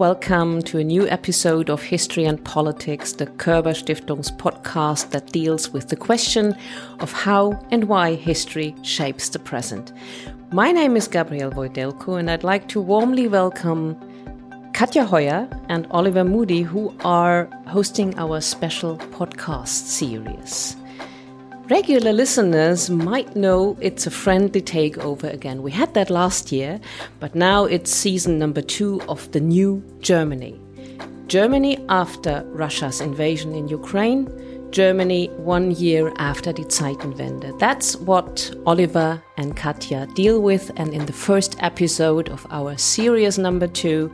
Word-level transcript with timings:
welcome 0.00 0.62
to 0.62 0.78
a 0.78 0.82
new 0.82 1.06
episode 1.08 1.68
of 1.68 1.82
History 1.82 2.24
and 2.24 2.42
Politics, 2.42 3.12
the 3.12 3.26
Körber 3.26 3.74
Stiftung's 3.74 4.30
podcast 4.30 5.10
that 5.10 5.26
deals 5.26 5.74
with 5.74 5.90
the 5.90 5.94
question 5.94 6.56
of 7.00 7.12
how 7.12 7.62
and 7.70 7.84
why 7.84 8.14
history 8.14 8.74
shapes 8.80 9.28
the 9.28 9.38
present. 9.38 9.92
My 10.52 10.72
name 10.72 10.96
is 10.96 11.06
Gabrielle 11.06 11.50
Wojdelko, 11.50 12.18
and 12.18 12.30
I'd 12.30 12.44
like 12.44 12.66
to 12.68 12.80
warmly 12.80 13.28
welcome 13.28 13.94
Katja 14.72 15.04
Hoyer 15.04 15.46
and 15.68 15.86
Oliver 15.90 16.24
Moody, 16.24 16.62
who 16.62 16.94
are 17.04 17.44
hosting 17.66 18.18
our 18.18 18.40
special 18.40 18.96
podcast 18.96 19.66
series. 19.68 20.76
Regular 21.70 22.12
listeners 22.12 22.90
might 22.90 23.36
know 23.36 23.76
it's 23.80 24.04
a 24.04 24.10
friendly 24.10 24.60
takeover 24.60 25.32
again. 25.32 25.62
We 25.62 25.70
had 25.70 25.94
that 25.94 26.10
last 26.10 26.50
year, 26.50 26.80
but 27.20 27.36
now 27.36 27.64
it's 27.64 27.92
season 27.92 28.40
number 28.40 28.60
two 28.60 29.00
of 29.02 29.30
the 29.30 29.38
new 29.38 29.80
Germany. 30.00 30.60
Germany 31.28 31.78
after 31.88 32.42
Russia's 32.46 33.00
invasion 33.00 33.54
in 33.54 33.68
Ukraine, 33.68 34.26
Germany 34.72 35.28
one 35.36 35.70
year 35.70 36.12
after 36.16 36.52
the 36.52 36.64
Zeitenwende. 36.64 37.56
That's 37.60 37.94
what 37.98 38.52
Oliver 38.66 39.22
and 39.36 39.56
Katja 39.56 40.08
deal 40.16 40.42
with, 40.42 40.72
and 40.74 40.92
in 40.92 41.06
the 41.06 41.12
first 41.12 41.54
episode 41.62 42.30
of 42.30 42.44
our 42.50 42.76
series 42.78 43.38
number 43.38 43.68
two, 43.68 44.12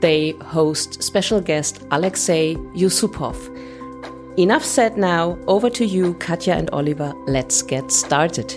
they 0.00 0.32
host 0.42 1.04
special 1.04 1.40
guest 1.40 1.84
Alexei 1.92 2.56
Yusupov 2.74 3.38
Enough 4.36 4.64
said 4.64 4.96
now. 4.96 5.38
Over 5.46 5.70
to 5.70 5.86
you, 5.86 6.14
Katja 6.14 6.54
and 6.54 6.68
Oliver. 6.70 7.14
Let's 7.28 7.62
get 7.62 7.92
started. 7.92 8.50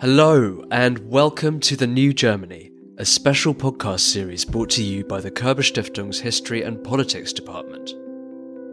Hello, 0.00 0.64
and 0.70 1.10
welcome 1.10 1.60
to 1.60 1.76
The 1.76 1.86
New 1.86 2.14
Germany, 2.14 2.70
a 2.96 3.04
special 3.04 3.54
podcast 3.54 4.00
series 4.00 4.46
brought 4.46 4.70
to 4.70 4.82
you 4.82 5.04
by 5.04 5.20
the 5.20 5.30
Körber 5.30 5.60
Stiftung's 5.60 6.20
History 6.20 6.62
and 6.62 6.82
Politics 6.82 7.34
Department. 7.34 7.90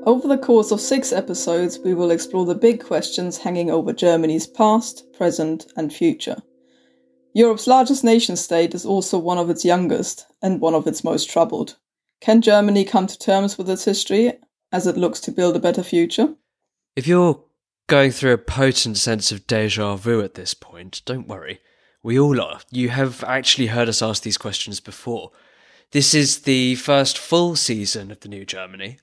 Over 0.05 0.29
the 0.29 0.37
course 0.37 0.71
of 0.71 0.79
six 0.79 1.11
episodes, 1.11 1.79
we 1.79 1.95
will 1.95 2.11
explore 2.11 2.45
the 2.45 2.55
big 2.55 2.81
questions 2.81 3.37
hanging 3.37 3.69
over 3.69 3.91
Germany's 3.91 4.47
past, 4.47 5.11
present, 5.11 5.67
and 5.75 5.91
future. 5.91 6.37
Europe's 7.37 7.67
largest 7.67 8.03
nation 8.03 8.35
state 8.35 8.73
is 8.73 8.83
also 8.83 9.19
one 9.19 9.37
of 9.37 9.47
its 9.47 9.63
youngest 9.63 10.25
and 10.41 10.59
one 10.59 10.73
of 10.73 10.87
its 10.87 11.03
most 11.03 11.29
troubled. 11.29 11.77
Can 12.19 12.41
Germany 12.41 12.83
come 12.83 13.05
to 13.05 13.19
terms 13.19 13.59
with 13.59 13.69
its 13.69 13.85
history 13.85 14.33
as 14.71 14.87
it 14.87 14.97
looks 14.97 15.19
to 15.19 15.31
build 15.31 15.55
a 15.55 15.59
better 15.59 15.83
future? 15.83 16.33
If 16.95 17.05
you're 17.05 17.43
going 17.85 18.09
through 18.09 18.33
a 18.33 18.39
potent 18.39 18.97
sense 18.97 19.31
of 19.31 19.45
deja 19.45 19.97
vu 19.97 20.19
at 20.21 20.33
this 20.33 20.55
point, 20.55 21.03
don't 21.05 21.27
worry. 21.27 21.59
We 22.01 22.19
all 22.19 22.41
are. 22.41 22.61
You 22.71 22.89
have 22.89 23.23
actually 23.23 23.67
heard 23.67 23.87
us 23.87 24.01
ask 24.01 24.23
these 24.23 24.39
questions 24.39 24.79
before. 24.79 25.29
This 25.91 26.15
is 26.15 26.39
the 26.39 26.73
first 26.73 27.19
full 27.19 27.55
season 27.55 28.09
of 28.09 28.21
the 28.21 28.29
New 28.29 28.45
Germany, 28.45 28.97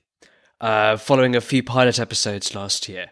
uh, 0.59 0.97
following 0.97 1.37
a 1.37 1.41
few 1.41 1.63
pilot 1.63 1.99
episodes 1.99 2.53
last 2.53 2.89
year. 2.89 3.11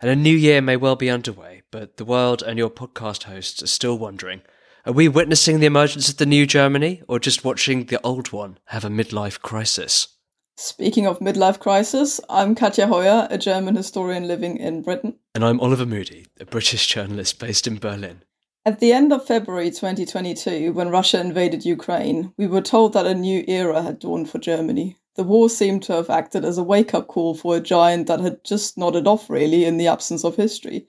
And 0.00 0.08
a 0.08 0.16
new 0.16 0.36
year 0.36 0.60
may 0.60 0.76
well 0.76 0.96
be 0.96 1.10
underway, 1.10 1.62
but 1.72 1.96
the 1.96 2.04
world 2.04 2.42
and 2.42 2.58
your 2.58 2.70
podcast 2.70 3.24
hosts 3.24 3.60
are 3.60 3.68
still 3.68 3.98
wondering 3.98 4.42
are 4.84 4.92
we 4.92 5.06
witnessing 5.06 5.60
the 5.60 5.66
emergence 5.66 6.08
of 6.08 6.16
the 6.16 6.26
new 6.26 6.44
Germany, 6.44 7.02
or 7.06 7.20
just 7.20 7.44
watching 7.44 7.84
the 7.84 8.00
old 8.02 8.32
one 8.32 8.58
have 8.66 8.84
a 8.84 8.88
midlife 8.88 9.40
crisis? 9.40 10.08
Speaking 10.56 11.06
of 11.06 11.20
midlife 11.20 11.60
crisis, 11.60 12.20
I'm 12.28 12.56
Katja 12.56 12.88
Hoyer, 12.88 13.28
a 13.30 13.38
German 13.38 13.76
historian 13.76 14.26
living 14.26 14.56
in 14.56 14.82
Britain. 14.82 15.14
And 15.36 15.44
I'm 15.44 15.60
Oliver 15.60 15.86
Moody, 15.86 16.26
a 16.40 16.44
British 16.44 16.88
journalist 16.88 17.38
based 17.38 17.68
in 17.68 17.78
Berlin. 17.78 18.24
At 18.66 18.80
the 18.80 18.92
end 18.92 19.12
of 19.12 19.24
February 19.24 19.70
2022, 19.70 20.72
when 20.72 20.88
Russia 20.88 21.20
invaded 21.20 21.64
Ukraine, 21.64 22.32
we 22.36 22.48
were 22.48 22.60
told 22.60 22.92
that 22.92 23.06
a 23.06 23.14
new 23.14 23.44
era 23.46 23.82
had 23.82 24.00
dawned 24.00 24.30
for 24.30 24.38
Germany. 24.38 24.96
The 25.14 25.24
war 25.24 25.48
seemed 25.48 25.84
to 25.84 25.92
have 25.92 26.10
acted 26.10 26.44
as 26.44 26.58
a 26.58 26.64
wake 26.64 26.92
up 26.92 27.06
call 27.06 27.36
for 27.36 27.56
a 27.56 27.60
giant 27.60 28.08
that 28.08 28.20
had 28.20 28.42
just 28.42 28.76
nodded 28.76 29.06
off, 29.06 29.30
really, 29.30 29.64
in 29.64 29.76
the 29.76 29.86
absence 29.86 30.24
of 30.24 30.34
history. 30.34 30.88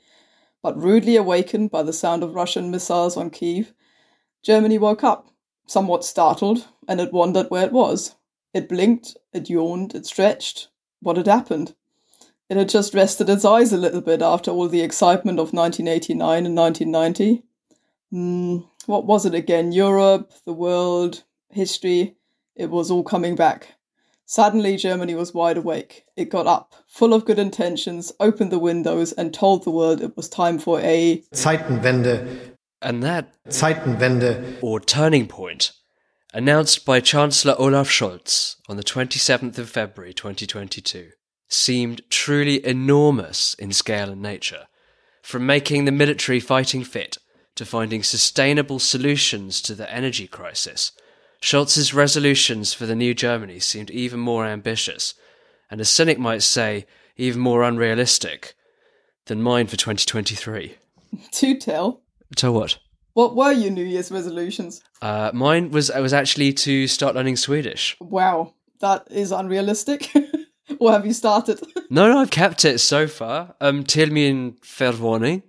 But 0.64 0.82
rudely 0.82 1.16
awakened 1.16 1.70
by 1.70 1.84
the 1.84 1.94
sound 1.94 2.24
of 2.24 2.34
Russian 2.34 2.72
missiles 2.72 3.18
on 3.18 3.30
Kiev, 3.30 3.72
Germany 4.44 4.78
woke 4.78 5.04
up, 5.04 5.30
somewhat 5.66 6.04
startled, 6.04 6.68
and 6.88 7.00
it 7.00 7.14
wondered 7.14 7.50
where 7.50 7.66
it 7.66 7.72
was. 7.72 8.16
It 8.54 8.70
blinked, 8.70 9.16
it 9.32 9.50
yawned, 9.50 9.96
it 9.96 10.06
stretched. 10.06 10.68
What 11.02 11.18
had 11.18 11.28
happened? 11.28 11.74
It 12.50 12.58
had 12.58 12.70
just 12.70 12.94
rested 12.94 13.30
its 13.30 13.46
eyes 13.46 13.72
a 13.72 13.78
little 13.78 14.02
bit 14.02 14.22
after 14.22 14.52
all 14.52 14.68
the 14.68 14.82
excitement 14.82 15.40
of 15.40 15.54
1989 15.54 16.46
and 16.46 16.56
1990. 16.56 17.44
Mm, 18.14 18.68
what 18.86 19.06
was 19.06 19.26
it 19.26 19.34
again? 19.34 19.72
Europe, 19.72 20.34
the 20.46 20.54
world, 20.54 21.24
history. 21.50 22.18
It 22.56 22.70
was 22.70 22.92
all 22.92 23.04
coming 23.04 23.36
back. 23.36 23.76
Suddenly, 24.26 24.78
Germany 24.78 25.16
was 25.16 25.34
wide 25.34 25.58
awake. 25.58 26.06
It 26.16 26.30
got 26.30 26.48
up, 26.48 26.74
full 26.88 27.14
of 27.14 27.26
good 27.26 27.40
intentions, 27.40 28.12
opened 28.20 28.52
the 28.52 28.60
windows, 28.60 29.14
and 29.14 29.34
told 29.34 29.64
the 29.64 29.72
world 29.72 30.02
it 30.02 30.16
was 30.16 30.30
time 30.30 30.60
for 30.60 30.80
a 30.82 31.24
Zeitenwende 31.34 32.53
and 32.84 33.02
that 33.04 33.34
Zeitenwende 33.48 34.58
or 34.62 34.80
turning 34.80 35.28
point, 35.28 35.72
announced 36.34 36.86
by 36.86 37.00
Chancellor 37.00 37.56
Olaf 37.58 37.90
Scholz 37.90 38.58
on 38.68 38.78
the 38.78 38.84
27th 38.84 39.58
of 39.58 39.70
February 39.70 40.14
2022, 40.14 41.12
seemed 41.48 42.02
truly 42.10 42.66
enormous 42.66 43.54
in 43.56 43.72
scale 43.72 44.10
and 44.10 44.22
nature, 44.22 44.68
from 45.22 45.46
making 45.46 45.86
the 45.86 45.92
military 45.92 46.40
fighting 46.40 46.84
fit 46.84 47.18
to 47.56 47.66
finding 47.66 48.04
sustainable 48.04 48.80
solutions 48.80 49.62
to 49.62 49.76
the 49.76 49.92
energy 49.94 50.28
crisis. 50.28 50.92
Scholz's 51.42 51.94
resolutions 51.94 52.74
for 52.74 52.86
the 52.86 52.96
new 52.96 53.14
Germany 53.14 53.60
seemed 53.60 53.92
even 53.92 54.20
more 54.20 54.46
ambitious, 54.46 55.14
and 55.70 55.80
a 55.80 55.86
cynic 55.86 56.18
might 56.18 56.44
say, 56.44 56.86
even 57.16 57.40
more 57.40 57.64
unrealistic 57.64 58.56
than 59.26 59.42
mine 59.42 59.68
for 59.68 59.78
2023. 59.78 60.76
To 61.32 61.56
tell. 61.60 62.03
So 62.38 62.52
what? 62.52 62.78
What 63.14 63.36
were 63.36 63.52
your 63.52 63.72
New 63.72 63.86
Year's 63.86 64.12
resolutions? 64.12 64.82
Uh, 65.02 65.30
mine 65.34 65.72
was 65.72 65.92
I 65.92 66.00
was 66.00 66.14
actually 66.14 66.54
to 66.54 66.88
start 66.88 67.16
learning 67.16 67.38
Swedish. 67.38 67.96
Wow, 68.00 68.54
that 68.80 69.08
is 69.12 69.32
unrealistic. 69.32 70.10
or 70.80 70.92
have 70.92 71.06
you 71.06 71.14
started? 71.14 71.60
no, 71.90 72.12
no, 72.12 72.20
I've 72.20 72.32
kept 72.32 72.66
it 72.66 72.80
so 72.80 73.08
far. 73.08 73.56
Um, 73.62 73.84
till 73.84 74.10
min 74.10 74.58
förvåning. 74.64 75.44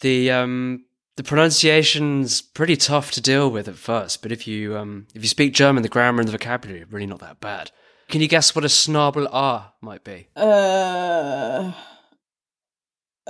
The 0.00 0.30
um 0.30 0.84
the 1.16 1.22
pronunciation's 1.22 2.42
pretty 2.42 2.76
tough 2.76 3.10
to 3.12 3.20
deal 3.20 3.50
with 3.50 3.68
at 3.68 3.76
first, 3.76 4.22
but 4.22 4.32
if 4.32 4.46
you 4.48 4.76
um 4.76 5.06
if 5.14 5.22
you 5.22 5.28
speak 5.28 5.52
German, 5.52 5.82
the 5.82 5.88
grammar 5.88 6.20
and 6.20 6.28
the 6.28 6.32
vocabulary 6.32 6.82
are 6.82 6.86
really 6.90 7.06
not 7.06 7.20
that 7.20 7.40
bad. 7.40 7.70
Can 8.08 8.20
you 8.20 8.28
guess 8.28 8.54
what 8.54 8.64
a 8.64 8.68
snabel-a 8.68 9.72
might 9.80 10.04
be? 10.04 10.28
Uh, 10.36 11.72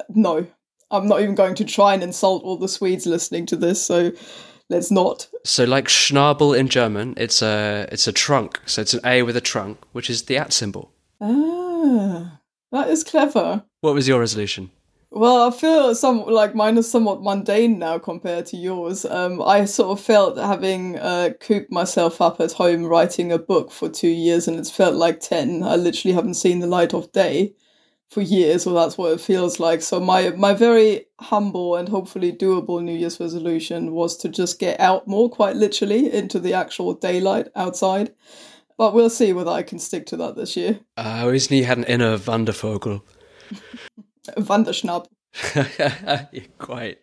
no. 0.09 0.47
I'm 0.95 1.09
not 1.09 1.21
even 1.21 1.35
going 1.35 1.55
to 1.57 1.65
try 1.65 1.95
and 1.95 2.03
insult 2.03 2.45
all 2.45 2.57
the 2.57 2.69
Swedes 2.69 3.07
listening 3.07 3.47
to 3.47 3.57
this, 3.57 3.85
so 3.85 4.13
let's 4.71 4.91
not. 4.91 5.29
So, 5.45 5.65
like 5.65 5.89
Schnabel 5.89 6.57
in 6.59 6.69
German, 6.69 7.15
it's 7.17 7.43
a 7.43 7.89
it's 7.91 8.07
a 8.07 8.13
trunk. 8.13 8.61
So 8.67 8.83
it's 8.83 8.95
an 8.95 9.01
A 9.05 9.23
with 9.23 9.37
a 9.37 9.41
trunk, 9.41 9.79
which 9.93 10.09
is 10.09 10.23
the 10.23 10.39
at 10.39 10.53
symbol. 10.53 10.93
Ah, 11.21 12.41
that 12.73 12.89
is 12.89 13.05
clever. 13.05 13.65
What 13.81 13.95
was 13.95 14.09
your 14.09 14.21
resolution? 14.21 14.71
Well, 15.11 15.47
I 15.47 15.53
feel 15.53 15.95
some 15.95 16.27
like 16.27 16.57
mine 16.57 16.77
is 16.77 16.91
somewhat 16.91 17.23
mundane 17.23 17.79
now 17.79 17.99
compared 17.99 18.47
to 18.47 18.57
yours. 18.57 19.05
Um, 19.05 19.41
I 19.41 19.65
sort 19.65 19.97
of 19.97 20.05
felt 20.05 20.37
having 20.37 20.99
uh, 20.99 21.31
cooped 21.41 21.71
myself 21.71 22.21
up 22.21 22.41
at 22.41 22.51
home 22.51 22.85
writing 22.85 23.31
a 23.31 23.39
book 23.39 23.71
for 23.71 23.89
two 23.89 24.09
years, 24.09 24.49
and 24.49 24.59
it's 24.59 24.71
felt 24.71 24.97
like 24.97 25.21
ten. 25.21 25.63
I 25.63 25.77
literally 25.77 26.15
haven't 26.15 26.35
seen 26.35 26.59
the 26.59 26.67
light 26.67 26.95
of 26.95 27.13
day 27.13 27.55
for 28.15 28.23
years, 28.23 28.67
or 28.67 28.75
that's 28.75 28.97
what 28.97 29.13
it 29.13 29.21
feels 29.21 29.59
like. 29.59 29.83
So 29.83 29.99
my 29.99 30.31
my 30.31 30.55
very 30.55 31.07
humble 31.21 31.75
and 31.75 31.89
hopefully 31.89 32.33
doable 32.33 32.83
New 32.83 32.97
Year's 32.97 33.19
resolution 33.19 33.93
was 33.93 34.17
to 34.19 34.29
just 34.29 34.61
get 34.61 34.79
out 34.79 35.09
more, 35.09 35.29
quite 35.29 35.57
literally, 35.57 36.13
into 36.13 36.39
the 36.39 36.55
actual 36.55 36.95
daylight 36.95 37.49
outside. 37.57 38.15
But 38.79 38.95
we'll 38.95 39.11
see 39.11 39.33
whether 39.33 39.51
I 39.51 39.63
can 39.63 39.79
stick 39.79 40.07
to 40.07 40.17
that 40.19 40.37
this 40.37 40.57
year. 40.57 40.81
I 40.97 41.21
uh, 41.21 41.25
always 41.25 41.51
knew 41.51 41.59
you 41.59 41.65
had 41.65 41.79
an 41.79 41.85
inner 41.85 42.17
Wandervogel. 42.17 43.03
Wanderschnapp. 44.31 45.07
yeah, 46.33 46.45
quite. 46.59 46.99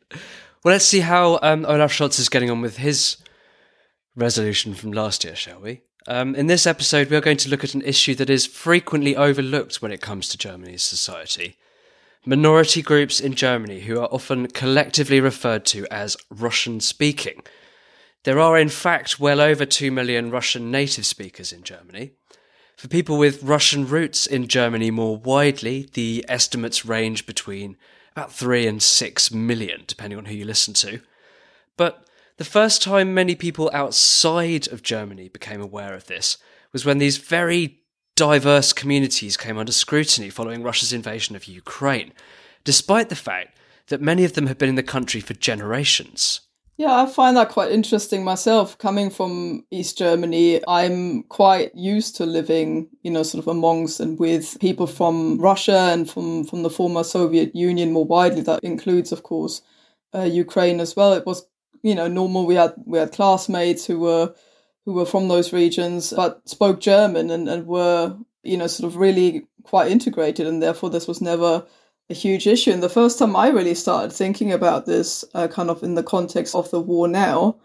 Well, 0.63 0.73
let's 0.73 0.85
see 0.85 1.01
how 1.01 1.39
um, 1.41 1.65
Olaf 1.65 1.91
Scholz 1.91 2.19
is 2.19 2.29
getting 2.29 2.49
on 2.49 2.61
with 2.61 2.77
his 2.77 3.17
resolution 4.15 4.73
from 4.73 4.91
last 4.91 5.23
year, 5.23 5.35
shall 5.35 5.59
we? 5.59 5.81
Um, 6.07 6.33
in 6.33 6.47
this 6.47 6.65
episode, 6.65 7.09
we 7.09 7.15
are 7.15 7.21
going 7.21 7.37
to 7.37 7.49
look 7.49 7.63
at 7.63 7.75
an 7.75 7.83
issue 7.83 8.15
that 8.15 8.29
is 8.29 8.47
frequently 8.47 9.15
overlooked 9.15 9.81
when 9.81 9.91
it 9.91 10.01
comes 10.01 10.27
to 10.29 10.37
Germany's 10.37 10.81
society. 10.81 11.57
Minority 12.25 12.81
groups 12.81 13.19
in 13.19 13.35
Germany 13.35 13.81
who 13.81 13.99
are 13.99 14.07
often 14.11 14.47
collectively 14.47 15.19
referred 15.19 15.65
to 15.65 15.85
as 15.91 16.17
Russian 16.29 16.79
speaking. 16.79 17.43
There 18.23 18.39
are, 18.39 18.57
in 18.57 18.69
fact, 18.69 19.19
well 19.19 19.39
over 19.39 19.65
2 19.65 19.91
million 19.91 20.31
Russian 20.31 20.71
native 20.71 21.05
speakers 21.05 21.51
in 21.51 21.63
Germany. 21.63 22.11
For 22.77 22.87
people 22.87 23.17
with 23.17 23.43
Russian 23.43 23.87
roots 23.87 24.25
in 24.25 24.47
Germany 24.47 24.89
more 24.89 25.17
widely, 25.17 25.87
the 25.93 26.25
estimates 26.27 26.83
range 26.83 27.27
between 27.27 27.77
about 28.15 28.33
3 28.33 28.65
and 28.65 28.81
6 28.81 29.31
million, 29.31 29.83
depending 29.85 30.17
on 30.17 30.25
who 30.25 30.33
you 30.33 30.45
listen 30.45 30.73
to. 30.75 31.01
But 31.77 32.05
the 32.41 32.45
first 32.45 32.81
time 32.81 33.13
many 33.13 33.35
people 33.35 33.69
outside 33.71 34.67
of 34.69 34.81
Germany 34.81 35.29
became 35.29 35.61
aware 35.61 35.93
of 35.93 36.07
this 36.07 36.39
was 36.73 36.83
when 36.83 36.97
these 36.97 37.17
very 37.17 37.83
diverse 38.15 38.73
communities 38.73 39.37
came 39.37 39.59
under 39.59 39.71
scrutiny 39.71 40.31
following 40.31 40.63
Russia's 40.63 40.91
invasion 40.91 41.35
of 41.35 41.45
Ukraine, 41.45 42.11
despite 42.63 43.09
the 43.09 43.15
fact 43.15 43.55
that 43.89 44.01
many 44.01 44.23
of 44.23 44.33
them 44.33 44.47
had 44.47 44.57
been 44.57 44.69
in 44.69 44.73
the 44.73 44.81
country 44.81 45.21
for 45.21 45.35
generations. 45.35 46.41
Yeah, 46.77 47.03
I 47.03 47.05
find 47.05 47.37
that 47.37 47.49
quite 47.49 47.71
interesting 47.71 48.23
myself. 48.23 48.75
Coming 48.79 49.11
from 49.11 49.63
East 49.69 49.99
Germany, 49.99 50.61
I'm 50.67 51.21
quite 51.25 51.75
used 51.75 52.15
to 52.15 52.25
living, 52.25 52.89
you 53.03 53.11
know, 53.11 53.21
sort 53.21 53.43
of 53.43 53.49
amongst 53.49 53.99
and 53.99 54.17
with 54.17 54.59
people 54.59 54.87
from 54.87 55.37
Russia 55.39 55.91
and 55.93 56.09
from, 56.09 56.45
from 56.45 56.63
the 56.63 56.71
former 56.71 57.03
Soviet 57.03 57.55
Union 57.55 57.91
more 57.91 58.05
widely. 58.05 58.41
That 58.41 58.63
includes, 58.63 59.11
of 59.11 59.21
course, 59.21 59.61
uh, 60.15 60.23
Ukraine 60.23 60.79
as 60.79 60.95
well. 60.95 61.13
It 61.13 61.27
was, 61.27 61.45
you 61.83 61.95
know, 61.95 62.07
normal. 62.07 62.45
We 62.45 62.55
had 62.55 62.73
we 62.85 62.99
had 62.99 63.11
classmates 63.11 63.85
who 63.85 63.99
were 63.99 64.33
who 64.85 64.93
were 64.93 65.05
from 65.05 65.27
those 65.27 65.53
regions 65.53 66.11
but 66.15 66.47
spoke 66.49 66.79
German 66.79 67.29
and, 67.29 67.47
and 67.47 67.67
were, 67.67 68.17
you 68.43 68.57
know, 68.57 68.67
sort 68.67 68.91
of 68.91 68.97
really 68.97 69.47
quite 69.63 69.91
integrated, 69.91 70.47
and 70.47 70.61
therefore 70.61 70.89
this 70.89 71.07
was 71.07 71.21
never 71.21 71.65
a 72.09 72.13
huge 72.13 72.47
issue. 72.47 72.71
And 72.71 72.83
the 72.83 72.89
first 72.89 73.19
time 73.19 73.35
I 73.35 73.49
really 73.49 73.75
started 73.75 74.11
thinking 74.11 74.51
about 74.51 74.85
this, 74.85 75.23
uh, 75.33 75.47
kind 75.47 75.69
of 75.69 75.83
in 75.83 75.95
the 75.95 76.03
context 76.03 76.55
of 76.55 76.69
the 76.71 76.81
war 76.81 77.07
now, 77.07 77.57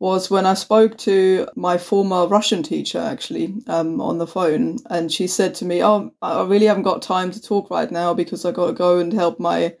was 0.00 0.30
when 0.30 0.44
I 0.46 0.54
spoke 0.54 0.98
to 0.98 1.48
my 1.54 1.78
former 1.78 2.26
Russian 2.26 2.62
teacher 2.62 2.98
actually 2.98 3.54
um, 3.68 4.00
on 4.00 4.18
the 4.18 4.26
phone, 4.26 4.78
and 4.90 5.10
she 5.10 5.26
said 5.26 5.54
to 5.56 5.64
me, 5.64 5.82
"Oh, 5.82 6.12
I 6.20 6.44
really 6.44 6.66
haven't 6.66 6.82
got 6.82 7.02
time 7.02 7.30
to 7.30 7.40
talk 7.42 7.70
right 7.70 7.90
now 7.90 8.14
because 8.14 8.44
I 8.44 8.52
got 8.52 8.66
to 8.68 8.72
go 8.72 8.98
and 8.98 9.12
help 9.12 9.38
my." 9.40 9.76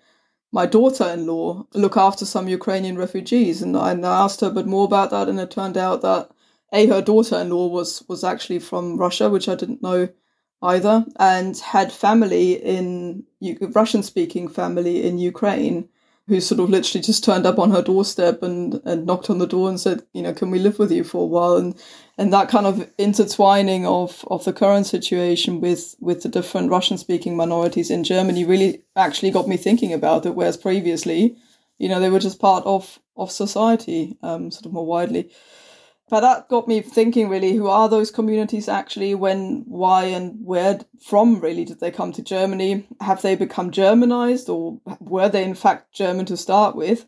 My 0.54 0.66
daughter-in-law 0.66 1.66
look 1.74 1.96
after 1.96 2.24
some 2.24 2.46
Ukrainian 2.46 2.96
refugees, 2.96 3.60
and 3.60 3.76
I, 3.76 3.90
asked 4.24 4.40
her 4.40 4.46
a 4.46 4.58
bit 4.58 4.66
more 4.66 4.84
about 4.84 5.10
that, 5.10 5.28
and 5.28 5.40
it 5.40 5.50
turned 5.50 5.76
out 5.76 6.00
that 6.02 6.30
a 6.72 6.86
her 6.86 7.02
daughter-in-law 7.02 7.66
was 7.66 8.04
was 8.06 8.22
actually 8.22 8.60
from 8.60 8.96
Russia, 8.96 9.28
which 9.28 9.48
I 9.48 9.56
didn't 9.56 9.82
know 9.82 10.10
either, 10.62 11.06
and 11.18 11.58
had 11.58 11.90
family 11.90 12.52
in 12.52 13.24
Russian 13.80 14.04
speaking 14.04 14.46
family 14.46 15.02
in 15.02 15.18
Ukraine 15.18 15.88
who 16.28 16.40
sort 16.40 16.60
of 16.60 16.70
literally 16.70 17.02
just 17.02 17.24
turned 17.24 17.46
up 17.46 17.58
on 17.58 17.72
her 17.72 17.82
doorstep 17.82 18.42
and, 18.42 18.80
and 18.84 19.06
knocked 19.06 19.28
on 19.30 19.38
the 19.38 19.46
door 19.46 19.68
and 19.68 19.78
said, 19.78 20.02
you 20.14 20.22
know, 20.22 20.32
can 20.32 20.50
we 20.50 20.58
live 20.58 20.78
with 20.78 20.90
you 20.90 21.04
for 21.04 21.22
a 21.22 21.26
while? 21.26 21.56
And 21.56 21.74
and 22.16 22.32
that 22.32 22.48
kind 22.48 22.66
of 22.66 22.88
intertwining 22.96 23.86
of, 23.86 24.24
of 24.28 24.44
the 24.44 24.52
current 24.52 24.86
situation 24.86 25.60
with, 25.60 25.96
with 26.00 26.22
the 26.22 26.28
different 26.28 26.70
Russian 26.70 26.96
speaking 26.96 27.36
minorities 27.36 27.90
in 27.90 28.04
Germany 28.04 28.44
really 28.44 28.82
actually 28.94 29.30
got 29.30 29.48
me 29.48 29.56
thinking 29.56 29.92
about 29.92 30.24
it, 30.24 30.34
whereas 30.34 30.56
previously, 30.56 31.36
you 31.78 31.88
know, 31.88 31.98
they 31.98 32.10
were 32.10 32.20
just 32.20 32.38
part 32.38 32.64
of, 32.64 33.00
of 33.16 33.32
society, 33.32 34.16
um, 34.22 34.50
sort 34.50 34.66
of 34.66 34.72
more 34.72 34.86
widely. 34.86 35.30
But 36.08 36.20
that 36.20 36.48
got 36.48 36.68
me 36.68 36.82
thinking 36.82 37.28
really 37.28 37.54
who 37.54 37.66
are 37.66 37.88
those 37.88 38.10
communities 38.10 38.68
actually? 38.68 39.14
When, 39.14 39.64
why, 39.66 40.04
and 40.04 40.36
where 40.44 40.80
from 41.00 41.40
really 41.40 41.64
did 41.64 41.80
they 41.80 41.90
come 41.90 42.12
to 42.12 42.22
Germany? 42.22 42.86
Have 43.00 43.22
they 43.22 43.34
become 43.34 43.70
Germanized 43.70 44.48
or 44.48 44.78
were 45.00 45.28
they 45.28 45.42
in 45.42 45.54
fact 45.54 45.92
German 45.92 46.26
to 46.26 46.36
start 46.36 46.76
with? 46.76 47.06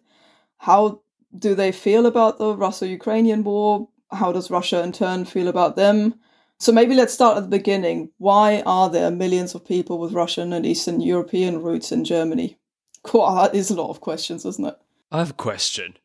How 0.59 1.03
do 1.39 1.55
they 1.55 1.73
feel 1.73 2.07
about 2.07 2.39
the 2.39 2.57
Russo 2.57 2.87
Ukrainian 2.87 3.45
war? 3.45 3.89
How 4.11 4.33
does 4.33 4.51
Russia 4.51 4.83
in 4.83 4.93
turn 4.93 5.25
feel 5.25 5.49
about 5.49 5.77
them? 5.77 6.15
So 6.59 6.73
maybe 6.73 6.95
let's 6.95 7.13
start 7.13 7.37
at 7.37 7.43
the 7.43 7.57
beginning. 7.57 8.11
Why 8.19 8.63
are 8.65 8.89
there 8.89 9.11
millions 9.11 9.55
of 9.55 9.67
people 9.67 9.99
with 9.99 10.13
Russian 10.13 10.53
and 10.53 10.65
Eastern 10.65 11.01
European 11.01 11.63
roots 11.63 11.93
in 11.93 12.05
Germany? 12.05 12.59
Cool, 13.03 13.35
that 13.37 13.55
is 13.55 13.71
a 13.71 13.75
lot 13.75 13.91
of 13.91 14.01
questions, 14.01 14.45
isn't 14.45 14.67
it? 14.67 14.77
I 15.13 15.19
have 15.19 15.31
a 15.31 15.35
question. 15.35 15.97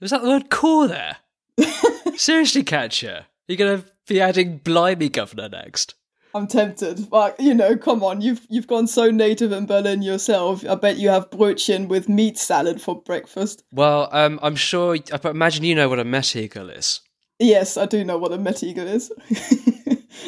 Was 0.00 0.10
that 0.10 0.22
the 0.22 0.28
word 0.28 0.50
core 0.50 0.88
there? 0.88 1.16
Seriously, 2.16 2.62
Katja, 2.62 3.26
you're 3.48 3.56
going 3.56 3.80
to 3.80 3.88
be 4.06 4.20
adding 4.20 4.58
Blimey 4.58 5.08
Governor 5.08 5.48
next. 5.48 5.94
I'm 6.34 6.48
tempted, 6.48 7.08
but 7.10 7.38
you 7.38 7.54
know, 7.54 7.76
come 7.76 8.02
on, 8.02 8.20
you've 8.20 8.44
you've 8.48 8.66
gone 8.66 8.88
so 8.88 9.12
native 9.12 9.52
in 9.52 9.66
Berlin 9.66 10.02
yourself. 10.02 10.66
I 10.68 10.74
bet 10.74 10.96
you 10.96 11.08
have 11.08 11.30
brötchen 11.30 11.86
with 11.86 12.08
meat 12.08 12.38
salad 12.38 12.82
for 12.82 13.00
breakfast. 13.00 13.62
Well, 13.70 14.08
um, 14.10 14.40
I'm 14.42 14.56
sure. 14.56 14.96
I 15.12 15.28
imagine 15.28 15.62
you 15.62 15.76
know 15.76 15.88
what 15.88 16.00
a 16.00 16.04
Mettigel 16.04 16.76
is. 16.76 17.00
Yes, 17.38 17.76
I 17.76 17.86
do 17.86 18.04
know 18.04 18.18
what 18.18 18.32
a 18.32 18.38
Mettigel 18.38 18.86
is. 18.86 19.12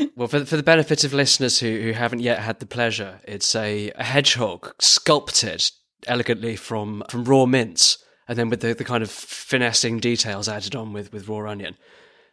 well, 0.17 0.29
for 0.29 0.44
for 0.44 0.56
the 0.56 0.62
benefit 0.62 1.05
of 1.05 1.12
listeners 1.12 1.61
who 1.61 1.81
who 1.81 1.93
haven't 1.93 2.20
yet 2.20 2.41
had 2.41 2.61
the 2.61 2.67
pleasure, 2.67 3.20
it's 3.25 3.55
a, 3.55 3.91
a 3.93 4.05
hedgehog 4.05 4.75
sculpted 4.81 5.70
elegantly 6.06 6.56
from 6.56 7.03
from 7.08 7.25
raw 7.25 7.47
mince 7.47 7.99
and 8.29 8.38
then 8.38 8.49
with 8.49 8.61
the, 8.61 8.75
the 8.75 8.85
kind 8.85 9.03
of 9.03 9.11
finessing 9.11 9.99
details 9.99 10.49
added 10.49 10.75
on 10.75 10.93
with, 10.93 11.12
with 11.12 11.29
raw 11.29 11.49
onion. 11.50 11.76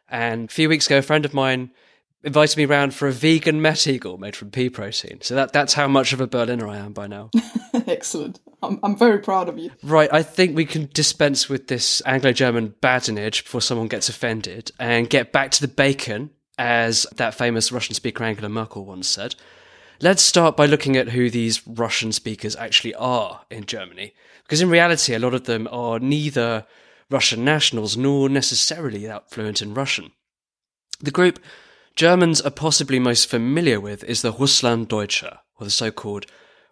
And 0.09 0.49
a 0.49 0.53
few 0.53 0.69
weeks 0.69 0.87
ago, 0.87 0.99
a 0.99 1.03
friend 1.03 1.25
of 1.25 1.33
mine 1.33 1.71
invited 2.23 2.57
me 2.57 2.65
round 2.65 2.93
for 2.93 3.07
a 3.07 3.11
vegan 3.11 3.61
Mettigel 3.61 4.17
made 4.17 4.35
from 4.35 4.51
pea 4.51 4.69
protein. 4.69 5.21
So 5.21 5.35
that, 5.35 5.53
that's 5.53 5.73
how 5.73 5.87
much 5.87 6.13
of 6.13 6.21
a 6.21 6.27
Berliner 6.27 6.67
I 6.67 6.77
am 6.77 6.93
by 6.93 7.07
now. 7.07 7.29
Excellent. 7.87 8.39
I'm, 8.61 8.79
I'm 8.83 8.95
very 8.95 9.19
proud 9.19 9.49
of 9.49 9.57
you. 9.57 9.71
Right, 9.81 10.11
I 10.13 10.23
think 10.23 10.55
we 10.55 10.65
can 10.65 10.89
dispense 10.93 11.49
with 11.49 11.67
this 11.67 12.01
Anglo-German 12.05 12.75
badinage 12.81 13.43
before 13.43 13.61
someone 13.61 13.87
gets 13.87 14.09
offended 14.09 14.71
and 14.79 15.09
get 15.09 15.31
back 15.31 15.51
to 15.51 15.61
the 15.61 15.67
bacon, 15.67 16.29
as 16.57 17.07
that 17.15 17.33
famous 17.33 17.71
Russian 17.71 17.95
speaker 17.95 18.23
Angela 18.23 18.49
Merkel 18.49 18.85
once 18.85 19.07
said. 19.07 19.35
Let's 20.01 20.21
start 20.21 20.55
by 20.55 20.65
looking 20.65 20.95
at 20.95 21.09
who 21.09 21.29
these 21.29 21.65
Russian 21.67 22.11
speakers 22.11 22.55
actually 22.55 22.93
are 22.95 23.41
in 23.49 23.65
Germany. 23.65 24.13
Because 24.43 24.61
in 24.61 24.69
reality, 24.69 25.13
a 25.13 25.19
lot 25.19 25.33
of 25.33 25.45
them 25.45 25.67
are 25.71 25.99
neither 25.99 26.65
Russian 27.09 27.43
nationals 27.43 27.97
nor 27.97 28.29
necessarily 28.29 29.05
that 29.05 29.31
fluent 29.31 29.61
in 29.61 29.73
Russian. 29.73 30.11
The 30.99 31.11
group 31.11 31.39
Germans 31.95 32.41
are 32.41 32.51
possibly 32.51 32.99
most 32.99 33.29
familiar 33.29 33.79
with 33.79 34.03
is 34.03 34.21
the 34.21 34.33
Russlanddeutsche, 34.33 35.37
or 35.59 35.65
the 35.65 35.69
so 35.69 35.91
called 35.91 36.25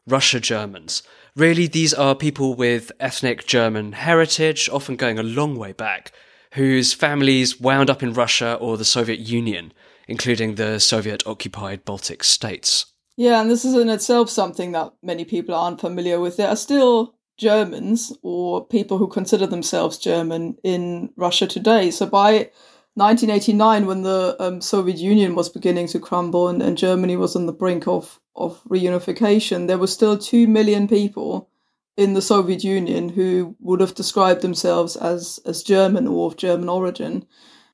Russia 0.08 0.40
Germans. 0.40 1.04
Really, 1.36 1.68
these 1.68 1.94
are 1.94 2.16
people 2.16 2.56
with 2.56 2.92
ethnic 3.00 3.46
German 3.46 3.94
heritage, 3.94 4.70
often 4.72 4.96
going 4.96 5.18
a 5.18 5.24
long 5.24 5.56
way 5.56 5.72
back, 5.72 6.12
whose 6.54 6.94
families 6.94 7.60
wound 7.60 7.90
up 7.90 8.04
in 8.04 8.14
Russia 8.14 8.56
or 8.56 8.78
the 8.78 8.86
Soviet 8.86 9.20
Union, 9.20 9.72
including 10.08 10.56
the 10.56 10.80
Soviet 10.80 11.26
occupied 11.26 11.86
Baltic 11.86 12.24
states. 12.24 12.88
Yeah, 13.16 13.40
and 13.40 13.50
this 13.50 13.64
is 13.64 13.76
in 13.76 13.90
itself 13.90 14.30
something 14.30 14.72
that 14.72 14.94
many 15.04 15.26
people 15.26 15.56
aren't 15.56 15.82
familiar 15.82 16.20
with. 16.20 16.38
There 16.38 16.48
are 16.48 16.56
still 16.56 17.16
Germans 17.38 18.14
or 18.22 18.66
people 18.66 18.98
who 18.98 19.08
consider 19.08 19.48
themselves 19.48 19.98
German 19.98 20.58
in 20.64 21.12
Russia 21.16 21.48
today. 21.48 21.92
So 21.92 22.06
by 22.06 22.52
1989, 22.96 23.86
when 23.86 24.02
the 24.02 24.36
um, 24.40 24.60
Soviet 24.60 24.98
Union 24.98 25.34
was 25.34 25.48
beginning 25.48 25.88
to 25.88 26.00
crumble 26.00 26.50
and, 26.50 26.62
and 26.62 26.78
Germany 26.78 27.16
was 27.16 27.36
on 27.36 27.46
the 27.46 27.54
brink 27.54 27.88
of, 27.88 28.20
of 28.36 28.62
reunification, 28.66 29.68
there 29.68 29.78
were 29.78 29.88
still 29.88 30.18
2 30.18 30.48
million 30.48 30.88
people 30.88 31.50
in 31.96 32.14
the 32.14 32.22
Soviet 32.22 32.64
Union 32.64 33.10
who 33.10 33.56
would 33.60 33.80
have 33.80 33.96
described 33.96 34.42
themselves 34.42 34.98
as, 34.98 35.40
as 35.46 35.64
German 35.64 36.08
or 36.08 36.28
of 36.28 36.36
German 36.36 36.68
origin. 36.68 37.26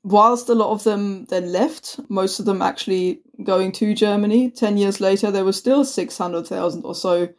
Whilst 0.04 0.50
a 0.50 0.56
lot 0.56 0.72
of 0.72 0.84
them 0.84 1.26
then 1.26 1.52
left, 1.52 2.00
most 2.10 2.40
of 2.40 2.46
them 2.46 2.62
actually 2.62 3.22
going 3.44 3.72
to 3.74 3.96
Germany, 3.96 4.52
10 4.52 4.78
years 4.78 5.02
later, 5.02 5.32
there 5.32 5.46
were 5.46 5.54
still 5.54 5.84
600,000 5.84 6.86
or 6.86 6.94
so 6.94 7.30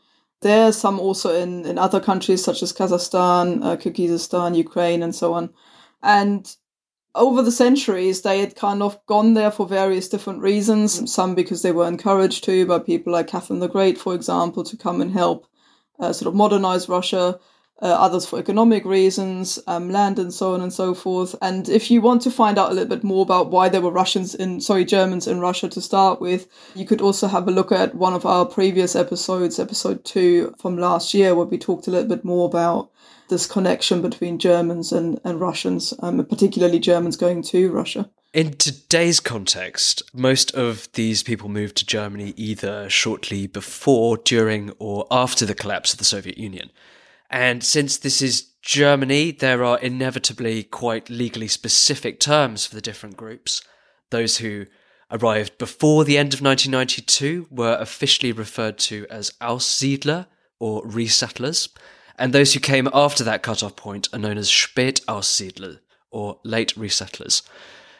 there, 0.41 0.73
some 0.73 1.01
also 1.01 1.35
in, 1.35 1.65
in 1.67 1.79
other 1.79 2.01
countries 2.01 2.45
such 2.45 2.63
as 2.63 2.73
Kazakhstan, 2.73 3.65
uh, 3.65 3.77
Kyrgyzstan, 3.77 4.57
Ukraine, 4.57 5.03
and 5.03 5.15
so 5.15 5.33
on. 5.33 5.51
And 6.03 6.55
over 7.19 7.43
the 7.43 7.53
centuries, 7.53 8.23
they 8.23 8.41
had 8.41 8.57
kind 8.57 8.83
of 8.83 8.99
gone 9.07 9.35
there 9.35 9.51
for 9.51 9.67
various 9.67 10.09
different 10.09 10.41
reasons. 10.41 11.13
Some 11.13 11.35
because 11.35 11.63
they 11.63 11.73
were 11.73 11.87
encouraged 11.87 12.45
to 12.45 12.67
by 12.67 12.79
people 12.79 13.13
like 13.13 13.29
Catherine 13.29 13.61
the 13.61 13.69
Great, 13.69 13.99
for 13.99 14.15
example, 14.15 14.65
to 14.65 14.77
come 14.77 15.01
and 15.01 15.13
help 15.13 15.47
uh, 15.99 16.13
sort 16.13 16.29
of 16.29 16.35
modernize 16.35 16.89
Russia 16.89 17.39
uh, 17.81 17.87
others 17.87 18.27
for 18.27 18.39
economic 18.39 18.85
reasons, 18.85 19.59
um, 19.69 19.91
land 19.91 20.19
and 20.19 20.35
so 20.35 20.55
on 20.55 20.61
and 20.61 20.73
so 20.73 20.95
forth. 20.95 21.35
And 21.41 21.69
if 21.69 21.91
you 21.91 22.01
want 22.01 22.23
to 22.23 22.31
find 22.31 22.59
out 22.59 22.73
a 22.73 22.75
little 22.75 22.89
bit 22.89 23.05
more 23.05 23.23
about 23.23 23.51
why 23.51 23.69
there 23.69 23.81
were 23.81 23.93
Russians 23.93 24.35
in, 24.35 24.61
sorry, 24.61 24.85
Germans 24.85 25.29
in 25.29 25.41
Russia 25.41 25.69
to 25.69 25.81
start 25.81 26.21
with, 26.21 26.49
you 26.75 26.85
could 26.85 27.01
also 27.01 27.29
have 27.29 27.47
a 27.47 27.53
look 27.53 27.71
at 27.71 27.95
one 27.95 28.15
of 28.15 28.27
our 28.27 28.45
previous 28.45 28.97
episodes, 28.97 29.61
episode 29.61 30.05
two 30.05 30.55
from 30.59 30.77
last 30.77 31.15
year, 31.15 31.35
where 31.35 31.47
we 31.47 31.59
talked 31.59 31.87
a 31.87 31.91
little 31.91 32.09
bit 32.09 32.25
more 32.25 32.49
about 32.49 32.91
this 33.29 33.47
connection 33.47 34.03
between 34.03 34.39
Germans 34.39 34.93
and, 34.93 35.21
and 35.25 35.41
Russians, 35.41 35.95
um, 36.01 36.25
particularly 36.25 36.79
Germans 36.79 37.17
going 37.17 37.43
to 37.43 37.71
Russia. 37.71 38.11
In 38.35 38.53
today's 38.53 39.21
context, 39.21 40.03
most 40.13 40.55
of 40.55 40.89
these 40.93 41.23
people 41.23 41.49
moved 41.49 41.77
to 41.79 41.87
Germany 41.87 42.35
either 42.37 42.89
shortly 42.91 43.47
before, 43.47 44.19
during, 44.19 44.71
or 44.79 45.07
after 45.11 45.47
the 45.47 45.55
collapse 45.55 45.93
of 45.93 45.99
the 45.99 46.05
Soviet 46.05 46.37
Union. 46.37 46.71
And 47.31 47.65
since 47.65 47.97
this 47.97 48.21
is 48.21 48.49
Germany, 48.63 49.31
there 49.31 49.65
are 49.65 49.79
inevitably 49.79 50.63
quite 50.65 51.09
legally 51.09 51.49
specific 51.49 52.21
terms 52.21 52.67
for 52.67 52.75
the 52.75 52.83
different 52.83 53.17
groups. 53.17 53.63
Those 54.11 54.39
who 54.39 54.67
arrived 55.11 55.57
before 55.57 56.05
the 56.05 56.19
end 56.19 56.35
of 56.35 56.43
1992 56.43 57.49
were 57.51 57.79
officially 57.81 58.33
referred 58.33 58.79
to 58.79 59.07
as 59.09 59.33
Aussiedler 59.41 60.27
or 60.59 60.83
resettlers, 60.85 61.69
and 62.19 62.33
those 62.33 62.55
who 62.55 62.61
came 62.61 62.89
after 62.93 63.25
that 63.25 63.43
cut-off 63.43 63.77
point 63.77 64.09
are 64.13 64.19
known 64.19 64.39
as 64.39 64.49
Spätaussiedler, 64.49 65.79
or 66.11 66.39
late 66.43 66.75
resettlers. 66.75 67.43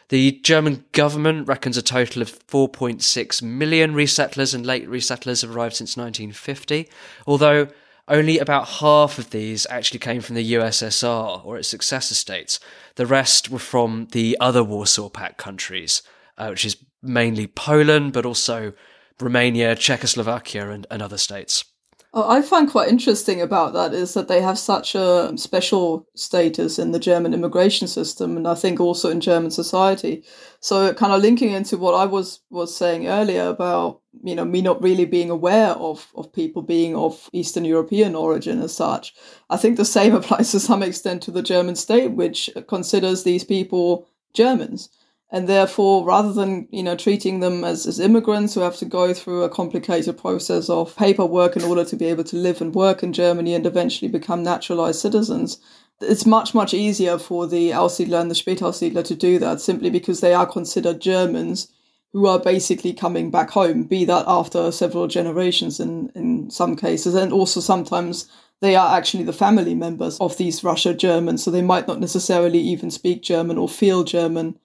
The 0.09 0.31
German 0.43 0.85
government 0.91 1.47
reckons 1.47 1.77
a 1.77 1.83
total 1.83 2.23
of 2.23 2.47
4.6 2.47 3.41
million 3.43 3.93
resettlers 3.93 4.55
and 4.55 4.65
late 4.65 4.89
resettlers 4.89 5.43
have 5.43 5.55
arrived 5.55 5.75
since 5.75 5.95
1950, 5.95 6.89
although 7.27 7.67
only 8.07 8.39
about 8.39 8.67
half 8.67 9.19
of 9.19 9.29
these 9.29 9.67
actually 9.69 9.99
came 9.99 10.21
from 10.21 10.35
the 10.35 10.53
USSR 10.53 11.45
or 11.45 11.57
its 11.57 11.67
successor 11.67 12.15
states. 12.15 12.59
The 12.95 13.05
rest 13.05 13.51
were 13.51 13.59
from 13.59 14.07
the 14.11 14.35
other 14.39 14.63
Warsaw 14.63 15.09
Pact 15.09 15.37
countries, 15.37 16.01
uh, 16.35 16.47
which 16.47 16.65
is 16.65 16.77
mainly 17.03 17.45
Poland, 17.45 18.13
but 18.13 18.25
also 18.25 18.73
Romania, 19.21 19.75
Czechoslovakia, 19.75 20.71
and, 20.71 20.87
and 20.89 21.03
other 21.03 21.19
states. 21.19 21.65
Oh, 22.11 22.27
I 22.27 22.41
find 22.41 22.67
quite 22.67 22.89
interesting 22.89 23.39
about 23.39 23.73
that 23.73 23.93
is 23.93 24.15
that 24.15 24.27
they 24.27 24.41
have 24.41 24.57
such 24.57 24.95
a 24.95 25.31
special 25.35 26.07
status 26.15 26.79
in 26.79 26.91
the 26.91 26.97
German 26.97 27.35
immigration 27.35 27.87
system, 27.87 28.35
and 28.35 28.47
I 28.47 28.55
think 28.55 28.79
also 28.79 29.11
in 29.11 29.21
German 29.21 29.51
society. 29.51 30.23
So, 30.59 30.91
kind 30.95 31.13
of 31.13 31.21
linking 31.21 31.51
into 31.51 31.77
what 31.77 31.93
I 31.93 32.05
was 32.05 32.39
was 32.49 32.75
saying 32.75 33.07
earlier 33.07 33.45
about 33.47 34.01
you 34.23 34.33
know 34.33 34.43
me 34.43 34.61
not 34.63 34.81
really 34.81 35.05
being 35.05 35.29
aware 35.29 35.73
of 35.73 36.07
of 36.15 36.33
people 36.33 36.63
being 36.63 36.95
of 36.95 37.29
Eastern 37.31 37.63
European 37.63 38.15
origin 38.15 38.59
as 38.59 38.73
such. 38.73 39.13
I 39.51 39.57
think 39.57 39.77
the 39.77 39.85
same 39.85 40.15
applies 40.19 40.51
to 40.51 40.59
some 40.59 40.81
extent 40.81 41.21
to 41.23 41.31
the 41.31 41.43
German 41.43 41.75
state, 41.75 42.13
which 42.13 42.49
considers 42.67 43.23
these 43.23 43.43
people 43.43 44.07
Germans 44.33 44.89
and 45.31 45.47
therefore 45.47 46.05
rather 46.05 46.33
than 46.33 46.67
you 46.71 46.83
know 46.83 46.95
treating 46.95 47.39
them 47.39 47.63
as, 47.63 47.85
as 47.85 47.99
immigrants 47.99 48.53
who 48.53 48.61
have 48.61 48.77
to 48.77 48.85
go 48.85 49.13
through 49.13 49.43
a 49.43 49.49
complicated 49.49 50.17
process 50.17 50.69
of 50.69 50.95
paperwork 50.95 51.55
in 51.55 51.63
order 51.63 51.85
to 51.85 51.95
be 51.95 52.05
able 52.05 52.23
to 52.23 52.35
live 52.35 52.61
and 52.61 52.73
work 52.75 53.03
in 53.03 53.13
germany 53.13 53.53
and 53.53 53.65
eventually 53.65 54.09
become 54.09 54.43
naturalized 54.43 54.99
citizens 54.99 55.59
it's 56.01 56.25
much 56.25 56.53
much 56.53 56.73
easier 56.73 57.17
for 57.17 57.47
the 57.47 57.71
Aussiedler 57.71 58.21
and 58.21 58.31
the 58.31 58.35
Spätaussiedler 58.35 59.03
to 59.03 59.15
do 59.15 59.39
that 59.39 59.61
simply 59.61 59.89
because 59.89 60.21
they 60.21 60.33
are 60.33 60.45
considered 60.45 61.01
Germans 61.01 61.71
who 62.13 62.25
are 62.25 62.39
basically 62.39 62.93
coming 62.93 63.29
back 63.29 63.51
home, 63.51 63.83
be 63.83 64.03
that 64.05 64.25
after 64.27 64.71
several 64.71 65.07
generations 65.07 65.79
in, 65.79 66.11
in 66.15 66.49
some 66.49 66.75
cases, 66.75 67.13
and 67.13 67.31
also 67.31 67.59
sometimes 67.59 68.27
they 68.61 68.75
are 68.75 68.97
actually 68.97 69.23
the 69.23 69.33
family 69.33 69.75
members 69.75 70.17
of 70.19 70.37
these 70.37 70.63
Russia 70.63 70.93
Germans, 70.93 71.43
so 71.43 71.51
they 71.51 71.61
might 71.61 71.87
not 71.87 71.99
necessarily 71.99 72.59
even 72.59 72.89
speak 72.89 73.21
German 73.21 73.57
or 73.57 73.69
feel 73.69 74.03
German 74.03 74.57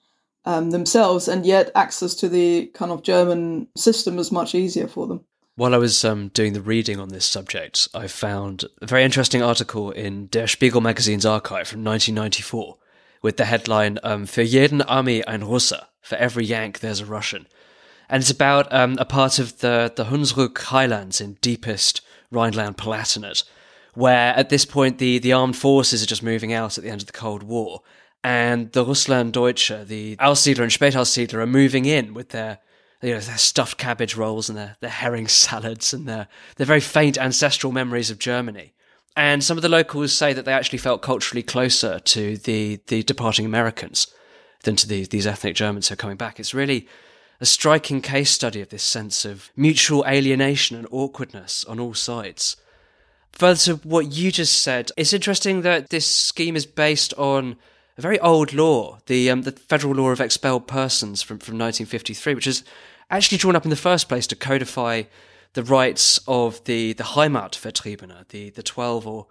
um, 0.45 0.71
themselves, 0.71 1.29
and 1.29 1.47
yet 1.47 1.71
access 1.75 2.15
to 2.17 2.29
the 2.29 2.67
kind 2.75 2.93
of 2.93 3.03
German 3.03 3.69
system 3.77 4.19
is 4.19 4.33
much 4.33 4.55
easier 4.55 4.89
for 4.89 5.07
them. 5.07 5.25
While 5.57 5.75
I 5.75 5.79
was 5.79 6.05
um, 6.05 6.29
doing 6.29 6.53
the 6.53 6.61
reading 6.61 6.99
on 6.99 7.11
this 7.11 7.25
subject, 7.25 7.89
I 7.95 8.09
found 8.09 8.65
a 8.83 8.87
very 8.87 9.05
interesting 9.05 9.41
article 9.41 9.93
in 9.93 10.27
Der 10.29 10.49
Spiegel 10.49 10.81
magazine's 10.81 11.25
archive 11.25 11.69
from 11.69 11.85
1994 11.85 12.77
with 13.23 13.37
the 13.37 13.45
headline 13.45 13.99
um, 14.03 14.27
Für 14.27 14.43
jeden 14.43 14.83
Ami 14.83 15.25
ein 15.27 15.45
Russe, 15.45 15.81
for 16.03 16.17
every 16.17 16.45
Yank 16.45 16.81
there's 16.81 17.01
a 17.01 17.07
Russian. 17.07 17.47
And 18.11 18.21
it's 18.21 18.31
about 18.31 18.71
um, 18.73 18.97
a 18.99 19.05
part 19.05 19.39
of 19.39 19.61
the, 19.61 19.93
the 19.95 20.07
Hunsrück 20.07 20.59
highlands 20.59 21.21
in 21.21 21.39
deepest 21.41 22.03
Rhineland 22.31 22.77
Palatinate, 22.77 23.45
where 23.95 24.35
at 24.35 24.51
this 24.51 24.65
point 24.65 24.99
the, 24.99 25.19
the 25.19 25.33
armed 25.33 25.57
forces 25.57 26.03
are 26.03 26.07
just 26.07 26.23
moving 26.23 26.53
out 26.53 26.77
at 26.77 26.85
the 26.85 26.91
end 26.91 27.01
of 27.01 27.07
the 27.07 27.13
Cold 27.13 27.45
War, 27.45 27.81
and 28.25 28.73
the 28.73 28.85
Russlanddeutsche, 28.85 29.87
the 29.87 30.17
Aussiedler 30.17 30.63
and 30.63 30.73
Spätaussiedler, 30.73 31.35
are 31.35 31.47
moving 31.47 31.85
in 31.85 32.15
with 32.15 32.31
their 32.31 32.59
you 33.03 33.13
know, 33.13 33.21
their 33.21 33.37
stuffed 33.37 33.77
cabbage 33.77 34.17
rolls 34.17 34.49
and 34.49 34.57
their, 34.57 34.77
their 34.81 34.89
herring 34.89 35.29
salads 35.29 35.93
and 35.93 36.09
their, 36.09 36.27
their 36.57 36.67
very 36.67 36.81
faint 36.81 37.19
ancestral 37.19 37.71
memories 37.71 38.11
of 38.11 38.19
Germany. 38.19 38.73
And 39.15 39.45
some 39.45 39.59
of 39.59 39.63
the 39.63 39.69
locals 39.69 40.13
say 40.13 40.33
that 40.33 40.47
they 40.47 40.55
actually 40.55 40.79
felt 40.79 41.03
culturally 41.03 41.43
closer 41.43 42.01
to 42.01 42.39
the, 42.39 42.81
the 42.87 43.03
departing 43.03 43.45
Americans 43.45 44.09
than 44.63 44.75
to 44.77 44.89
the, 44.89 45.05
these 45.05 45.27
ethnic 45.27 45.55
Germans 45.55 45.89
who 45.89 45.93
are 45.93 45.97
coming 45.97 46.17
back. 46.17 46.41
It's 46.41 46.55
really 46.55 46.89
a 47.41 47.47
striking 47.47 48.01
case 48.01 48.31
study 48.31 48.63
of 48.63 48.71
this 48.71 48.83
sense 48.83 49.27
of 49.27 49.51
mutual 49.55 50.05
alienation 50.09 50.77
and 50.77 50.89
awkwardness 50.91 51.65
on 51.67 51.79
all 51.79 51.95
sides. 51.95 52.57
Further 53.33 53.61
to 53.61 53.77
what 53.87 54.13
you 54.13 54.33
just 54.33 54.63
said, 54.63 54.91
it's 54.97 55.13
interesting 55.13 55.61
that 55.61 55.91
this 55.91 56.07
scheme 56.07 56.57
is 56.57 56.65
based 56.67 57.13
on 57.15 57.57
a 57.97 58.01
very 58.01 58.19
old 58.21 58.53
law, 58.53 58.99
the 59.07 59.31
um, 59.31 59.43
the 59.43 59.53
Federal 59.53 59.95
Law 59.95 60.11
of 60.11 60.21
Expelled 60.21 60.67
Persons 60.67 61.23
from, 61.23 61.39
from 61.39 61.55
1953, 61.55 62.35
which 62.35 62.47
is 62.47 62.65
actually 63.11 63.39
drawn 63.39 63.57
up 63.57 63.65
in 63.65 63.71
the 63.71 63.77
first 63.77 64.09
place 64.09 64.27
to 64.27 64.37
codify 64.37 65.05
the 65.53 65.63
rights 65.63 66.19
of 66.27 66.63
the, 66.65 66.93
the 66.95 67.05
Heimatvertriebene, 67.05 68.29
the, 68.29 68.51
the 68.51 68.63
12 68.63 69.07
or 69.07 69.27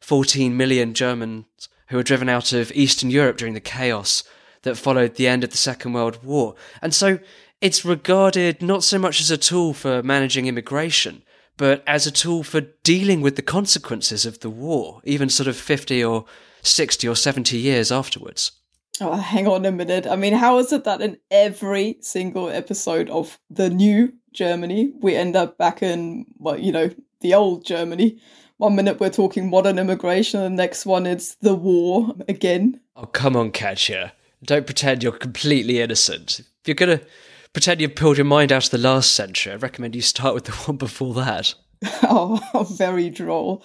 14 0.00 0.56
million 0.56 0.94
Germans 0.94 1.68
who 1.88 1.96
were 1.96 2.02
driven 2.02 2.28
out 2.28 2.52
of 2.52 2.72
Eastern 2.72 3.10
Europe 3.10 3.36
during 3.36 3.54
the 3.54 3.60
chaos 3.60 4.24
that 4.62 4.76
followed 4.76 5.14
the 5.14 5.28
end 5.28 5.44
of 5.44 5.50
the 5.50 5.56
Second 5.56 5.92
World 5.92 6.24
War. 6.24 6.54
And 6.82 6.94
so 6.94 7.18
it's 7.60 7.84
regarded 7.84 8.62
not 8.62 8.84
so 8.84 8.98
much 8.98 9.20
as 9.20 9.30
a 9.30 9.36
tool 9.36 9.74
for 9.74 10.02
managing 10.02 10.46
immigration, 10.46 11.22
but 11.56 11.84
as 11.86 12.06
a 12.06 12.10
tool 12.10 12.42
for 12.42 12.62
dealing 12.82 13.20
with 13.20 13.36
the 13.36 13.42
consequences 13.42 14.26
of 14.26 14.40
the 14.40 14.50
war, 14.50 15.00
even 15.04 15.28
sort 15.28 15.46
of 15.46 15.56
50 15.56 16.02
or 16.02 16.24
60 16.66 17.08
or 17.08 17.14
70 17.14 17.56
years 17.58 17.92
afterwards. 17.92 18.52
Oh, 19.00 19.14
hang 19.14 19.46
on 19.46 19.66
a 19.66 19.72
minute. 19.72 20.06
I 20.06 20.16
mean, 20.16 20.32
how 20.32 20.58
is 20.58 20.72
it 20.72 20.84
that 20.84 21.02
in 21.02 21.18
every 21.30 21.98
single 22.00 22.48
episode 22.48 23.10
of 23.10 23.38
the 23.50 23.68
new 23.68 24.12
Germany, 24.32 24.92
we 25.00 25.14
end 25.14 25.36
up 25.36 25.58
back 25.58 25.82
in, 25.82 26.26
well, 26.38 26.58
you 26.58 26.72
know, 26.72 26.90
the 27.20 27.34
old 27.34 27.64
Germany? 27.64 28.18
One 28.56 28.74
minute 28.74 28.98
we're 28.98 29.10
talking 29.10 29.50
modern 29.50 29.78
immigration, 29.78 30.40
and 30.40 30.58
the 30.58 30.62
next 30.62 30.86
one 30.86 31.04
it's 31.04 31.34
the 31.36 31.54
war 31.54 32.14
again. 32.26 32.80
Oh, 32.96 33.04
come 33.04 33.36
on, 33.36 33.50
Katja. 33.50 34.14
Don't 34.42 34.64
pretend 34.64 35.02
you're 35.02 35.12
completely 35.12 35.80
innocent. 35.80 36.40
If 36.40 36.46
you're 36.66 36.74
going 36.74 36.98
to 36.98 37.04
pretend 37.52 37.82
you've 37.82 37.96
pulled 37.96 38.16
your 38.16 38.24
mind 38.24 38.50
out 38.50 38.64
of 38.64 38.70
the 38.70 38.78
last 38.78 39.12
century, 39.14 39.52
I 39.52 39.56
recommend 39.56 39.94
you 39.94 40.00
start 40.00 40.34
with 40.34 40.44
the 40.44 40.52
one 40.64 40.78
before 40.78 41.12
that. 41.14 41.54
oh, 42.02 42.66
very 42.78 43.10
droll 43.10 43.62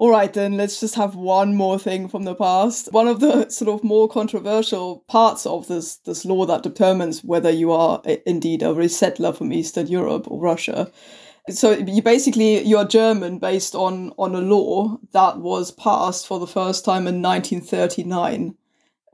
all 0.00 0.10
right, 0.10 0.32
then 0.32 0.56
let's 0.56 0.80
just 0.80 0.94
have 0.94 1.14
one 1.14 1.54
more 1.54 1.78
thing 1.78 2.08
from 2.08 2.22
the 2.22 2.34
past. 2.34 2.90
One 2.90 3.06
of 3.06 3.20
the 3.20 3.50
sort 3.50 3.68
of 3.68 3.84
more 3.84 4.08
controversial 4.08 5.04
parts 5.08 5.44
of 5.44 5.68
this 5.68 5.96
this 5.96 6.24
law 6.24 6.46
that 6.46 6.62
determines 6.62 7.22
whether 7.22 7.50
you 7.50 7.70
are 7.70 8.00
eh, 8.06 8.16
indeed 8.24 8.62
a 8.62 8.68
resettler 8.68 9.36
from 9.36 9.52
Eastern 9.52 9.88
Europe 9.88 10.26
or 10.30 10.40
Russia. 10.40 10.90
So 11.50 11.72
you 11.72 12.00
basically 12.00 12.62
you're 12.62 12.86
German 12.86 13.40
based 13.40 13.74
on 13.74 14.14
on 14.16 14.34
a 14.34 14.40
law 14.40 14.96
that 15.12 15.36
was 15.36 15.70
passed 15.70 16.26
for 16.26 16.40
the 16.40 16.46
first 16.46 16.82
time 16.82 17.06
in 17.06 17.20
1939, 17.20 18.54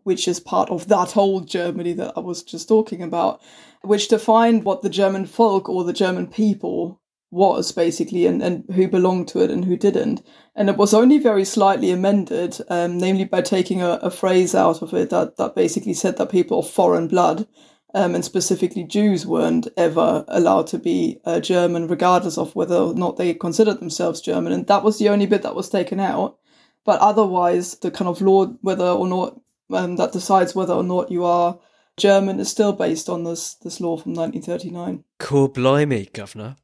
which 0.04 0.28
is 0.28 0.38
part 0.38 0.70
of 0.70 0.86
that 0.86 1.10
whole 1.10 1.40
Germany 1.40 1.94
that 1.94 2.12
I 2.16 2.20
was 2.20 2.44
just 2.44 2.68
talking 2.68 3.02
about, 3.02 3.42
which 3.82 4.06
defined 4.06 4.62
what 4.62 4.82
the 4.82 4.88
German 4.88 5.26
folk 5.26 5.68
or 5.68 5.82
the 5.82 5.92
German 5.92 6.28
people 6.28 7.00
was 7.36 7.70
basically 7.70 8.24
and, 8.26 8.42
and 8.42 8.64
who 8.74 8.88
belonged 8.88 9.28
to 9.28 9.40
it 9.40 9.50
and 9.50 9.66
who 9.66 9.76
didn't. 9.76 10.22
And 10.56 10.70
it 10.70 10.78
was 10.78 10.94
only 10.94 11.18
very 11.18 11.44
slightly 11.44 11.90
amended, 11.90 12.58
um, 12.68 12.96
namely 12.96 13.24
by 13.24 13.42
taking 13.42 13.82
a, 13.82 14.00
a, 14.02 14.10
phrase 14.10 14.54
out 14.54 14.80
of 14.80 14.94
it 14.94 15.10
that, 15.10 15.36
that 15.36 15.54
basically 15.54 15.92
said 15.92 16.16
that 16.16 16.30
people 16.30 16.60
of 16.60 16.70
foreign 16.70 17.08
blood, 17.08 17.46
um, 17.94 18.14
and 18.14 18.24
specifically 18.24 18.84
Jews, 18.84 19.26
weren't 19.26 19.68
ever 19.76 20.24
allowed 20.28 20.66
to 20.68 20.78
be 20.78 21.20
uh, 21.26 21.40
German, 21.40 21.88
regardless 21.88 22.38
of 22.38 22.56
whether 22.56 22.76
or 22.76 22.94
not 22.94 23.18
they 23.18 23.34
considered 23.34 23.80
themselves 23.80 24.22
German. 24.22 24.52
And 24.52 24.66
that 24.66 24.82
was 24.82 24.98
the 24.98 25.10
only 25.10 25.26
bit 25.26 25.42
that 25.42 25.54
was 25.54 25.68
taken 25.68 26.00
out. 26.00 26.38
But 26.86 27.00
otherwise, 27.00 27.76
the 27.78 27.90
kind 27.90 28.08
of 28.08 28.22
law, 28.22 28.46
whether 28.62 28.86
or 28.86 29.06
not 29.06 29.38
um, 29.70 29.96
that 29.96 30.12
decides 30.12 30.54
whether 30.54 30.72
or 30.72 30.84
not 30.84 31.10
you 31.10 31.24
are 31.24 31.58
German, 31.98 32.40
is 32.40 32.50
still 32.50 32.72
based 32.72 33.08
on 33.08 33.24
this 33.24 33.54
this 33.56 33.80
law 33.80 33.96
from 33.96 34.14
1939. 34.14 35.04
Cool, 35.18 35.48
blimey, 35.48 36.08
governor. 36.12 36.56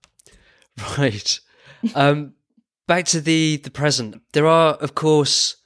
Right. 0.99 1.41
Um, 1.95 2.35
back 2.87 3.05
to 3.07 3.21
the, 3.21 3.57
the 3.57 3.71
present. 3.71 4.23
There 4.33 4.47
are, 4.47 4.75
of 4.75 4.95
course, 4.95 5.57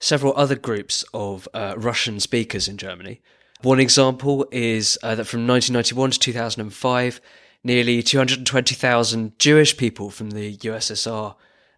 several 0.00 0.32
other 0.36 0.54
groups 0.54 1.04
of 1.12 1.48
uh, 1.54 1.74
Russian 1.76 2.20
speakers 2.20 2.68
in 2.68 2.76
Germany. 2.76 3.20
One 3.62 3.80
example 3.80 4.46
is 4.52 4.98
uh, 5.02 5.14
that 5.14 5.26
from 5.26 5.46
1991 5.46 6.10
to 6.12 6.18
2005, 6.18 7.20
nearly 7.64 8.02
220,000 8.02 9.38
Jewish 9.38 9.76
people 9.76 10.10
from 10.10 10.30
the 10.30 10.56
USSR 10.58 11.34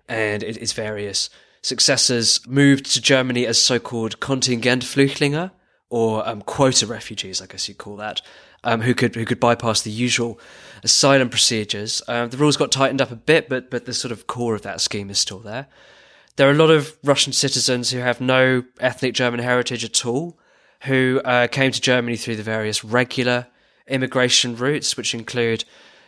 and 0.08 0.42
its 0.42 0.72
various 0.72 1.30
successors 1.62 2.46
moved 2.46 2.86
to 2.92 3.00
Germany 3.00 3.46
as 3.46 3.60
so-called 3.60 4.20
Kontingentflüchtlinge, 4.20 5.50
or 5.90 6.28
um, 6.28 6.42
quota 6.42 6.86
refugees, 6.86 7.40
I 7.40 7.46
guess 7.46 7.68
you'd 7.68 7.78
call 7.78 7.96
that, 7.96 8.20
um, 8.64 8.80
who 8.80 8.94
could 8.94 9.14
who 9.14 9.24
could 9.24 9.40
bypass 9.40 9.82
the 9.82 9.90
usual 9.90 10.38
asylum 10.82 11.28
procedures. 11.28 12.02
Uh, 12.08 12.26
the 12.26 12.36
rules 12.36 12.56
got 12.56 12.72
tightened 12.72 13.00
up 13.00 13.10
a 13.10 13.16
bit, 13.16 13.48
but 13.48 13.70
but 13.70 13.84
the 13.84 13.94
sort 13.94 14.12
of 14.12 14.26
core 14.26 14.54
of 14.54 14.62
that 14.62 14.80
scheme 14.80 15.10
is 15.10 15.18
still 15.18 15.38
there. 15.38 15.66
There 16.36 16.48
are 16.48 16.52
a 16.52 16.54
lot 16.54 16.70
of 16.70 16.96
Russian 17.02 17.32
citizens 17.32 17.90
who 17.90 17.98
have 17.98 18.20
no 18.20 18.64
ethnic 18.78 19.14
German 19.14 19.40
heritage 19.40 19.84
at 19.84 20.06
all, 20.06 20.38
who 20.84 21.20
uh, 21.24 21.48
came 21.48 21.72
to 21.72 21.80
Germany 21.80 22.16
through 22.16 22.36
the 22.36 22.42
various 22.44 22.84
regular 22.84 23.48
immigration 23.88 24.54
routes, 24.54 24.96
which 24.96 25.14
include 25.14 25.64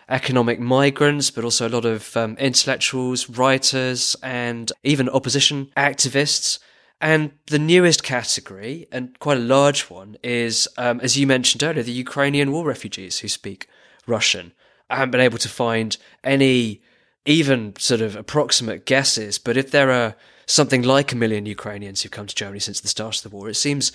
economic 0.09 0.61
migrants, 0.61 1.31
but 1.31 1.45
also 1.45 1.67
a 1.67 1.71
lot 1.71 1.85
of 1.85 2.17
um, 2.17 2.37
intellectuals, 2.37 3.29
writers, 3.29 4.17
and 4.23 4.71
even 4.83 5.09
opposition 5.09 5.71
activists. 5.77 6.59
And 7.01 7.33
the 7.47 7.59
newest 7.59 8.03
category, 8.03 8.87
and 8.93 9.19
quite 9.19 9.39
a 9.39 9.41
large 9.41 9.89
one, 9.89 10.19
is, 10.23 10.69
um, 10.77 11.01
as 11.01 11.17
you 11.19 11.27
mentioned 11.27 11.63
earlier, 11.63 11.83
the 11.83 11.93
Ukrainian 11.93 12.53
war 12.53 12.67
refugees 12.67 13.21
who 13.21 13.29
speak 13.29 13.69
Russian. 14.07 14.53
I 14.91 14.97
haven't 14.97 15.13
been 15.13 15.21
able 15.21 15.39
to 15.39 15.49
find 15.49 15.97
any 16.23 16.83
even 17.25 17.75
sort 17.79 18.01
of 18.01 18.17
approximate 18.17 18.85
guesses, 18.85 19.39
but 19.39 19.57
if 19.57 19.71
there 19.71 19.91
are 19.91 20.15
something 20.47 20.83
like 20.83 21.13
a 21.13 21.17
million 21.17 21.47
Ukrainians 21.47 22.03
who've 22.03 22.13
come 22.13 22.27
to 22.27 22.35
Germany 22.35 22.61
since 22.61 22.81
the 22.81 22.89
start 22.89 23.17
of 23.17 23.23
the 23.23 23.35
war, 23.35 23.49
it 23.49 23.55
seems 23.55 23.93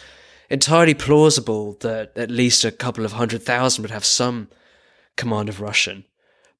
entirely 0.49 0.93
plausible 0.93 1.73
that 1.81 2.17
at 2.17 2.31
least 2.31 2.63
a 2.63 2.71
couple 2.71 3.05
of 3.05 3.13
hundred 3.13 3.43
thousand 3.43 3.81
would 3.81 3.91
have 3.91 4.05
some 4.05 4.47
command 5.15 5.49
of 5.49 5.61
Russian. 5.61 6.05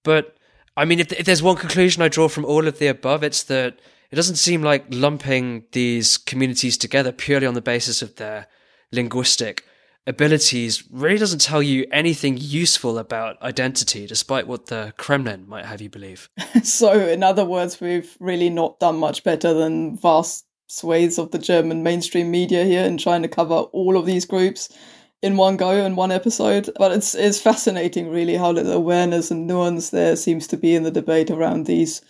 But 0.03 0.35
I 0.77 0.85
mean, 0.85 0.99
if, 0.99 1.11
if 1.13 1.25
there's 1.25 1.43
one 1.43 1.55
conclusion 1.55 2.03
I 2.03 2.09
draw 2.09 2.27
from 2.27 2.45
all 2.45 2.67
of 2.67 2.79
the 2.79 2.87
above, 2.87 3.23
it's 3.23 3.43
that 3.43 3.79
it 4.15 4.23
doesn't 4.23 4.37
seem 4.37 4.61
like 4.61 4.85
lumping 4.91 5.65
these 5.73 6.15
communities 6.15 6.77
together 6.77 7.11
purely 7.11 7.45
on 7.45 7.53
the 7.53 7.61
basis 7.61 8.01
of 8.01 8.15
their 8.15 8.47
linguistic 8.93 9.65
abilities 10.07 10.85
really 10.89 11.17
doesn't 11.17 11.41
tell 11.41 11.61
you 11.61 11.85
anything 11.91 12.37
useful 12.39 12.97
about 12.97 13.41
identity, 13.41 14.07
despite 14.07 14.47
what 14.47 14.67
the 14.67 14.93
Kremlin 14.95 15.45
might 15.49 15.65
have 15.65 15.81
you 15.81 15.89
believe. 15.89 16.29
so, 16.63 16.93
in 16.93 17.23
other 17.23 17.43
words, 17.43 17.81
we've 17.81 18.15
really 18.21 18.49
not 18.49 18.79
done 18.79 18.95
much 18.95 19.21
better 19.25 19.53
than 19.53 19.97
vast 19.97 20.45
swathes 20.67 21.19
of 21.19 21.31
the 21.31 21.37
German 21.37 21.83
mainstream 21.83 22.31
media 22.31 22.63
here 22.63 22.85
in 22.85 22.97
trying 22.97 23.21
to 23.23 23.27
cover 23.27 23.55
all 23.55 23.97
of 23.97 24.05
these 24.05 24.23
groups 24.23 24.69
in 25.23 25.35
one 25.35 25.57
go 25.57 25.71
in 25.71 25.97
one 25.97 26.13
episode. 26.13 26.69
But 26.79 26.93
it's 26.93 27.15
it's 27.15 27.41
fascinating, 27.41 28.09
really, 28.09 28.37
how 28.37 28.51
little 28.51 28.71
awareness 28.71 29.29
and 29.29 29.45
nuance 29.45 29.89
there 29.89 30.15
seems 30.15 30.47
to 30.47 30.55
be 30.55 30.73
in 30.73 30.83
the 30.83 30.89
debate 30.89 31.29
around 31.29 31.65
these 31.65 32.01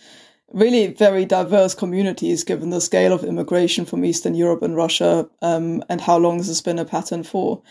really 0.52 0.88
very 0.88 1.24
diverse 1.24 1.74
communities, 1.74 2.44
given 2.44 2.70
the 2.70 2.80
scale 2.80 3.12
of 3.12 3.24
immigration 3.24 3.84
from 3.84 4.04
Eastern 4.04 4.34
Europe 4.34 4.62
and 4.62 4.76
Russia, 4.76 5.28
um, 5.42 5.82
and 5.88 6.00
how 6.00 6.16
long 6.16 6.38
this 6.38 6.48
has 6.48 6.60
been 6.60 6.78
a 6.78 6.84
pattern 6.84 7.22
for. 7.22 7.62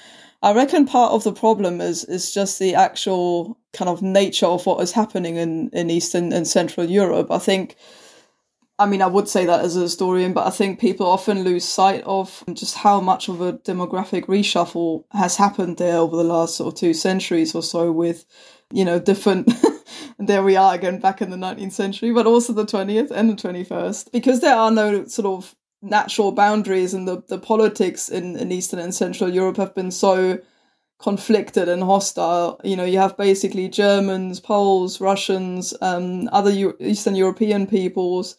I 0.41 0.53
reckon 0.53 0.85
part 0.85 1.11
of 1.11 1.23
the 1.23 1.33
problem 1.33 1.81
is 1.81 2.03
is 2.03 2.31
just 2.31 2.59
the 2.59 2.75
actual 2.75 3.57
kind 3.73 3.89
of 3.89 4.01
nature 4.01 4.45
of 4.45 4.65
what 4.65 4.81
is 4.81 4.91
happening 4.91 5.37
in, 5.37 5.69
in 5.69 5.89
Eastern 5.89 6.31
and 6.33 6.47
Central 6.47 6.89
Europe. 6.89 7.31
I 7.31 7.39
think 7.39 7.75
I 8.77 8.85
mean, 8.87 9.01
I 9.01 9.07
would 9.07 9.29
say 9.29 9.45
that 9.45 9.63
as 9.63 9.77
a 9.77 9.81
historian, 9.81 10.33
but 10.33 10.45
I 10.45 10.49
think 10.49 10.79
people 10.79 11.05
often 11.07 11.43
lose 11.43 11.63
sight 11.63 12.03
of 12.03 12.43
just 12.53 12.75
how 12.75 12.99
much 12.99 13.29
of 13.29 13.39
a 13.39 13.53
demographic 13.53 14.25
reshuffle 14.25 15.05
has 15.11 15.37
happened 15.37 15.77
there 15.77 15.97
over 15.97 16.17
the 16.17 16.25
last 16.25 16.57
sort 16.57 16.73
of 16.73 16.79
two 16.79 16.93
centuries 16.93 17.55
or 17.55 17.63
so 17.63 17.91
with, 17.91 18.25
you 18.73 18.83
know, 18.83 18.99
different. 18.99 19.49
there 20.17 20.43
we 20.43 20.55
are 20.55 20.73
again 20.73 20.99
back 20.99 21.21
in 21.21 21.29
the 21.29 21.37
19th 21.37 21.71
century, 21.71 22.11
but 22.11 22.27
also 22.27 22.53
the 22.53 22.65
20th 22.65 23.11
and 23.11 23.29
the 23.29 23.35
21st. 23.35 24.11
Because 24.11 24.41
there 24.41 24.55
are 24.55 24.71
no 24.71 25.05
sort 25.05 25.25
of 25.25 25.55
natural 25.81 26.31
boundaries 26.31 26.93
and 26.93 27.07
the, 27.07 27.21
the 27.27 27.37
politics 27.37 28.09
in, 28.09 28.35
in 28.37 28.51
Eastern 28.51 28.79
and 28.79 28.95
Central 28.95 29.29
Europe 29.29 29.57
have 29.57 29.75
been 29.75 29.91
so 29.91 30.39
conflicted 30.99 31.69
and 31.69 31.83
hostile. 31.83 32.59
You 32.63 32.75
know, 32.75 32.85
you 32.85 32.97
have 32.97 33.17
basically 33.17 33.67
Germans, 33.67 34.39
Poles, 34.39 34.99
Russians, 35.01 35.73
um, 35.81 36.29
other 36.31 36.73
Eastern 36.79 37.15
European 37.15 37.67
peoples 37.67 38.35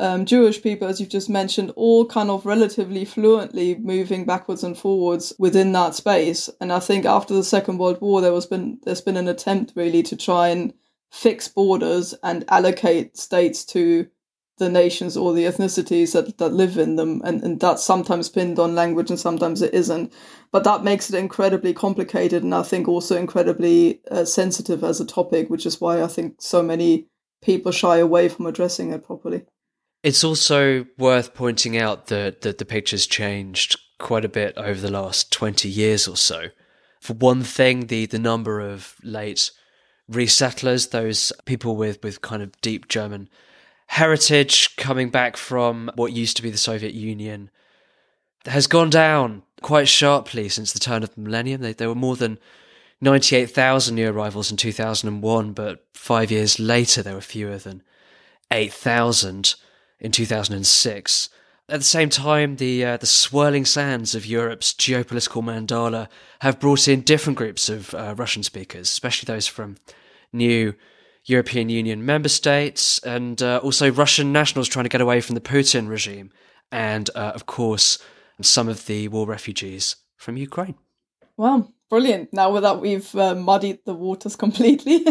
um, 0.00 0.24
Jewish 0.24 0.62
people, 0.62 0.86
as 0.86 1.00
you've 1.00 1.08
just 1.08 1.28
mentioned, 1.28 1.72
all 1.74 2.06
kind 2.06 2.30
of 2.30 2.46
relatively 2.46 3.04
fluently 3.04 3.74
moving 3.76 4.24
backwards 4.24 4.62
and 4.62 4.78
forwards 4.78 5.32
within 5.38 5.72
that 5.72 5.94
space. 5.94 6.48
And 6.60 6.72
I 6.72 6.78
think 6.78 7.04
after 7.04 7.34
the 7.34 7.42
Second 7.42 7.78
World 7.78 8.00
War, 8.00 8.20
there 8.20 8.32
was 8.32 8.46
been 8.46 8.78
there's 8.84 9.00
been 9.00 9.16
an 9.16 9.28
attempt 9.28 9.72
really 9.74 10.02
to 10.04 10.16
try 10.16 10.48
and 10.48 10.72
fix 11.10 11.48
borders 11.48 12.14
and 12.22 12.44
allocate 12.48 13.16
states 13.16 13.64
to 13.64 14.08
the 14.58 14.68
nations 14.68 15.16
or 15.16 15.32
the 15.32 15.44
ethnicities 15.44 16.12
that, 16.12 16.38
that 16.38 16.52
live 16.52 16.78
in 16.78 16.96
them. 16.96 17.22
And, 17.24 17.42
and 17.42 17.60
that's 17.60 17.84
sometimes 17.84 18.28
pinned 18.28 18.58
on 18.58 18.74
language 18.74 19.10
and 19.10 19.18
sometimes 19.18 19.62
it 19.62 19.72
isn't. 19.72 20.12
But 20.52 20.64
that 20.64 20.84
makes 20.84 21.10
it 21.10 21.18
incredibly 21.18 21.72
complicated 21.72 22.42
and 22.42 22.54
I 22.54 22.62
think 22.62 22.88
also 22.88 23.16
incredibly 23.16 24.00
uh, 24.10 24.24
sensitive 24.24 24.84
as 24.84 25.00
a 25.00 25.06
topic, 25.06 25.48
which 25.48 25.64
is 25.64 25.80
why 25.80 26.02
I 26.02 26.08
think 26.08 26.42
so 26.42 26.62
many 26.62 27.08
people 27.40 27.72
shy 27.72 27.98
away 27.98 28.28
from 28.28 28.46
addressing 28.46 28.92
it 28.92 29.04
properly. 29.04 29.44
It's 30.02 30.24
also 30.24 30.86
worth 30.96 31.34
pointing 31.34 31.76
out 31.76 32.06
that, 32.06 32.42
that 32.42 32.58
the 32.58 32.64
picture's 32.64 33.06
changed 33.06 33.78
quite 33.98 34.24
a 34.24 34.28
bit 34.28 34.56
over 34.56 34.80
the 34.80 34.92
last 34.92 35.32
20 35.32 35.68
years 35.68 36.06
or 36.06 36.16
so. 36.16 36.46
For 37.00 37.14
one 37.14 37.42
thing, 37.42 37.86
the, 37.86 38.06
the 38.06 38.18
number 38.18 38.60
of 38.60 38.94
late 39.02 39.50
resettlers, 40.10 40.90
those 40.90 41.32
people 41.44 41.76
with, 41.76 42.02
with 42.02 42.22
kind 42.22 42.42
of 42.42 42.58
deep 42.60 42.88
German 42.88 43.28
heritage 43.88 44.76
coming 44.76 45.10
back 45.10 45.36
from 45.36 45.90
what 45.94 46.12
used 46.12 46.36
to 46.36 46.42
be 46.42 46.50
the 46.50 46.58
Soviet 46.58 46.94
Union, 46.94 47.50
has 48.44 48.66
gone 48.66 48.90
down 48.90 49.42
quite 49.62 49.88
sharply 49.88 50.48
since 50.48 50.72
the 50.72 50.78
turn 50.78 51.02
of 51.02 51.14
the 51.14 51.20
millennium. 51.20 51.60
They, 51.60 51.72
there 51.72 51.88
were 51.88 51.94
more 51.94 52.16
than 52.16 52.38
98,000 53.00 53.94
new 53.94 54.10
arrivals 54.10 54.50
in 54.50 54.56
2001, 54.56 55.52
but 55.52 55.84
five 55.94 56.30
years 56.30 56.58
later 56.58 57.02
there 57.02 57.14
were 57.14 57.20
fewer 57.20 57.58
than 57.58 57.82
8,000 58.50 59.54
in 60.00 60.12
2006. 60.12 61.28
At 61.70 61.80
the 61.80 61.84
same 61.84 62.08
time, 62.08 62.56
the 62.56 62.82
uh, 62.82 62.96
the 62.96 63.06
swirling 63.06 63.66
sands 63.66 64.14
of 64.14 64.24
Europe's 64.24 64.72
geopolitical 64.72 65.42
mandala 65.42 66.08
have 66.40 66.58
brought 66.58 66.88
in 66.88 67.02
different 67.02 67.36
groups 67.36 67.68
of 67.68 67.92
uh, 67.94 68.14
Russian 68.16 68.42
speakers, 68.42 68.88
especially 68.88 69.26
those 69.26 69.46
from 69.46 69.76
new 70.32 70.74
European 71.24 71.68
Union 71.68 72.06
member 72.06 72.30
states, 72.30 72.98
and 73.00 73.42
uh, 73.42 73.58
also 73.62 73.90
Russian 73.90 74.32
nationals 74.32 74.68
trying 74.68 74.86
to 74.86 74.88
get 74.88 75.02
away 75.02 75.20
from 75.20 75.34
the 75.34 75.42
Putin 75.42 75.90
regime, 75.90 76.30
and 76.72 77.10
uh, 77.14 77.32
of 77.34 77.44
course 77.44 77.98
some 78.40 78.68
of 78.68 78.86
the 78.86 79.08
war 79.08 79.26
refugees 79.26 79.96
from 80.16 80.38
Ukraine. 80.38 80.76
Wow, 81.36 81.70
brilliant! 81.88 82.32
Now 82.32 82.58
that 82.60 82.80
we've 82.80 83.14
uh, 83.14 83.34
muddied 83.34 83.84
the 83.84 83.94
waters 83.94 84.36
completely, 84.44 85.04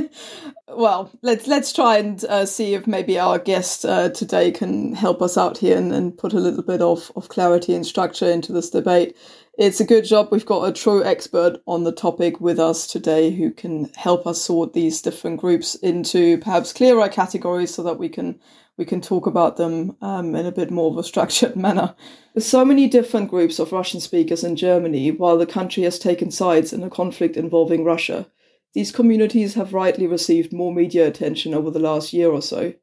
well, 0.68 1.12
let's 1.22 1.48
let's 1.48 1.74
try 1.74 1.98
and 1.98 2.24
uh, 2.26 2.46
see 2.46 2.74
if 2.74 2.88
maybe 2.88 3.20
our 3.20 3.40
guest 3.40 3.86
uh, 3.86 4.10
today 4.10 4.52
can 4.52 4.94
help 4.94 5.22
us 5.22 5.38
out 5.38 5.58
here 5.58 5.78
and, 5.78 5.94
and 5.94 6.18
put 6.18 6.34
a 6.34 6.40
little 6.40 6.64
bit 6.64 6.82
of, 6.82 7.12
of 7.16 7.30
clarity 7.30 7.74
and 7.74 7.86
structure 7.86 8.30
into 8.30 8.52
this 8.52 8.70
debate. 8.70 9.16
It's 9.58 9.80
a 9.80 9.86
good 9.86 10.06
job 10.06 10.28
we've 10.32 10.46
got 10.46 10.70
a 10.70 10.72
true 10.72 11.04
expert 11.04 11.62
on 11.66 11.84
the 11.84 11.92
topic 11.92 12.40
with 12.40 12.60
us 12.60 12.86
today 12.86 13.32
who 13.32 13.50
can 13.50 13.92
help 13.96 14.28
us 14.28 14.40
sort 14.40 14.74
these 14.74 15.02
different 15.02 15.40
groups 15.40 15.74
into 15.74 16.38
perhaps 16.38 16.74
clearer 16.74 17.10
categories 17.10 17.74
so 17.74 17.82
that 17.82 17.98
we 17.98 18.08
can 18.08 18.40
we 18.78 18.86
can 18.86 19.02
talk 19.02 19.26
about 19.26 19.58
them 19.58 19.98
um, 20.02 20.36
in 20.36 20.46
a 20.46 20.52
bit 20.52 20.70
more 20.70 20.92
of 20.92 20.98
a 20.98 21.04
structured 21.04 21.56
manner. 21.68 21.96
There's 22.34 22.46
so 22.46 22.64
many 22.64 22.88
different 22.88 23.30
groups 23.30 23.60
of 23.60 23.72
Russian 23.72 24.00
speakers 24.00 24.44
in 24.44 24.56
Germany 24.56 25.12
while 25.12 25.38
the 25.38 25.46
country 25.48 25.84
has 25.84 25.98
taken 25.98 26.30
sides 26.32 26.72
in 26.72 26.84
a 26.84 26.90
conflict 26.90 27.36
involving 27.36 27.84
Russia. 27.84 28.28
These 28.74 28.92
communities 28.92 29.56
have 29.56 29.74
rightly 29.74 30.06
received 30.06 30.54
more 30.54 30.74
media 30.74 31.08
attention 31.08 31.54
over 31.54 31.72
the 31.72 31.80
last 31.80 32.14
year 32.14 32.30
or 32.30 32.42
so. 32.42 32.74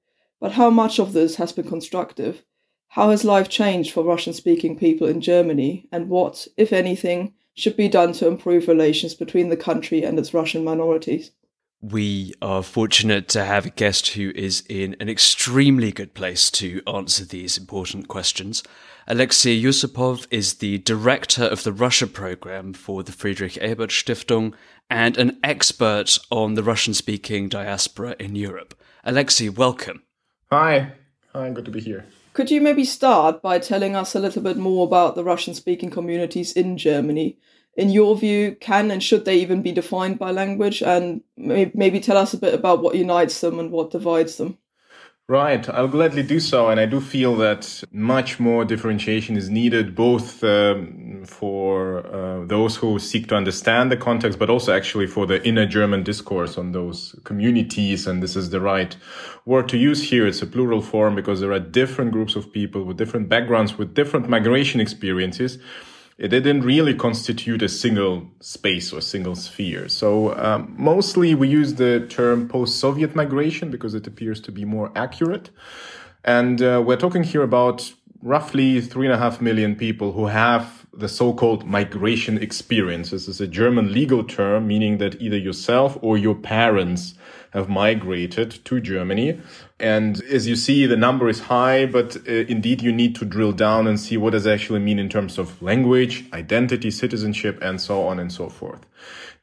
But 0.41 0.53
how 0.53 0.69
much 0.69 0.99
of 0.99 1.13
this 1.13 1.37
has 1.37 1.53
been 1.53 1.69
constructive? 1.69 2.43
How 2.89 3.11
has 3.11 3.25
life 3.25 3.49
changed 3.49 3.93
for 3.93 4.03
Russian 4.03 4.33
speaking 4.33 4.77
people 4.77 5.07
in 5.07 5.21
Germany? 5.21 5.89
And 5.93 6.09
what, 6.09 6.49
if 6.57 6.73
anything, 6.73 7.35
should 7.55 7.77
be 7.77 7.89
done 7.89 8.13
to 8.15 8.27
improve 8.27 8.67
relations 8.67 9.15
between 9.15 9.49
the 9.49 9.57
country 9.57 10.03
and 10.03 10.19
its 10.19 10.35
Russian 10.35 10.65
minorities? 10.65 11.31
We 11.91 12.33
are 12.41 12.63
fortunate 12.63 13.29
to 13.29 13.45
have 13.45 13.67
a 13.67 13.71
guest 13.71 14.15
who 14.15 14.33
is 14.35 14.65
in 14.71 14.97
an 15.01 15.11
extremely 15.11 15.93
good 15.93 16.15
place 16.15 16.51
to 16.53 16.81
answer 16.87 17.27
these 17.27 17.59
important 17.59 18.09
questions. 18.09 18.63
Alexei 19.07 19.63
Yusupov 19.63 20.27
is 20.31 20.55
the 20.55 20.79
director 20.79 21.45
of 21.45 21.63
the 21.63 21.75
Russia 21.75 22.07
program 22.07 22.73
for 22.73 23.03
the 23.03 23.13
Friedrich 23.13 23.59
Ebert 23.61 23.91
Stiftung 23.91 24.55
and 24.89 25.19
an 25.19 25.39
expert 25.45 26.19
on 26.31 26.55
the 26.55 26.63
Russian 26.63 26.95
speaking 26.95 27.51
diaspora 27.51 28.17
in 28.19 28.35
Europe. 28.35 28.75
Alexei, 29.05 29.51
welcome. 29.51 30.05
Hi. 30.51 30.93
Hi, 31.35 31.51
good 31.51 31.67
to 31.67 31.71
be 31.71 31.83
here. 31.83 32.07
Could 32.33 32.51
you 32.51 32.63
maybe 32.63 32.87
start 32.87 33.43
by 33.43 33.59
telling 33.59 33.95
us 33.95 34.15
a 34.15 34.21
little 34.21 34.41
bit 34.41 34.57
more 34.57 34.87
about 34.87 35.17
the 35.17 35.25
Russian 35.25 35.53
speaking 35.53 35.91
communities 35.91 36.53
in 36.53 36.79
Germany? 36.79 37.37
In 37.77 37.91
your 37.91 38.17
view, 38.17 38.57
can 38.61 38.91
and 38.91 39.03
should 39.03 39.25
they 39.25 39.37
even 39.39 39.63
be 39.63 39.73
defined 39.73 40.19
by 40.19 40.31
language? 40.31 40.83
And 40.83 41.23
maybe 41.37 42.01
tell 42.01 42.17
us 42.17 42.33
a 42.33 42.39
bit 42.39 42.55
about 42.55 42.83
what 42.83 42.95
unites 42.95 43.41
them 43.41 43.59
and 43.59 43.71
what 43.71 43.91
divides 43.91 44.37
them. 44.37 44.59
Right, 45.27 45.67
I'll 45.71 45.89
gladly 45.89 46.23
do 46.23 46.39
so. 46.39 46.69
And 46.69 46.79
I 46.79 46.85
do 46.85 47.01
feel 47.01 47.35
that 47.37 47.83
much 47.91 48.39
more 48.39 48.63
differentiation 48.63 49.39
is 49.39 49.49
needed, 49.49 49.95
both 49.95 50.45
um, 50.45 51.25
for 51.25 52.07
uh, 52.07 52.45
those 52.45 52.77
who 52.77 52.99
seek 52.99 53.29
to 53.29 53.35
understand 53.35 53.91
the 53.91 53.97
context, 53.97 54.39
but 54.39 54.51
also 54.51 54.77
actually 54.77 55.07
for 55.07 55.25
the 55.25 55.43
inner 55.49 55.65
German 55.65 56.03
discourse 56.03 56.59
on 56.59 56.73
those 56.73 57.19
communities. 57.25 58.07
And 58.07 58.23
this 58.23 58.37
is 58.37 58.51
the 58.51 58.61
right 58.61 58.95
word 59.47 59.67
to 59.71 59.79
use 59.79 60.03
here. 60.11 60.27
It's 60.27 60.43
a 60.43 60.47
plural 60.47 60.83
form 60.83 61.15
because 61.15 61.41
there 61.41 61.53
are 61.53 61.61
different 61.61 62.13
groups 62.13 62.37
of 62.37 62.53
people 62.53 62.85
with 62.85 62.99
different 62.99 63.31
backgrounds, 63.31 63.79
with 63.79 63.95
different 63.95 64.29
migration 64.29 64.79
experiences 64.79 65.59
It 66.17 66.29
didn't 66.29 66.63
really 66.63 66.95
constitute 66.95 67.61
a 67.63 67.69
single 67.69 68.31
space 68.41 68.93
or 68.93 69.01
single 69.01 69.35
sphere. 69.35 69.89
So 69.89 70.37
um, 70.37 70.75
mostly 70.79 71.35
we 71.35 71.49
use 71.49 71.75
the 71.75 72.07
term 72.09 72.49
post-Soviet 72.49 73.17
migration 73.17 73.71
because 73.71 73.95
it 73.95 74.07
appears 74.07 74.41
to 74.43 74.53
be 74.53 74.65
more 74.65 74.93
accurate. 74.95 75.51
And 76.25 76.63
uh, 76.63 76.83
we're 76.87 76.97
talking 76.97 77.25
here 77.25 77.43
about 77.43 77.93
roughly 78.25 78.81
three 78.81 79.07
and 79.07 79.15
a 79.15 79.19
half 79.19 79.43
million 79.43 79.77
people 79.77 80.13
who 80.13 80.27
have 80.27 80.87
the 80.95 81.09
so-called 81.09 81.67
migration 81.67 82.39
experience. 82.39 83.11
This 83.11 83.29
is 83.29 83.39
a 83.39 83.47
German 83.47 83.93
legal 83.93 84.25
term 84.25 84.67
meaning 84.67 84.97
that 84.99 85.21
either 85.21 85.37
yourself 85.37 85.99
or 86.01 86.17
your 86.17 86.35
parents 86.35 87.15
have 87.53 87.69
migrated 87.69 88.65
to 88.65 88.81
Germany. 88.81 89.39
And 89.79 90.23
as 90.25 90.49
you 90.49 90.57
see, 90.57 90.87
the 90.87 90.97
number 90.97 91.29
is 91.29 91.41
high, 91.41 91.85
but 91.85 92.17
uh, 92.27 92.33
indeed 92.33 92.81
you 92.81 92.93
need 92.93 93.15
to 93.17 93.27
drill 93.27 93.53
down 93.53 93.87
and 93.87 94.01
see 94.01 94.17
what 94.17 94.31
does 94.31 94.47
actually 94.47 94.81
mean 94.81 94.99
in 94.99 95.11
terms 95.11 95.37
of 95.37 95.61
language, 95.61 96.25
identity, 96.33 96.91
citizenship, 96.91 97.59
and 97.61 97.79
so 97.79 98.07
on 98.07 98.19
and 98.19 98.33
so 98.33 98.49
forth. 98.49 98.81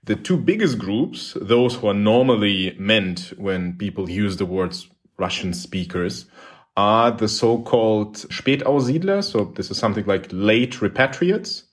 The 0.04 0.16
two 0.16 0.38
biggest 0.38 0.80
groups, 0.80 1.38
those 1.40 1.76
who 1.76 1.88
are 1.88 1.94
normally 1.94 2.76
meant 2.80 3.34
when 3.38 3.78
people 3.78 4.10
use 4.10 4.38
the 4.38 4.48
words 4.48 4.90
Russian 5.18 5.54
speakers, 5.54 6.26
are 6.78 7.12
the 7.12 7.28
so-called 7.28 8.16
Spätaussiedler. 8.16 9.24
So 9.24 9.46
this 9.56 9.72
is 9.72 9.78
something 9.78 10.06
like 10.06 10.28
late 10.32 10.74
repatriates. 10.82 11.64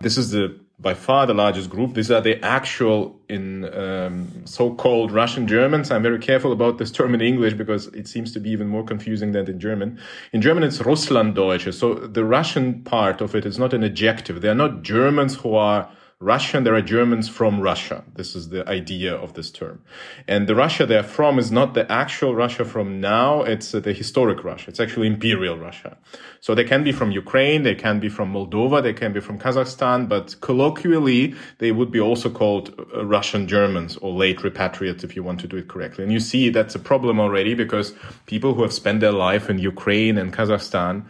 This 0.00 0.16
is 0.16 0.30
the 0.30 0.60
by 0.78 0.92
far 0.92 1.26
the 1.26 1.32
largest 1.32 1.70
group. 1.70 1.94
These 1.94 2.10
are 2.10 2.20
the 2.20 2.42
actual 2.44 3.18
in 3.30 3.64
um, 3.74 4.42
so-called 4.44 5.10
Russian 5.10 5.48
Germans. 5.48 5.90
I'm 5.90 6.02
very 6.02 6.18
careful 6.18 6.52
about 6.52 6.76
this 6.76 6.90
term 6.90 7.14
in 7.14 7.22
English 7.22 7.54
because 7.54 7.86
it 7.88 8.06
seems 8.06 8.32
to 8.34 8.40
be 8.40 8.50
even 8.50 8.68
more 8.68 8.84
confusing 8.84 9.32
than 9.32 9.48
in 9.48 9.58
German. 9.58 9.98
In 10.32 10.42
German, 10.42 10.64
it's 10.64 10.78
Russlanddeutsche. 10.80 11.72
So 11.72 11.94
the 11.94 12.24
Russian 12.24 12.82
part 12.82 13.22
of 13.22 13.34
it 13.34 13.46
is 13.46 13.58
not 13.58 13.72
an 13.72 13.84
adjective. 13.84 14.42
They 14.42 14.48
are 14.48 14.54
not 14.54 14.82
Germans 14.82 15.36
who 15.36 15.54
are 15.54 15.88
Russian, 16.18 16.64
there 16.64 16.74
are 16.74 16.80
Germans 16.80 17.28
from 17.28 17.60
Russia. 17.60 18.02
This 18.14 18.34
is 18.34 18.48
the 18.48 18.66
idea 18.66 19.14
of 19.14 19.34
this 19.34 19.50
term. 19.50 19.82
And 20.26 20.46
the 20.46 20.54
Russia 20.54 20.86
they're 20.86 21.02
from 21.02 21.38
is 21.38 21.52
not 21.52 21.74
the 21.74 21.90
actual 21.92 22.34
Russia 22.34 22.64
from 22.64 23.02
now. 23.02 23.42
It's 23.42 23.74
uh, 23.74 23.80
the 23.80 23.92
historic 23.92 24.42
Russia. 24.42 24.70
It's 24.70 24.80
actually 24.80 25.08
imperial 25.08 25.58
Russia. 25.58 25.98
So 26.40 26.54
they 26.54 26.64
can 26.64 26.82
be 26.82 26.90
from 26.90 27.10
Ukraine. 27.10 27.64
They 27.64 27.74
can 27.74 28.00
be 28.00 28.08
from 28.08 28.32
Moldova. 28.32 28.82
They 28.82 28.94
can 28.94 29.12
be 29.12 29.20
from 29.20 29.38
Kazakhstan. 29.38 30.08
But 30.08 30.36
colloquially, 30.40 31.34
they 31.58 31.70
would 31.70 31.90
be 31.90 32.00
also 32.00 32.30
called 32.30 32.74
uh, 32.78 33.04
Russian 33.04 33.46
Germans 33.46 33.98
or 33.98 34.14
late 34.14 34.38
repatriates 34.38 35.04
if 35.04 35.16
you 35.16 35.22
want 35.22 35.40
to 35.40 35.46
do 35.46 35.58
it 35.58 35.68
correctly. 35.68 36.02
And 36.02 36.10
you 36.10 36.20
see 36.20 36.48
that's 36.48 36.74
a 36.74 36.78
problem 36.78 37.20
already 37.20 37.52
because 37.52 37.92
people 38.24 38.54
who 38.54 38.62
have 38.62 38.72
spent 38.72 39.00
their 39.00 39.12
life 39.12 39.50
in 39.50 39.58
Ukraine 39.58 40.16
and 40.16 40.32
Kazakhstan 40.32 41.04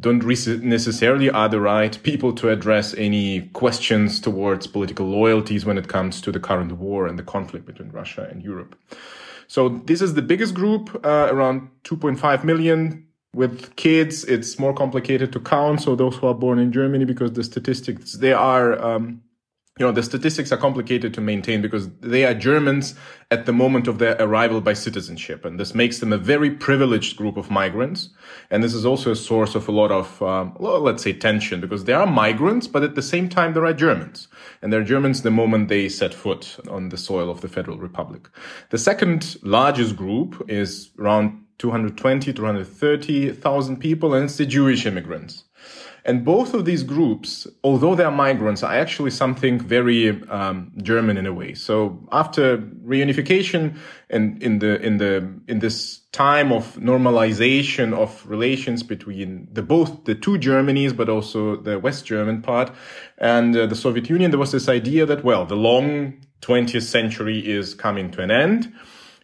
don't 0.00 0.24
necessarily 0.24 1.30
are 1.30 1.48
the 1.48 1.60
right 1.60 2.02
people 2.02 2.32
to 2.34 2.48
address 2.48 2.94
any 2.94 3.42
questions 3.52 4.20
towards 4.20 4.66
political 4.66 5.06
loyalties 5.06 5.64
when 5.66 5.76
it 5.78 5.88
comes 5.88 6.20
to 6.22 6.32
the 6.32 6.40
current 6.40 6.72
war 6.72 7.06
and 7.06 7.18
the 7.18 7.22
conflict 7.22 7.66
between 7.66 7.90
Russia 7.90 8.26
and 8.30 8.42
Europe. 8.42 8.74
So 9.46 9.68
this 9.68 10.00
is 10.00 10.14
the 10.14 10.22
biggest 10.22 10.54
group, 10.54 11.04
uh, 11.04 11.28
around 11.30 11.70
2.5 11.84 12.44
million. 12.44 13.06
With 13.34 13.74
kids, 13.76 14.24
it's 14.24 14.58
more 14.58 14.72
complicated 14.72 15.32
to 15.32 15.40
count. 15.40 15.82
So 15.82 15.94
those 15.94 16.16
who 16.16 16.26
are 16.28 16.34
born 16.34 16.58
in 16.58 16.72
Germany, 16.72 17.04
because 17.04 17.32
the 17.32 17.44
statistics, 17.44 18.14
they 18.14 18.32
are, 18.32 18.80
um, 18.82 19.22
you 19.80 19.86
know, 19.86 19.92
the 19.92 20.02
statistics 20.02 20.52
are 20.52 20.58
complicated 20.58 21.14
to 21.14 21.22
maintain 21.22 21.62
because 21.62 21.88
they 22.00 22.26
are 22.26 22.34
Germans 22.34 22.94
at 23.30 23.46
the 23.46 23.52
moment 23.52 23.88
of 23.88 23.98
their 23.98 24.14
arrival 24.20 24.60
by 24.60 24.74
citizenship. 24.74 25.42
And 25.46 25.58
this 25.58 25.74
makes 25.74 26.00
them 26.00 26.12
a 26.12 26.18
very 26.18 26.50
privileged 26.50 27.16
group 27.16 27.38
of 27.38 27.50
migrants. 27.50 28.10
And 28.50 28.62
this 28.62 28.74
is 28.74 28.84
also 28.84 29.10
a 29.10 29.16
source 29.16 29.54
of 29.54 29.68
a 29.68 29.72
lot 29.72 29.90
of, 29.90 30.22
um, 30.22 30.54
let's 30.60 31.02
say, 31.02 31.14
tension 31.14 31.62
because 31.62 31.84
they 31.84 31.94
are 31.94 32.06
migrants, 32.06 32.66
but 32.66 32.82
at 32.82 32.94
the 32.94 33.00
same 33.00 33.30
time, 33.30 33.54
there 33.54 33.64
are 33.64 33.72
Germans. 33.72 34.28
And 34.60 34.70
they're 34.70 34.84
Germans 34.84 35.22
the 35.22 35.30
moment 35.30 35.68
they 35.68 35.88
set 35.88 36.12
foot 36.12 36.58
on 36.68 36.90
the 36.90 36.98
soil 36.98 37.30
of 37.30 37.40
the 37.40 37.48
Federal 37.48 37.78
Republic. 37.78 38.28
The 38.68 38.76
second 38.76 39.38
largest 39.42 39.96
group 39.96 40.44
is 40.46 40.90
around 40.98 41.42
220, 41.56 42.34
230,000 42.34 43.76
people, 43.78 44.12
and 44.12 44.26
it's 44.26 44.36
the 44.36 44.44
Jewish 44.44 44.84
immigrants. 44.84 45.44
And 46.04 46.24
both 46.24 46.54
of 46.54 46.64
these 46.64 46.82
groups, 46.82 47.46
although 47.62 47.94
they're 47.94 48.10
migrants, 48.10 48.62
are 48.62 48.72
actually 48.72 49.10
something 49.10 49.58
very 49.58 50.08
um, 50.28 50.72
German 50.82 51.16
in 51.16 51.26
a 51.26 51.32
way. 51.32 51.54
So 51.54 52.06
after 52.12 52.58
reunification 52.58 53.76
and 54.08 54.42
in 54.42 54.58
the 54.58 54.80
in 54.80 54.98
the 54.98 55.28
in 55.46 55.58
this 55.58 56.00
time 56.12 56.52
of 56.52 56.76
normalization 56.76 57.92
of 57.92 58.26
relations 58.26 58.82
between 58.82 59.48
the 59.52 59.62
both 59.62 60.04
the 60.04 60.14
two 60.14 60.38
Germanys, 60.38 60.96
but 60.96 61.08
also 61.08 61.56
the 61.56 61.78
West 61.78 62.06
German 62.06 62.42
part 62.42 62.72
and 63.18 63.56
uh, 63.56 63.66
the 63.66 63.76
Soviet 63.76 64.08
Union, 64.08 64.30
there 64.30 64.40
was 64.40 64.52
this 64.52 64.68
idea 64.68 65.06
that 65.06 65.22
well, 65.22 65.44
the 65.46 65.56
long 65.56 66.14
20th 66.42 66.82
century 66.82 67.38
is 67.38 67.74
coming 67.74 68.10
to 68.12 68.22
an 68.22 68.30
end. 68.30 68.72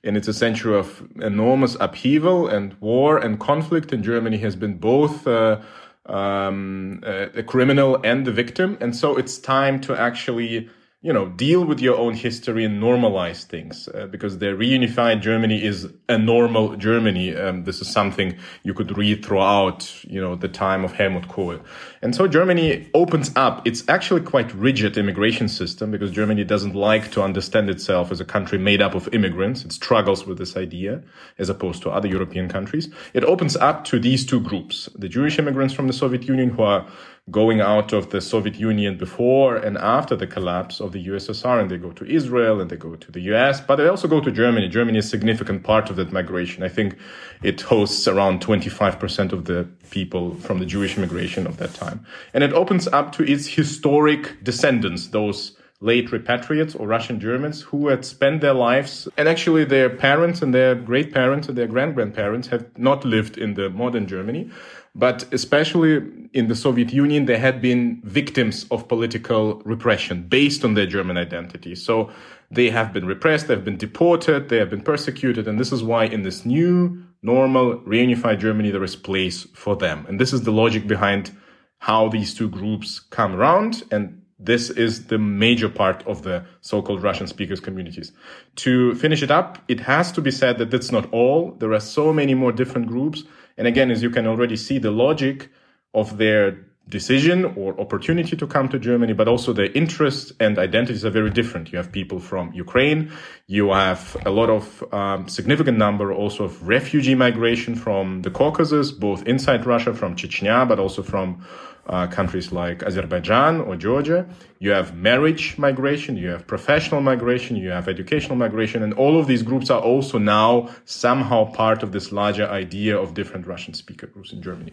And 0.04 0.16
it's 0.16 0.28
a 0.28 0.34
century 0.34 0.76
of 0.78 1.02
enormous 1.16 1.76
upheaval 1.80 2.46
and 2.46 2.74
war 2.80 3.18
and 3.18 3.40
conflict. 3.40 3.92
And 3.92 4.04
Germany 4.04 4.38
has 4.38 4.54
been 4.54 4.76
both 4.78 5.26
uh, 5.26 5.60
um, 6.08 7.00
uh, 7.04 7.26
a 7.34 7.42
criminal 7.42 8.00
and 8.04 8.26
the 8.26 8.32
victim. 8.32 8.78
And 8.80 8.94
so 8.94 9.16
it's 9.16 9.38
time 9.38 9.80
to 9.82 9.94
actually 9.94 10.68
you 11.02 11.12
know, 11.12 11.28
deal 11.28 11.64
with 11.64 11.78
your 11.78 11.96
own 11.96 12.14
history 12.14 12.64
and 12.64 12.82
normalize 12.82 13.44
things 13.44 13.86
uh, 13.88 14.06
because 14.06 14.38
the 14.38 14.46
reunified 14.46 15.20
Germany 15.20 15.62
is 15.62 15.88
a 16.08 16.16
normal 16.16 16.74
Germany. 16.74 17.36
Um, 17.36 17.64
this 17.64 17.82
is 17.82 17.88
something 17.88 18.36
you 18.62 18.72
could 18.72 18.96
read 18.96 19.24
throughout, 19.24 20.04
you 20.04 20.20
know, 20.20 20.34
the 20.34 20.48
time 20.48 20.84
of 20.84 20.92
Helmut 20.92 21.28
Kohl. 21.28 21.60
And 22.00 22.16
so 22.16 22.26
Germany 22.26 22.88
opens 22.94 23.30
up. 23.36 23.66
It's 23.66 23.86
actually 23.88 24.22
quite 24.22 24.52
rigid 24.54 24.96
immigration 24.96 25.48
system 25.48 25.90
because 25.90 26.10
Germany 26.10 26.44
doesn't 26.44 26.74
like 26.74 27.10
to 27.12 27.22
understand 27.22 27.68
itself 27.68 28.10
as 28.10 28.20
a 28.20 28.24
country 28.24 28.58
made 28.58 28.80
up 28.80 28.94
of 28.94 29.06
immigrants. 29.12 29.66
It 29.66 29.72
struggles 29.72 30.26
with 30.26 30.38
this 30.38 30.56
idea 30.56 31.02
as 31.38 31.50
opposed 31.50 31.82
to 31.82 31.90
other 31.90 32.08
European 32.08 32.48
countries. 32.48 32.88
It 33.12 33.22
opens 33.22 33.54
up 33.54 33.84
to 33.84 34.00
these 34.00 34.24
two 34.24 34.40
groups, 34.40 34.88
the 34.94 35.10
Jewish 35.10 35.38
immigrants 35.38 35.74
from 35.74 35.88
the 35.88 35.92
Soviet 35.92 36.24
Union 36.24 36.50
who 36.50 36.62
are 36.62 36.86
going 37.28 37.60
out 37.60 37.92
of 37.92 38.10
the 38.10 38.20
Soviet 38.20 38.54
Union 38.54 38.96
before 38.96 39.56
and 39.56 39.76
after 39.78 40.14
the 40.14 40.28
collapse 40.28 40.80
of 40.80 40.92
the 40.92 41.04
USSR, 41.08 41.60
and 41.60 41.68
they 41.68 41.76
go 41.76 41.90
to 41.90 42.04
Israel 42.04 42.60
and 42.60 42.70
they 42.70 42.76
go 42.76 42.94
to 42.94 43.10
the 43.10 43.20
US, 43.32 43.60
but 43.60 43.76
they 43.76 43.88
also 43.88 44.06
go 44.06 44.20
to 44.20 44.30
Germany. 44.30 44.68
Germany 44.68 44.98
is 44.98 45.06
a 45.06 45.08
significant 45.08 45.64
part 45.64 45.90
of 45.90 45.96
that 45.96 46.12
migration. 46.12 46.62
I 46.62 46.68
think 46.68 46.96
it 47.42 47.60
hosts 47.62 48.06
around 48.06 48.42
25% 48.42 49.32
of 49.32 49.46
the 49.46 49.68
people 49.90 50.36
from 50.36 50.60
the 50.60 50.66
Jewish 50.66 50.96
immigration 50.96 51.48
of 51.48 51.56
that 51.56 51.74
time. 51.74 52.06
And 52.32 52.44
it 52.44 52.52
opens 52.52 52.86
up 52.86 53.10
to 53.12 53.24
its 53.24 53.48
historic 53.48 54.44
descendants, 54.44 55.08
those 55.08 55.55
late 55.80 56.10
repatriates 56.10 56.74
or 56.74 56.86
Russian 56.86 57.20
Germans 57.20 57.60
who 57.60 57.88
had 57.88 58.04
spent 58.04 58.40
their 58.40 58.54
lives 58.54 59.08
and 59.16 59.28
actually 59.28 59.64
their 59.64 59.90
parents 59.90 60.40
and 60.40 60.54
their 60.54 60.74
great 60.74 61.12
parents 61.12 61.48
and 61.48 61.56
their 61.56 61.66
grand 61.66 61.94
grandparents 61.94 62.48
have 62.48 62.66
not 62.78 63.04
lived 63.04 63.36
in 63.36 63.54
the 63.54 63.68
modern 63.68 64.06
Germany, 64.06 64.50
but 64.94 65.26
especially 65.32 66.28
in 66.32 66.48
the 66.48 66.54
Soviet 66.54 66.92
Union, 66.92 67.26
they 67.26 67.36
had 67.36 67.60
been 67.60 68.00
victims 68.04 68.66
of 68.70 68.88
political 68.88 69.60
repression 69.64 70.22
based 70.22 70.64
on 70.64 70.74
their 70.74 70.86
German 70.86 71.18
identity. 71.18 71.74
So 71.74 72.10
they 72.50 72.70
have 72.70 72.92
been 72.94 73.06
repressed, 73.06 73.48
they've 73.48 73.62
been 73.62 73.76
deported, 73.76 74.48
they 74.48 74.56
have 74.56 74.70
been 74.70 74.82
persecuted. 74.82 75.46
And 75.46 75.60
this 75.60 75.72
is 75.72 75.82
why 75.82 76.04
in 76.04 76.22
this 76.22 76.46
new, 76.46 77.04
normal, 77.22 77.78
reunified 77.80 78.40
Germany, 78.40 78.70
there 78.70 78.84
is 78.84 78.96
place 78.96 79.46
for 79.52 79.76
them. 79.76 80.06
And 80.08 80.18
this 80.18 80.32
is 80.32 80.42
the 80.44 80.52
logic 80.52 80.86
behind 80.86 81.36
how 81.78 82.08
these 82.08 82.32
two 82.32 82.48
groups 82.48 83.00
come 83.00 83.34
around. 83.34 83.82
And 83.90 84.22
this 84.38 84.70
is 84.70 85.06
the 85.06 85.18
major 85.18 85.68
part 85.68 86.06
of 86.06 86.22
the 86.22 86.44
so-called 86.60 87.02
Russian 87.02 87.26
speakers 87.26 87.60
communities. 87.60 88.12
To 88.56 88.94
finish 88.94 89.22
it 89.22 89.30
up, 89.30 89.58
it 89.68 89.80
has 89.80 90.12
to 90.12 90.20
be 90.20 90.30
said 90.30 90.58
that 90.58 90.70
that's 90.70 90.92
not 90.92 91.10
all. 91.12 91.52
There 91.52 91.72
are 91.72 91.80
so 91.80 92.12
many 92.12 92.34
more 92.34 92.52
different 92.52 92.86
groups 92.88 93.24
and 93.56 93.66
again, 93.66 93.90
as 93.90 94.02
you 94.02 94.10
can 94.10 94.26
already 94.26 94.56
see, 94.56 94.78
the 94.78 94.90
logic 94.90 95.50
of 95.94 96.18
their 96.18 96.66
decision 96.88 97.44
or 97.56 97.78
opportunity 97.80 98.36
to 98.36 98.46
come 98.46 98.68
to 98.68 98.78
Germany, 98.78 99.12
but 99.12 99.26
also 99.26 99.52
their 99.52 99.72
interests 99.72 100.32
and 100.38 100.56
identities 100.56 101.04
are 101.04 101.10
very 101.10 101.30
different. 101.30 101.72
You 101.72 101.78
have 101.78 101.90
people 101.90 102.20
from 102.20 102.52
Ukraine. 102.52 103.10
You 103.48 103.72
have 103.72 104.16
a 104.24 104.30
lot 104.30 104.50
of 104.50 104.84
um, 104.94 105.26
significant 105.28 105.78
number 105.78 106.12
also 106.12 106.44
of 106.44 106.68
refugee 106.68 107.16
migration 107.16 107.74
from 107.74 108.22
the 108.22 108.30
Caucasus, 108.30 108.92
both 108.92 109.26
inside 109.26 109.66
Russia, 109.66 109.94
from 109.94 110.14
Chechnya, 110.14 110.68
but 110.68 110.78
also 110.78 111.02
from 111.02 111.44
uh, 111.88 112.06
countries 112.06 112.52
like 112.52 112.82
Azerbaijan 112.82 113.60
or 113.60 113.76
Georgia. 113.76 114.26
You 114.58 114.70
have 114.70 114.96
marriage 114.96 115.56
migration, 115.58 116.16
you 116.16 116.28
have 116.28 116.46
professional 116.46 117.00
migration, 117.00 117.56
you 117.56 117.70
have 117.70 117.88
educational 117.88 118.36
migration, 118.36 118.82
and 118.82 118.92
all 118.94 119.18
of 119.18 119.26
these 119.26 119.42
groups 119.42 119.70
are 119.70 119.80
also 119.80 120.18
now 120.18 120.70
somehow 120.84 121.52
part 121.52 121.82
of 121.82 121.92
this 121.92 122.12
larger 122.12 122.46
idea 122.48 122.96
of 122.96 123.14
different 123.14 123.46
Russian 123.46 123.74
speaker 123.74 124.06
groups 124.06 124.32
in 124.32 124.42
Germany. 124.42 124.72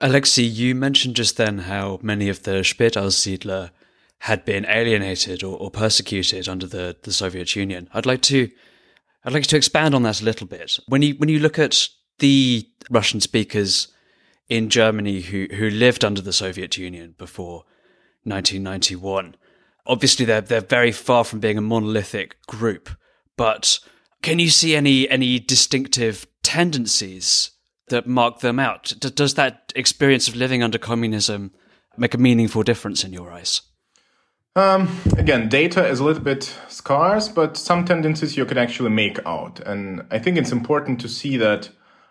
Alexei, 0.00 0.42
you 0.42 0.74
mentioned 0.74 1.14
just 1.16 1.36
then 1.36 1.58
how 1.58 2.00
many 2.02 2.28
of 2.28 2.42
the 2.42 2.62
Spätaussiedler 2.62 3.70
had 4.18 4.44
been 4.44 4.66
alienated 4.66 5.42
or, 5.42 5.56
or 5.56 5.70
persecuted 5.70 6.48
under 6.48 6.66
the, 6.66 6.96
the 7.02 7.12
Soviet 7.12 7.56
Union. 7.56 7.88
I'd 7.92 8.06
like 8.06 8.22
to 8.22 8.50
I'd 9.24 9.32
like 9.32 9.46
to 9.46 9.56
expand 9.56 9.94
on 9.94 10.02
that 10.02 10.20
a 10.20 10.24
little 10.24 10.46
bit. 10.46 10.78
When 10.86 11.02
you 11.02 11.14
when 11.14 11.28
you 11.28 11.38
look 11.38 11.58
at 11.58 11.88
the 12.18 12.68
Russian 12.90 13.20
speakers 13.20 13.88
in 14.48 14.68
Germany 14.68 15.20
who 15.20 15.46
who 15.52 15.70
lived 15.70 16.04
under 16.04 16.20
the 16.20 16.32
Soviet 16.32 16.76
Union 16.76 17.14
before 17.18 17.64
1991. 18.24 19.36
Obviously, 19.86 20.24
they're 20.24 20.40
they're 20.40 20.60
very 20.60 20.92
far 20.92 21.24
from 21.24 21.40
being 21.40 21.58
a 21.58 21.62
monolithic 21.62 22.40
group, 22.46 22.90
but 23.36 23.78
can 24.22 24.38
you 24.38 24.50
see 24.50 24.74
any 24.76 25.08
any 25.08 25.38
distinctive 25.38 26.26
tendencies 26.42 27.50
that 27.88 28.06
mark 28.06 28.40
them 28.40 28.58
out? 28.58 28.92
Does 29.00 29.34
that 29.34 29.72
experience 29.76 30.28
of 30.28 30.36
living 30.36 30.62
under 30.62 30.78
communism 30.78 31.52
make 31.96 32.14
a 32.14 32.18
meaningful 32.18 32.62
difference 32.62 33.04
in 33.04 33.12
your 33.12 33.30
eyes? 33.30 33.62
Um, 34.54 35.00
again, 35.16 35.48
data 35.48 35.86
is 35.86 36.00
a 36.00 36.04
little 36.04 36.22
bit 36.22 36.54
scarce, 36.68 37.28
but 37.28 37.56
some 37.56 37.84
tendencies 37.84 38.36
you 38.36 38.44
can 38.44 38.58
actually 38.58 38.90
make 38.90 39.18
out. 39.24 39.60
And 39.60 40.04
I 40.10 40.18
think 40.18 40.36
it's 40.36 40.52
important 40.52 41.00
to 41.00 41.08
see 41.08 41.38
that 41.38 41.70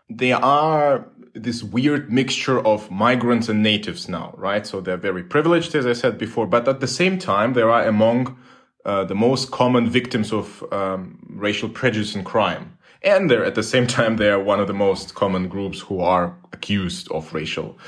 they 0.10 0.32
are 0.32 1.08
this 1.34 1.64
weird 1.64 2.12
mixture 2.12 2.60
of 2.60 2.92
migrants 2.92 3.50
and 3.50 3.64
natives 3.64 4.10
now, 4.10 4.34
right? 4.38 4.66
So 4.68 4.82
they're 4.82 4.98
very 4.98 5.24
privileged, 5.24 5.76
as 5.76 5.86
I 5.86 5.94
said 5.94 6.18
before, 6.18 6.48
but 6.48 6.68
at 6.68 6.80
the 6.80 6.88
same 6.88 7.18
time, 7.18 7.54
they 7.54 7.62
are 7.62 7.84
among 7.86 8.38
uh, 8.86 9.04
the 9.04 9.16
most 9.16 9.52
common 9.52 9.90
victims 9.90 10.34
of 10.34 10.64
um, 10.72 11.20
racial 11.30 11.70
prejudice 11.70 12.16
and 12.16 12.26
crime. 12.26 12.78
And 13.04 13.32
they're 13.32 13.46
at 13.46 13.56
the 13.56 13.64
same 13.64 13.88
time, 13.88 14.18
they 14.18 14.30
are 14.30 14.40
one 14.40 14.60
of 14.60 14.68
the 14.68 14.74
most 14.74 15.16
common 15.16 15.48
groups 15.48 15.80
who 15.80 16.02
are 16.02 16.38
accused 16.54 17.10
of 17.12 17.34
racial 17.34 17.80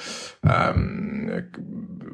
um, 0.44 1.48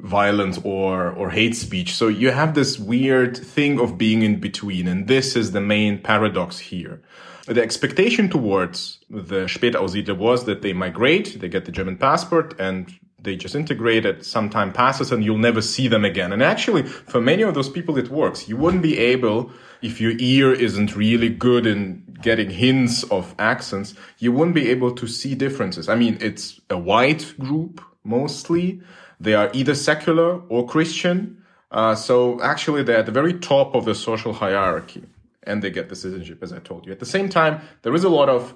violence 0.03 0.59
or 0.63 1.09
or 1.11 1.29
hate 1.29 1.55
speech. 1.55 1.93
So 1.93 2.07
you 2.07 2.31
have 2.31 2.55
this 2.55 2.77
weird 2.77 3.37
thing 3.37 3.79
of 3.79 3.97
being 3.97 4.21
in 4.21 4.39
between, 4.39 4.87
and 4.87 5.07
this 5.07 5.35
is 5.35 5.51
the 5.51 5.61
main 5.61 5.99
paradox 5.99 6.59
here. 6.59 7.01
The 7.49 7.63
expectation 7.63 8.29
towards 8.29 8.99
the 9.09 9.45
Spätaussiedler 9.45 10.15
was 10.15 10.45
that 10.45 10.61
they 10.61 10.71
migrate, 10.71 11.39
they 11.39 11.49
get 11.49 11.65
the 11.65 11.71
German 11.71 11.97
passport, 11.97 12.53
and 12.59 12.93
they 13.19 13.35
just 13.35 13.55
integrate 13.55 14.05
it. 14.05 14.23
Some 14.23 14.51
time 14.51 14.71
passes, 14.71 15.11
and 15.11 15.23
you'll 15.23 15.39
never 15.39 15.61
see 15.61 15.87
them 15.87 16.05
again. 16.05 16.31
And 16.31 16.43
actually, 16.43 16.83
for 16.83 17.19
many 17.19 17.41
of 17.41 17.55
those 17.55 17.67
people, 17.67 17.97
it 17.97 18.09
works. 18.09 18.47
You 18.47 18.55
wouldn't 18.55 18.83
be 18.83 18.99
able, 18.99 19.51
if 19.81 19.99
your 19.99 20.13
ear 20.19 20.53
isn't 20.53 20.95
really 20.95 21.29
good 21.29 21.65
in 21.65 22.03
getting 22.21 22.51
hints 22.51 23.01
of 23.05 23.33
accents, 23.39 23.95
you 24.19 24.31
wouldn't 24.31 24.53
be 24.53 24.69
able 24.69 24.93
to 24.93 25.07
see 25.07 25.33
differences. 25.33 25.89
I 25.89 25.95
mean, 25.95 26.19
it's 26.21 26.61
a 26.69 26.77
white 26.77 27.33
group 27.39 27.81
mostly 28.03 28.81
they 29.19 29.33
are 29.33 29.49
either 29.53 29.75
secular 29.75 30.39
or 30.47 30.65
Christian. 30.65 31.43
Uh, 31.71 31.93
so 31.93 32.41
actually, 32.41 32.83
they're 32.83 32.97
at 32.97 33.05
the 33.05 33.11
very 33.11 33.33
top 33.33 33.75
of 33.75 33.85
the 33.85 33.93
social 33.93 34.33
hierarchy 34.33 35.03
and 35.43 35.61
they 35.61 35.69
get 35.69 35.89
the 35.89 35.95
citizenship, 35.95 36.39
as 36.41 36.51
I 36.51 36.59
told 36.59 36.85
you. 36.85 36.91
At 36.91 36.99
the 36.99 37.05
same 37.05 37.29
time, 37.29 37.61
there 37.83 37.93
is 37.93 38.03
a 38.03 38.09
lot 38.09 38.29
of 38.29 38.55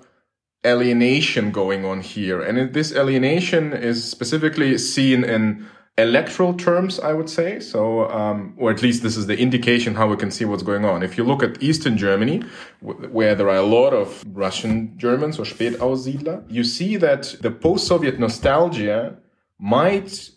alienation 0.66 1.52
going 1.52 1.86
on 1.86 2.02
here. 2.02 2.42
And 2.42 2.74
this 2.74 2.94
alienation 2.94 3.74
is 3.74 4.10
specifically 4.10 4.78
seen 4.78 5.24
in 5.24 5.66
electoral 5.98 6.54
terms, 6.56 7.00
I 7.00 7.14
would 7.14 7.30
say. 7.30 7.60
So, 7.60 8.10
um, 8.10 8.56
or 8.58 8.72
at 8.72 8.82
least 8.82 9.04
this 9.04 9.16
is 9.16 9.28
the 9.28 9.38
indication 9.38 9.94
how 9.96 10.08
we 10.08 10.18
can 10.18 10.32
see 10.32 10.46
what's 10.46 10.64
going 10.64 10.86
on. 10.86 11.04
If 11.04 11.18
you 11.18 11.24
look 11.24 11.44
at 11.44 11.62
Eastern 11.62 11.98
Germany, 11.98 12.44
where 12.82 13.36
there 13.36 13.50
are 13.50 13.58
a 13.58 13.62
lot 13.66 13.94
of 13.94 14.24
Russian 14.28 14.98
Germans 14.98 15.38
or 15.38 15.44
Spätaussiedler, 15.44 16.44
you 16.50 16.64
see 16.64 16.98
that 16.98 17.36
the 17.42 17.52
post-Soviet 17.52 18.20
nostalgia 18.20 19.18
might 19.60 20.30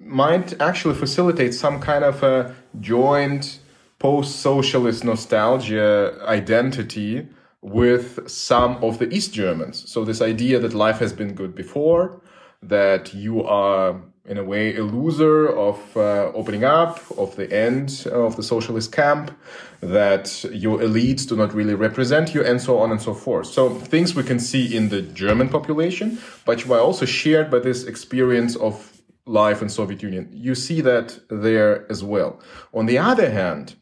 might 0.00 0.60
actually 0.60 0.94
facilitate 0.94 1.54
some 1.54 1.78
kind 1.80 2.02
of 2.02 2.20
a 2.24 2.52
joint 2.80 3.60
post-socialist 4.00 5.04
nostalgia 5.04 6.18
identity 6.26 7.28
with 7.62 8.28
some 8.28 8.82
of 8.82 8.98
the 8.98 9.08
East 9.14 9.32
Germans. 9.32 9.88
So 9.88 10.04
this 10.04 10.20
idea 10.20 10.58
that 10.58 10.74
life 10.74 10.98
has 10.98 11.12
been 11.12 11.34
good 11.34 11.54
before, 11.54 12.20
that 12.62 13.14
you 13.14 13.44
are 13.44 14.00
in 14.24 14.38
a 14.38 14.44
way 14.44 14.76
a 14.76 14.82
loser 14.82 15.48
of 15.48 15.78
uh, 15.96 16.32
opening 16.34 16.64
up, 16.64 16.98
of 17.18 17.36
the 17.36 17.50
end 17.52 18.06
of 18.12 18.36
the 18.36 18.42
socialist 18.42 18.92
camp, 18.92 19.36
that 19.80 20.44
your 20.52 20.78
elites 20.78 21.28
do 21.28 21.36
not 21.36 21.52
really 21.54 21.74
represent 21.74 22.34
you, 22.34 22.42
and 22.42 22.60
so 22.60 22.78
on 22.78 22.90
and 22.90 23.02
so 23.02 23.12
forth. 23.12 23.46
So 23.46 23.70
things 23.70 24.14
we 24.14 24.22
can 24.22 24.38
see 24.38 24.74
in 24.74 24.88
the 24.88 25.02
German 25.02 25.48
population, 25.48 26.18
but 26.46 26.64
were 26.66 26.80
also 26.80 27.04
shared 27.04 27.50
by 27.50 27.58
this 27.58 27.84
experience 27.84 28.56
of 28.56 29.02
life 29.26 29.62
in 29.62 29.68
Soviet 29.68 30.02
Union. 30.02 30.28
You 30.32 30.54
see 30.54 30.80
that 30.80 31.18
there 31.28 31.90
as 31.90 32.02
well. 32.02 32.40
On 32.72 32.86
the 32.86 32.98
other 32.98 33.30
hand, 33.30 33.74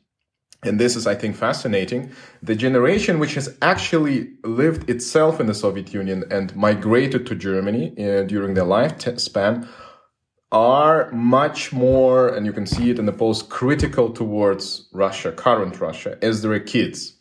and 0.64 0.80
this 0.80 0.96
is, 0.96 1.06
I 1.06 1.14
think, 1.14 1.36
fascinating, 1.36 2.10
the 2.42 2.56
generation 2.56 3.18
which 3.20 3.34
has 3.34 3.56
actually 3.62 4.32
lived 4.42 4.90
itself 4.90 5.38
in 5.38 5.46
the 5.46 5.54
Soviet 5.54 5.94
Union 5.94 6.24
and 6.30 6.54
migrated 6.56 7.26
to 7.26 7.34
Germany 7.36 7.92
uh, 7.92 8.24
during 8.24 8.54
their 8.54 8.64
lifespan 8.64 9.68
are 10.50 11.10
much 11.12 11.72
more, 11.72 12.28
and 12.28 12.44
you 12.46 12.52
can 12.52 12.66
see 12.66 12.90
it 12.90 12.98
in 12.98 13.06
the 13.06 13.12
post, 13.12 13.50
critical 13.50 14.10
towards 14.10 14.88
Russia, 14.92 15.30
current 15.30 15.78
Russia, 15.80 16.18
as 16.22 16.42
their 16.42 16.58
kids. 16.58 17.14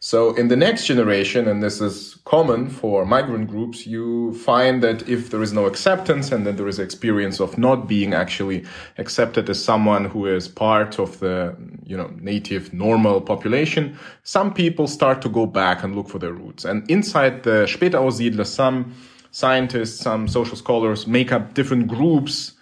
So 0.00 0.34
in 0.36 0.48
the 0.48 0.56
next 0.56 0.86
generation, 0.86 1.48
and 1.48 1.62
this 1.62 1.80
is 1.80 2.17
common 2.28 2.68
for 2.68 3.06
migrant 3.06 3.48
groups, 3.48 3.86
you 3.86 4.34
find 4.34 4.82
that 4.82 5.08
if 5.08 5.30
there 5.30 5.40
is 5.40 5.54
no 5.54 5.64
acceptance 5.64 6.30
and 6.30 6.46
then 6.46 6.56
there 6.56 6.68
is 6.68 6.78
experience 6.78 7.40
of 7.40 7.56
not 7.56 7.88
being 7.88 8.12
actually 8.12 8.66
accepted 8.98 9.48
as 9.48 9.64
someone 9.64 10.04
who 10.04 10.26
is 10.26 10.46
part 10.46 10.98
of 10.98 11.18
the, 11.20 11.56
you 11.86 11.96
know, 11.96 12.10
native 12.20 12.70
normal 12.74 13.22
population, 13.22 13.96
some 14.24 14.52
people 14.52 14.86
start 14.86 15.22
to 15.22 15.28
go 15.30 15.46
back 15.46 15.82
and 15.82 15.96
look 15.96 16.06
for 16.06 16.18
their 16.18 16.34
roots. 16.34 16.66
And 16.66 16.88
inside 16.90 17.44
the 17.44 17.64
Spätaussiedler, 17.66 18.46
some 18.46 18.94
scientists, 19.30 19.98
some 19.98 20.28
social 20.28 20.56
scholars 20.56 21.06
make 21.06 21.32
up 21.32 21.54
different 21.54 21.88
groups 21.88 22.52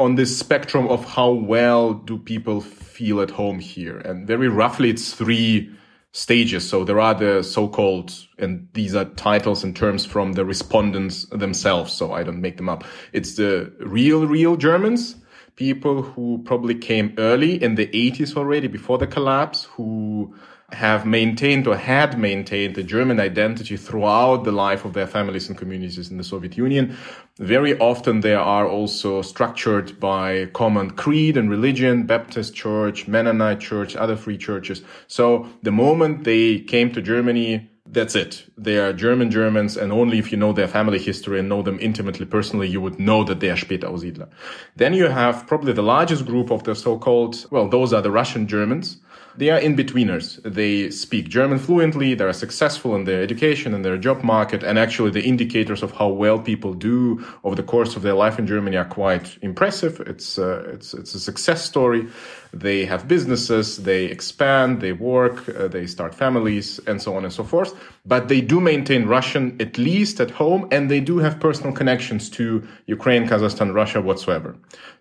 on 0.00 0.16
this 0.16 0.36
spectrum 0.36 0.88
of 0.88 1.04
how 1.04 1.30
well 1.30 1.94
do 1.94 2.18
people 2.18 2.60
feel 2.60 3.20
at 3.20 3.30
home 3.30 3.60
here. 3.60 3.98
And 3.98 4.26
very 4.26 4.48
roughly, 4.48 4.90
it's 4.90 5.14
three 5.14 5.70
stages. 6.14 6.66
So 6.66 6.84
there 6.84 7.00
are 7.00 7.12
the 7.12 7.42
so-called, 7.42 8.14
and 8.38 8.68
these 8.72 8.94
are 8.94 9.04
titles 9.04 9.64
and 9.64 9.74
terms 9.74 10.06
from 10.06 10.34
the 10.34 10.44
respondents 10.44 11.26
themselves. 11.26 11.92
So 11.92 12.12
I 12.12 12.22
don't 12.22 12.40
make 12.40 12.56
them 12.56 12.68
up. 12.68 12.84
It's 13.12 13.34
the 13.34 13.72
real, 13.80 14.24
real 14.24 14.56
Germans, 14.56 15.16
people 15.56 16.02
who 16.02 16.40
probably 16.44 16.76
came 16.76 17.14
early 17.18 17.60
in 17.60 17.74
the 17.74 17.88
80s 17.88 18.36
already 18.36 18.68
before 18.68 18.96
the 18.96 19.08
collapse, 19.08 19.64
who 19.64 20.32
have 20.74 21.06
maintained 21.06 21.66
or 21.66 21.76
had 21.76 22.18
maintained 22.18 22.74
the 22.74 22.82
German 22.82 23.18
identity 23.20 23.76
throughout 23.76 24.44
the 24.44 24.52
life 24.52 24.84
of 24.84 24.92
their 24.92 25.06
families 25.06 25.48
and 25.48 25.56
communities 25.56 26.10
in 26.10 26.18
the 26.18 26.24
Soviet 26.24 26.56
Union. 26.56 26.96
Very 27.38 27.78
often 27.78 28.20
they 28.20 28.34
are 28.34 28.68
also 28.68 29.22
structured 29.22 29.98
by 29.98 30.46
common 30.52 30.90
creed 30.90 31.36
and 31.36 31.48
religion, 31.48 32.04
Baptist 32.06 32.54
church, 32.54 33.08
Mennonite 33.08 33.60
church, 33.60 33.96
other 33.96 34.16
free 34.16 34.38
churches. 34.38 34.82
So 35.06 35.48
the 35.62 35.72
moment 35.72 36.24
they 36.24 36.60
came 36.60 36.92
to 36.92 37.00
Germany, 37.00 37.70
that's 37.86 38.14
it. 38.14 38.44
They 38.56 38.78
are 38.78 38.92
German 38.92 39.30
Germans, 39.30 39.76
and 39.76 39.92
only 39.92 40.18
if 40.18 40.32
you 40.32 40.38
know 40.38 40.52
their 40.52 40.68
family 40.68 40.98
history 40.98 41.38
and 41.38 41.48
know 41.48 41.62
them 41.62 41.78
intimately 41.80 42.26
personally, 42.26 42.68
you 42.68 42.80
would 42.80 42.98
know 42.98 43.24
that 43.24 43.40
they 43.40 43.50
are 43.50 43.56
Spätaussiedler. 43.56 44.28
Then 44.76 44.94
you 44.94 45.06
have 45.08 45.46
probably 45.46 45.72
the 45.72 45.82
largest 45.82 46.24
group 46.26 46.50
of 46.50 46.64
the 46.64 46.74
so-called, 46.74 47.46
well, 47.50 47.68
those 47.68 47.92
are 47.92 48.02
the 48.02 48.10
Russian 48.10 48.48
Germans 48.48 48.98
they 49.36 49.50
are 49.50 49.58
in-betweeners. 49.58 50.40
They 50.42 50.90
speak 50.90 51.28
German 51.28 51.58
fluently, 51.58 52.14
they 52.14 52.24
are 52.24 52.32
successful 52.32 52.94
in 52.94 53.04
their 53.04 53.22
education 53.22 53.74
and 53.74 53.84
their 53.84 53.98
job 53.98 54.22
market, 54.22 54.62
and 54.62 54.78
actually 54.78 55.10
the 55.10 55.22
indicators 55.22 55.82
of 55.82 55.92
how 55.92 56.08
well 56.08 56.38
people 56.38 56.74
do 56.74 57.24
over 57.42 57.54
the 57.54 57.62
course 57.62 57.96
of 57.96 58.02
their 58.02 58.14
life 58.14 58.38
in 58.38 58.46
Germany 58.46 58.76
are 58.76 58.84
quite 58.84 59.38
impressive. 59.42 60.00
It's, 60.00 60.38
uh, 60.38 60.70
it's, 60.72 60.94
it's 60.94 61.14
a 61.14 61.20
success 61.20 61.64
story. 61.64 62.08
They 62.54 62.84
have 62.84 63.08
businesses, 63.08 63.78
they 63.78 64.04
expand, 64.04 64.80
they 64.80 64.92
work, 64.92 65.48
uh, 65.48 65.66
they 65.66 65.86
start 65.86 66.14
families, 66.14 66.78
and 66.86 67.02
so 67.02 67.16
on 67.16 67.24
and 67.24 67.32
so 67.32 67.42
forth. 67.42 67.74
But 68.06 68.28
they 68.28 68.40
do 68.40 68.60
maintain 68.60 69.06
Russian 69.06 69.56
at 69.60 69.76
least 69.76 70.20
at 70.20 70.30
home, 70.30 70.68
and 70.70 70.88
they 70.88 71.00
do 71.00 71.18
have 71.18 71.40
personal 71.40 71.72
connections 71.72 72.30
to 72.30 72.62
Ukraine, 72.86 73.26
Kazakhstan, 73.26 73.74
Russia, 73.74 74.00
whatsoever, 74.00 74.56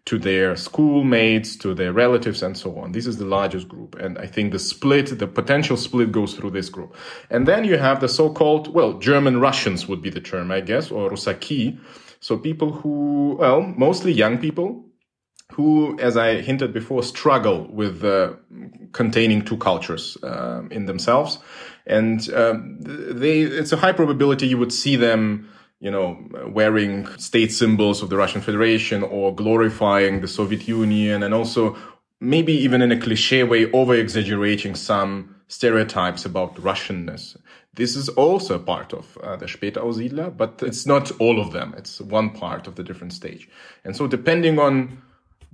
to 0.06 0.18
their 0.18 0.56
schoolmates, 0.56 1.56
to 1.58 1.76
their 1.76 1.94
relatives, 1.94 2.42
and 2.42 2.58
so 2.58 2.76
on. 2.80 2.92
This 2.92 3.06
is 3.06 3.18
the 3.18 3.26
largest 3.26 3.68
group. 3.68 3.96
And 4.00 4.18
I 4.18 4.26
think 4.26 4.52
the 4.52 4.60
split, 4.60 5.20
the 5.20 5.28
potential 5.28 5.78
split 5.78 6.12
goes 6.12 6.34
through 6.34 6.52
this 6.52 6.70
group. 6.70 6.96
And 7.30 7.48
then 7.48 7.66
you 7.66 7.78
have 7.78 8.00
the 8.00 8.10
so-called, 8.10 8.74
well, 8.74 8.94
German 8.94 9.40
Russians 9.40 9.88
would 9.88 10.02
be 10.02 10.10
the 10.10 10.22
term, 10.22 10.50
I 10.50 10.62
guess, 10.62 10.90
or 10.90 11.12
Rusaki. 11.12 11.78
So 12.20 12.36
people 12.36 12.72
who, 12.72 13.38
well, 13.40 13.62
mostly 13.62 14.12
young 14.12 14.40
people, 14.40 14.86
who, 15.54 16.00
as 16.00 16.18
I 16.18 16.42
hinted 16.42 16.74
before, 16.74 17.04
struggle 17.04 17.68
with 17.70 18.04
uh, 18.04 18.34
containing 18.92 19.44
two 19.44 19.58
cultures 19.58 20.18
uh, 20.24 20.64
in 20.72 20.86
themselves, 20.86 21.40
and 21.86 22.20
um, 22.34 22.78
they 22.82 23.42
it's 23.42 23.72
a 23.72 23.78
high 23.78 23.94
probability 23.94 24.48
you 24.48 24.58
would 24.58 24.74
see 24.74 24.96
them, 24.96 25.50
you 25.80 25.92
know, 25.92 26.18
wearing 26.48 27.08
state 27.18 27.52
symbols 27.52 28.02
of 28.02 28.10
the 28.10 28.18
Russian 28.18 28.42
Federation 28.42 29.04
or 29.04 29.36
glorifying 29.36 30.22
the 30.22 30.28
Soviet 30.28 30.68
Union, 30.68 31.24
and 31.24 31.34
also 31.34 31.78
maybe 32.20 32.54
even 32.54 32.82
in 32.82 32.92
a 32.92 33.00
cliche 33.00 33.44
way 33.44 33.72
over 33.72 33.94
exaggerating 33.94 34.76
some 34.76 35.36
stereotypes 35.48 36.26
about 36.26 36.56
Russianness. 36.56 37.38
This 37.76 37.96
is 37.96 38.10
also 38.10 38.58
part 38.60 38.94
of 38.94 39.18
uh, 39.18 39.36
the 39.36 39.46
Spätaussiedler, 39.46 40.36
but 40.36 40.62
it's 40.64 40.86
not 40.86 41.12
all 41.20 41.40
of 41.40 41.52
them. 41.52 41.76
It's 41.78 42.00
one 42.00 42.30
part 42.32 42.68
of 42.68 42.76
the 42.76 42.84
different 42.84 43.14
stage. 43.14 43.50
And 43.84 43.96
so 43.96 44.08
depending 44.08 44.58
on 44.58 45.02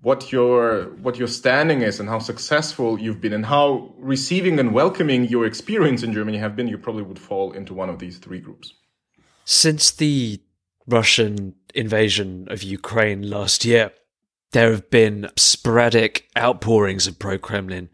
what 0.01 0.31
your 0.31 0.85
what 1.01 1.17
your 1.17 1.27
standing 1.27 1.81
is 1.81 1.99
and 1.99 2.07
how 2.07 2.19
successful 2.19 2.99
you've 2.99 3.19
been 3.19 3.33
and 3.33 3.45
how 3.45 3.93
receiving 3.97 4.59
and 4.59 4.73
welcoming 4.73 5.25
your 5.25 5.45
experience 5.45 6.03
in 6.03 6.13
Germany 6.13 6.37
have 6.37 6.55
been, 6.55 6.67
you 6.67 6.77
probably 6.77 7.03
would 7.03 7.19
fall 7.19 7.51
into 7.51 7.73
one 7.73 7.89
of 7.89 7.99
these 7.99 8.17
three 8.17 8.39
groups. 8.39 8.73
Since 9.45 9.91
the 9.91 10.41
Russian 10.87 11.55
invasion 11.73 12.47
of 12.49 12.63
Ukraine 12.63 13.29
last 13.29 13.65
year, 13.65 13.91
there 14.51 14.71
have 14.71 14.89
been 14.89 15.29
sporadic 15.35 16.29
outpourings 16.37 17.05
of 17.07 17.19
pro 17.19 17.37
Kremlin 17.37 17.89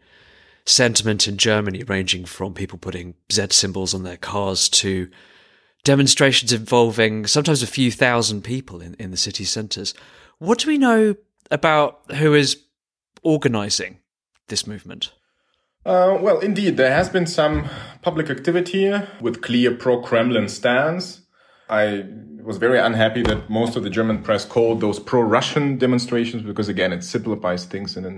sentiment 0.64 1.28
in 1.28 1.36
Germany, 1.36 1.82
ranging 1.84 2.24
from 2.24 2.54
people 2.54 2.78
putting 2.78 3.14
Z 3.32 3.48
symbols 3.50 3.94
on 3.94 4.02
their 4.02 4.16
cars 4.16 4.68
to 4.68 5.08
demonstrations 5.84 6.52
involving 6.52 7.26
sometimes 7.26 7.62
a 7.62 7.66
few 7.66 7.90
thousand 7.90 8.42
people 8.42 8.80
in, 8.80 8.94
in 8.94 9.10
the 9.10 9.16
city 9.16 9.44
centres. 9.44 9.94
What 10.38 10.58
do 10.58 10.68
we 10.68 10.78
know 10.78 11.14
about 11.50 12.00
who 12.12 12.34
is 12.34 12.64
organising 13.22 13.98
this 14.48 14.66
movement? 14.66 15.12
Uh, 15.84 16.18
well, 16.20 16.40
indeed, 16.40 16.76
there 16.76 16.92
has 16.92 17.08
been 17.08 17.26
some 17.26 17.68
public 18.02 18.28
activity 18.28 18.92
with 19.20 19.40
clear 19.40 19.74
pro 19.74 20.02
Kremlin 20.02 20.48
stance. 20.48 21.22
I 21.68 22.04
was 22.42 22.58
very 22.58 22.78
unhappy 22.78 23.22
that 23.22 23.50
most 23.50 23.76
of 23.76 23.82
the 23.82 23.90
German 23.90 24.22
press 24.22 24.44
called 24.44 24.80
those 24.80 25.00
pro-Russian 25.00 25.78
demonstrations 25.78 26.42
because 26.42 26.68
again, 26.68 26.92
it 26.92 27.02
simplifies 27.02 27.64
things 27.64 27.96
in 27.96 28.04
a 28.04 28.10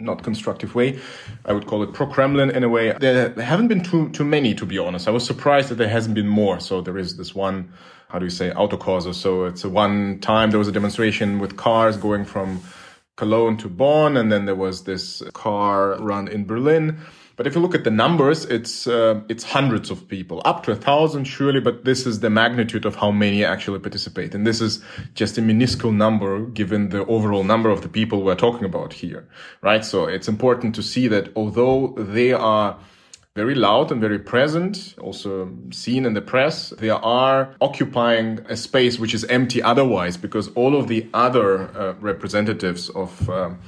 not 0.00 0.22
constructive 0.22 0.76
way. 0.76 0.98
I 1.44 1.52
would 1.52 1.66
call 1.66 1.82
it 1.82 1.92
pro-Kremlin 1.92 2.50
in 2.50 2.62
a 2.62 2.68
way. 2.68 2.92
There 2.92 3.30
haven't 3.40 3.68
been 3.68 3.82
too 3.82 4.08
too 4.10 4.24
many, 4.24 4.54
to 4.54 4.64
be 4.64 4.78
honest. 4.78 5.08
I 5.08 5.10
was 5.10 5.26
surprised 5.26 5.68
that 5.70 5.76
there 5.76 5.88
hasn't 5.88 6.14
been 6.14 6.28
more. 6.28 6.60
So 6.60 6.80
there 6.80 6.96
is 6.96 7.16
this 7.16 7.34
one, 7.34 7.72
how 8.08 8.18
do 8.18 8.24
you 8.24 8.30
say, 8.30 8.50
autokorso. 8.50 9.14
So 9.14 9.44
it's 9.44 9.64
one 9.64 10.20
time 10.20 10.50
there 10.50 10.58
was 10.58 10.68
a 10.68 10.72
demonstration 10.72 11.38
with 11.38 11.56
cars 11.56 11.96
going 11.96 12.24
from 12.24 12.62
Cologne 13.16 13.56
to 13.58 13.68
Bonn, 13.68 14.16
and 14.16 14.30
then 14.30 14.44
there 14.44 14.54
was 14.54 14.84
this 14.84 15.22
car 15.32 15.96
run 15.98 16.28
in 16.28 16.44
Berlin. 16.44 16.98
But 17.36 17.46
if 17.46 17.54
you 17.54 17.60
look 17.60 17.74
at 17.74 17.84
the 17.84 17.90
numbers, 17.90 18.46
it's 18.46 18.86
uh, 18.86 19.20
it's 19.28 19.44
hundreds 19.44 19.90
of 19.90 20.08
people, 20.08 20.40
up 20.44 20.62
to 20.64 20.72
a 20.72 20.76
thousand 20.76 21.24
surely. 21.24 21.60
But 21.60 21.84
this 21.84 22.06
is 22.06 22.20
the 22.20 22.30
magnitude 22.30 22.86
of 22.86 22.96
how 22.96 23.10
many 23.10 23.44
actually 23.44 23.78
participate, 23.80 24.34
and 24.34 24.46
this 24.46 24.60
is 24.60 24.82
just 25.14 25.36
a 25.36 25.42
minuscule 25.42 25.92
number 25.92 26.46
given 26.46 26.88
the 26.90 27.04
overall 27.06 27.44
number 27.44 27.68
of 27.68 27.82
the 27.82 27.88
people 27.88 28.22
we're 28.22 28.36
talking 28.36 28.64
about 28.64 28.94
here, 28.94 29.28
right? 29.60 29.84
So 29.84 30.06
it's 30.06 30.28
important 30.28 30.74
to 30.76 30.82
see 30.82 31.08
that 31.08 31.30
although 31.36 31.94
they 31.98 32.32
are 32.32 32.78
very 33.36 33.54
loud 33.54 33.92
and 33.92 34.00
very 34.00 34.18
present, 34.18 34.94
also 34.98 35.52
seen 35.70 36.06
in 36.06 36.14
the 36.14 36.22
press. 36.22 36.70
They 36.70 36.88
are 36.88 37.54
occupying 37.60 38.40
a 38.48 38.56
space 38.56 38.98
which 38.98 39.12
is 39.12 39.24
empty 39.24 39.62
otherwise 39.62 40.16
because 40.16 40.48
all 40.54 40.74
of 40.74 40.88
the 40.88 41.06
other 41.12 41.68
uh, 41.76 41.92
representatives 42.00 42.88
of 42.88 43.28
um, 43.28 43.60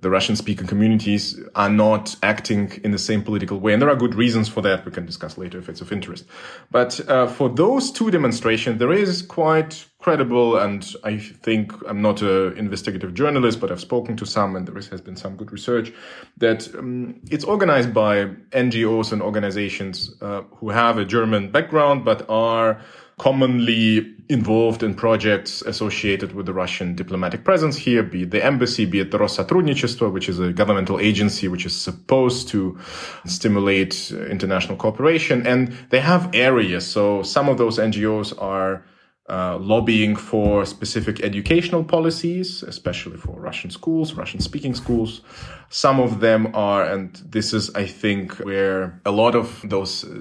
the 0.00 0.10
Russian 0.10 0.36
speaking 0.36 0.66
communities 0.66 1.40
are 1.54 1.70
not 1.70 2.14
acting 2.22 2.78
in 2.84 2.90
the 2.90 2.98
same 2.98 3.22
political 3.22 3.58
way. 3.58 3.72
And 3.72 3.80
there 3.80 3.88
are 3.88 3.96
good 3.96 4.14
reasons 4.14 4.46
for 4.46 4.60
that. 4.60 4.84
We 4.84 4.92
can 4.92 5.06
discuss 5.06 5.38
later 5.38 5.58
if 5.58 5.70
it's 5.70 5.80
of 5.80 5.90
interest. 5.90 6.26
But 6.70 7.00
uh, 7.08 7.26
for 7.26 7.48
those 7.48 7.90
two 7.90 8.10
demonstrations, 8.10 8.78
there 8.78 8.92
is 8.92 9.22
quite 9.22 9.86
credible. 10.04 10.58
And 10.58 10.86
I 11.02 11.16
think 11.16 11.72
I'm 11.88 12.02
not 12.02 12.20
an 12.20 12.58
investigative 12.58 13.14
journalist, 13.14 13.58
but 13.58 13.72
I've 13.72 13.80
spoken 13.80 14.16
to 14.18 14.26
some, 14.26 14.54
and 14.54 14.68
there 14.68 14.74
has 14.74 15.00
been 15.00 15.16
some 15.16 15.34
good 15.34 15.50
research 15.50 15.94
that 16.36 16.60
um, 16.78 17.20
it's 17.30 17.44
organized 17.44 17.94
by 17.94 18.26
NGOs 18.52 19.12
and 19.12 19.22
organizations 19.22 20.14
uh, 20.20 20.42
who 20.58 20.68
have 20.68 20.98
a 20.98 21.06
German 21.06 21.50
background 21.50 22.04
but 22.04 22.28
are 22.28 22.82
commonly 23.16 24.14
involved 24.28 24.82
in 24.82 24.92
projects 24.94 25.62
associated 25.62 26.34
with 26.34 26.44
the 26.44 26.52
Russian 26.52 26.94
diplomatic 26.94 27.42
presence 27.42 27.76
here, 27.76 28.02
be 28.02 28.22
it 28.24 28.30
the 28.30 28.44
embassy, 28.44 28.84
be 28.84 29.00
it 29.00 29.10
the 29.10 29.18
Rossotrudnichestvo, 29.18 30.12
which 30.12 30.28
is 30.28 30.38
a 30.38 30.52
governmental 30.52 31.00
agency 31.00 31.48
which 31.48 31.64
is 31.64 31.74
supposed 31.74 32.48
to 32.48 32.76
stimulate 33.24 34.12
uh, 34.12 34.26
international 34.26 34.76
cooperation. 34.76 35.46
And 35.46 35.72
they 35.88 36.00
have 36.00 36.34
areas. 36.34 36.86
So 36.86 37.22
some 37.22 37.48
of 37.48 37.56
those 37.56 37.78
NGOs 37.78 38.34
are 38.42 38.84
uh, 39.28 39.56
lobbying 39.58 40.16
for 40.16 40.66
specific 40.66 41.20
educational 41.22 41.82
policies, 41.82 42.62
especially 42.62 43.16
for 43.16 43.40
Russian 43.40 43.70
schools, 43.70 44.14
Russian 44.14 44.40
speaking 44.40 44.74
schools. 44.74 45.22
Some 45.70 45.98
of 45.98 46.20
them 46.20 46.54
are, 46.54 46.84
and 46.84 47.14
this 47.24 47.54
is, 47.54 47.74
I 47.74 47.86
think, 47.86 48.34
where 48.40 49.00
a 49.06 49.10
lot 49.10 49.34
of 49.34 49.64
those 49.64 50.04
uh, 50.04 50.20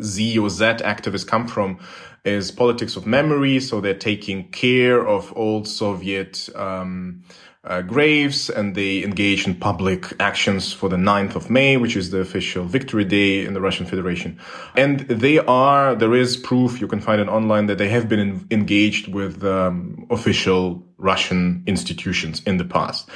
Z 0.00 0.38
or 0.38 0.50
Z 0.50 0.64
activists 0.84 1.26
come 1.26 1.48
from, 1.48 1.78
is 2.24 2.52
politics 2.52 2.96
of 2.96 3.06
memory. 3.06 3.60
So 3.60 3.80
they're 3.80 3.94
taking 3.94 4.48
care 4.50 5.06
of 5.06 5.32
old 5.36 5.66
Soviet, 5.66 6.48
um, 6.54 7.22
uh, 7.64 7.80
graves 7.82 8.50
and 8.50 8.74
they 8.74 9.02
engage 9.02 9.46
in 9.46 9.54
public 9.54 10.12
actions 10.20 10.72
for 10.72 10.88
the 10.88 10.96
9th 10.96 11.34
of 11.34 11.50
May, 11.50 11.76
which 11.76 11.96
is 11.96 12.10
the 12.10 12.20
official 12.20 12.64
victory 12.64 13.04
day 13.04 13.44
in 13.44 13.54
the 13.54 13.60
Russian 13.60 13.86
Federation. 13.86 14.38
And 14.76 15.00
they 15.00 15.38
are, 15.38 15.94
there 15.94 16.14
is 16.14 16.36
proof, 16.36 16.80
you 16.80 16.86
can 16.86 17.00
find 17.00 17.20
it 17.20 17.28
online, 17.28 17.66
that 17.66 17.78
they 17.78 17.88
have 17.88 18.08
been 18.08 18.20
in, 18.20 18.46
engaged 18.50 19.08
with 19.08 19.42
um, 19.44 20.06
official 20.10 20.82
Russian 20.98 21.64
institutions 21.66 22.42
in 22.46 22.58
the 22.58 22.64
past. 22.64 23.08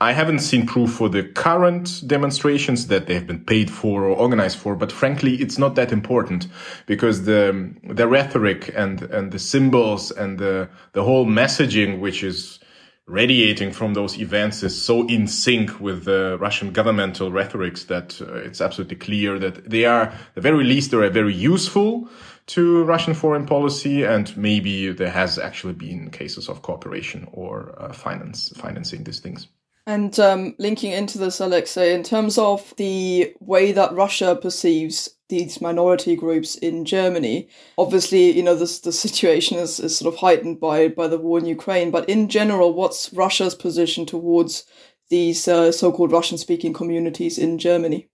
I 0.00 0.12
haven't 0.12 0.40
seen 0.40 0.66
proof 0.66 0.92
for 0.92 1.08
the 1.08 1.22
current 1.22 2.02
demonstrations 2.06 2.88
that 2.88 3.06
they 3.06 3.14
have 3.14 3.26
been 3.26 3.44
paid 3.44 3.70
for 3.70 4.04
or 4.04 4.10
organized 4.10 4.58
for, 4.58 4.74
but 4.74 4.92
frankly, 4.92 5.36
it's 5.36 5.56
not 5.56 5.76
that 5.76 5.92
important 5.92 6.46
because 6.86 7.24
the, 7.24 7.74
the 7.84 8.06
rhetoric 8.06 8.70
and, 8.76 9.02
and 9.02 9.32
the 9.32 9.38
symbols 9.38 10.10
and 10.10 10.38
the, 10.38 10.68
the 10.92 11.04
whole 11.04 11.24
messaging, 11.26 12.00
which 12.00 12.22
is 12.22 12.58
radiating 13.06 13.70
from 13.70 13.94
those 13.94 14.18
events 14.18 14.62
is 14.62 14.80
so 14.80 15.06
in 15.06 15.26
sync 15.26 15.78
with 15.80 16.04
the 16.04 16.38
Russian 16.40 16.72
governmental 16.72 17.30
rhetorics 17.30 17.84
that 17.84 18.20
uh, 18.20 18.34
it's 18.36 18.60
absolutely 18.60 18.96
clear 18.96 19.38
that 19.38 19.68
they 19.68 19.84
are, 19.84 20.04
at 20.04 20.34
the 20.34 20.40
very 20.40 20.64
least, 20.64 20.90
they 20.90 20.96
are 20.96 21.10
very 21.10 21.34
useful 21.34 22.08
to 22.46 22.84
Russian 22.84 23.14
foreign 23.14 23.46
policy, 23.46 24.04
and 24.04 24.34
maybe 24.36 24.92
there 24.92 25.10
has 25.10 25.38
actually 25.38 25.74
been 25.74 26.10
cases 26.10 26.48
of 26.48 26.62
cooperation 26.62 27.28
or 27.32 27.74
uh, 27.78 27.92
finance 27.92 28.52
financing 28.56 29.04
these 29.04 29.20
things. 29.20 29.48
And 29.86 30.18
um, 30.18 30.54
linking 30.58 30.92
into 30.92 31.18
this, 31.18 31.40
Alexei, 31.40 31.94
in 31.94 32.02
terms 32.02 32.38
of 32.38 32.72
the 32.78 33.34
way 33.40 33.72
that 33.72 33.92
Russia 33.92 34.34
perceives 34.34 35.10
these 35.28 35.60
minority 35.60 36.16
groups 36.16 36.54
in 36.56 36.86
Germany, 36.86 37.48
obviously, 37.76 38.30
you 38.30 38.42
know, 38.42 38.54
this 38.54 38.80
the 38.80 38.92
situation 38.92 39.58
is, 39.58 39.80
is 39.80 39.98
sort 39.98 40.12
of 40.12 40.20
heightened 40.20 40.58
by 40.58 40.88
by 40.88 41.06
the 41.06 41.18
war 41.18 41.38
in 41.38 41.44
Ukraine. 41.44 41.90
But 41.90 42.08
in 42.08 42.28
general, 42.28 42.72
what's 42.72 43.12
Russia's 43.12 43.54
position 43.54 44.06
towards 44.06 44.64
these 45.10 45.46
uh, 45.46 45.70
so-called 45.70 46.12
Russian-speaking 46.12 46.72
communities 46.72 47.36
in 47.38 47.58
Germany? 47.58 48.08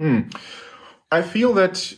Hmm. 0.00 0.22
I 1.12 1.22
feel 1.22 1.52
that, 1.54 1.94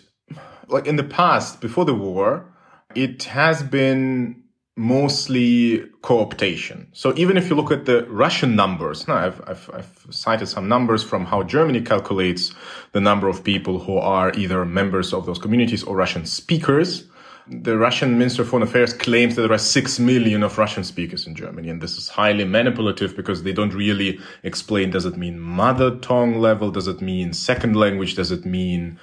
like 0.68 0.86
in 0.86 0.96
the 0.96 1.04
past, 1.04 1.62
before 1.62 1.86
the 1.86 1.94
war, 1.94 2.52
it 2.94 3.24
has 3.24 3.62
been 3.62 4.43
mostly 4.76 5.78
cooptation. 6.02 6.86
So 6.92 7.14
even 7.16 7.36
if 7.36 7.48
you 7.48 7.54
look 7.54 7.70
at 7.70 7.84
the 7.84 8.04
Russian 8.06 8.56
numbers, 8.56 9.06
now 9.06 9.16
I've, 9.16 9.40
I've, 9.46 9.70
I've, 9.72 10.06
cited 10.10 10.48
some 10.48 10.68
numbers 10.68 11.02
from 11.02 11.24
how 11.24 11.44
Germany 11.44 11.80
calculates 11.80 12.52
the 12.92 13.00
number 13.00 13.28
of 13.28 13.44
people 13.44 13.78
who 13.78 13.96
are 13.96 14.32
either 14.34 14.64
members 14.64 15.12
of 15.12 15.26
those 15.26 15.38
communities 15.38 15.84
or 15.84 15.96
Russian 15.96 16.26
speakers. 16.26 17.04
The 17.46 17.76
Russian 17.76 18.18
Minister 18.18 18.42
of 18.42 18.48
Foreign 18.48 18.62
Affairs 18.62 18.92
claims 18.92 19.36
that 19.36 19.42
there 19.42 19.52
are 19.52 19.58
six 19.58 20.00
million 20.00 20.42
of 20.42 20.58
Russian 20.58 20.82
speakers 20.82 21.26
in 21.26 21.34
Germany, 21.34 21.68
and 21.68 21.80
this 21.80 21.96
is 21.96 22.08
highly 22.08 22.44
manipulative 22.44 23.14
because 23.14 23.42
they 23.42 23.52
don't 23.52 23.74
really 23.74 24.18
explain 24.42 24.90
does 24.90 25.04
it 25.04 25.16
mean 25.16 25.38
mother 25.38 25.96
tongue 25.96 26.40
level, 26.40 26.70
does 26.70 26.88
it 26.88 27.00
mean 27.00 27.32
second 27.32 27.76
language, 27.76 28.14
does 28.14 28.30
it 28.32 28.44
mean 28.46 28.98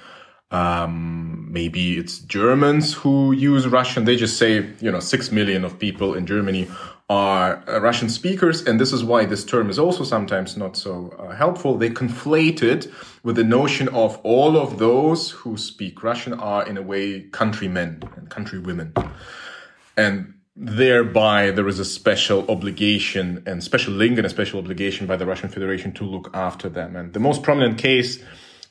um, 0.52 1.48
maybe 1.50 1.98
it's 1.98 2.18
Germans 2.18 2.92
who 2.92 3.32
use 3.32 3.66
Russian. 3.66 4.04
They 4.04 4.16
just 4.16 4.36
say, 4.36 4.66
you 4.80 4.90
know, 4.90 5.00
six 5.00 5.32
million 5.32 5.64
of 5.64 5.78
people 5.78 6.14
in 6.14 6.26
Germany 6.26 6.68
are 7.08 7.64
uh, 7.68 7.80
Russian 7.80 8.08
speakers. 8.08 8.62
And 8.62 8.78
this 8.78 8.92
is 8.92 9.02
why 9.02 9.24
this 9.24 9.44
term 9.44 9.70
is 9.70 9.78
also 9.78 10.04
sometimes 10.04 10.56
not 10.56 10.76
so 10.76 11.14
uh, 11.18 11.34
helpful. 11.34 11.76
They 11.78 11.90
conflate 11.90 12.62
it 12.62 12.90
with 13.22 13.36
the 13.36 13.44
notion 13.44 13.88
of 13.88 14.18
all 14.22 14.56
of 14.56 14.78
those 14.78 15.30
who 15.30 15.56
speak 15.56 16.02
Russian 16.02 16.34
are 16.34 16.66
in 16.66 16.76
a 16.76 16.82
way 16.82 17.22
countrymen 17.22 18.02
and 18.16 18.28
countrywomen. 18.28 19.10
And 19.96 20.34
thereby 20.54 21.50
there 21.50 21.66
is 21.66 21.78
a 21.78 21.84
special 21.84 22.50
obligation 22.50 23.42
and 23.46 23.64
special 23.64 23.94
link 23.94 24.18
and 24.18 24.26
a 24.26 24.30
special 24.30 24.58
obligation 24.58 25.06
by 25.06 25.16
the 25.16 25.24
Russian 25.26 25.48
Federation 25.48 25.92
to 25.92 26.04
look 26.04 26.30
after 26.34 26.68
them. 26.68 26.94
And 26.94 27.14
the 27.14 27.20
most 27.20 27.42
prominent 27.42 27.78
case 27.78 28.22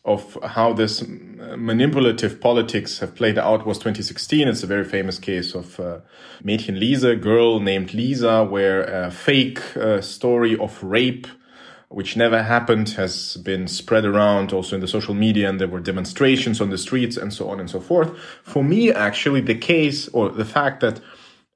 of 0.03 0.37
how 0.43 0.73
this 0.73 1.05
manipulative 1.07 2.41
politics 2.41 2.99
have 2.99 3.15
played 3.15 3.37
out 3.37 3.67
was 3.67 3.77
2016. 3.77 4.47
It's 4.47 4.63
a 4.63 4.67
very 4.67 4.83
famous 4.83 5.19
case 5.19 5.53
of 5.53 5.79
uh, 5.79 5.99
Mädchen 6.43 6.79
Lisa, 6.79 7.15
girl 7.15 7.59
named 7.59 7.93
Lisa, 7.93 8.43
where 8.43 8.83
a 8.83 9.11
fake 9.11 9.77
uh, 9.77 10.01
story 10.01 10.57
of 10.57 10.81
rape, 10.83 11.27
which 11.89 12.17
never 12.17 12.41
happened, 12.41 12.89
has 12.91 13.37
been 13.37 13.67
spread 13.67 14.03
around 14.03 14.53
also 14.53 14.75
in 14.75 14.81
the 14.81 14.87
social 14.87 15.13
media, 15.13 15.47
and 15.47 15.59
there 15.59 15.67
were 15.67 15.79
demonstrations 15.79 16.59
on 16.59 16.71
the 16.71 16.79
streets 16.79 17.15
and 17.15 17.31
so 17.31 17.49
on 17.49 17.59
and 17.59 17.69
so 17.69 17.79
forth. 17.79 18.17
For 18.43 18.63
me, 18.63 18.91
actually, 18.91 19.41
the 19.41 19.55
case 19.55 20.07
or 20.09 20.29
the 20.29 20.45
fact 20.45 20.79
that 20.81 20.99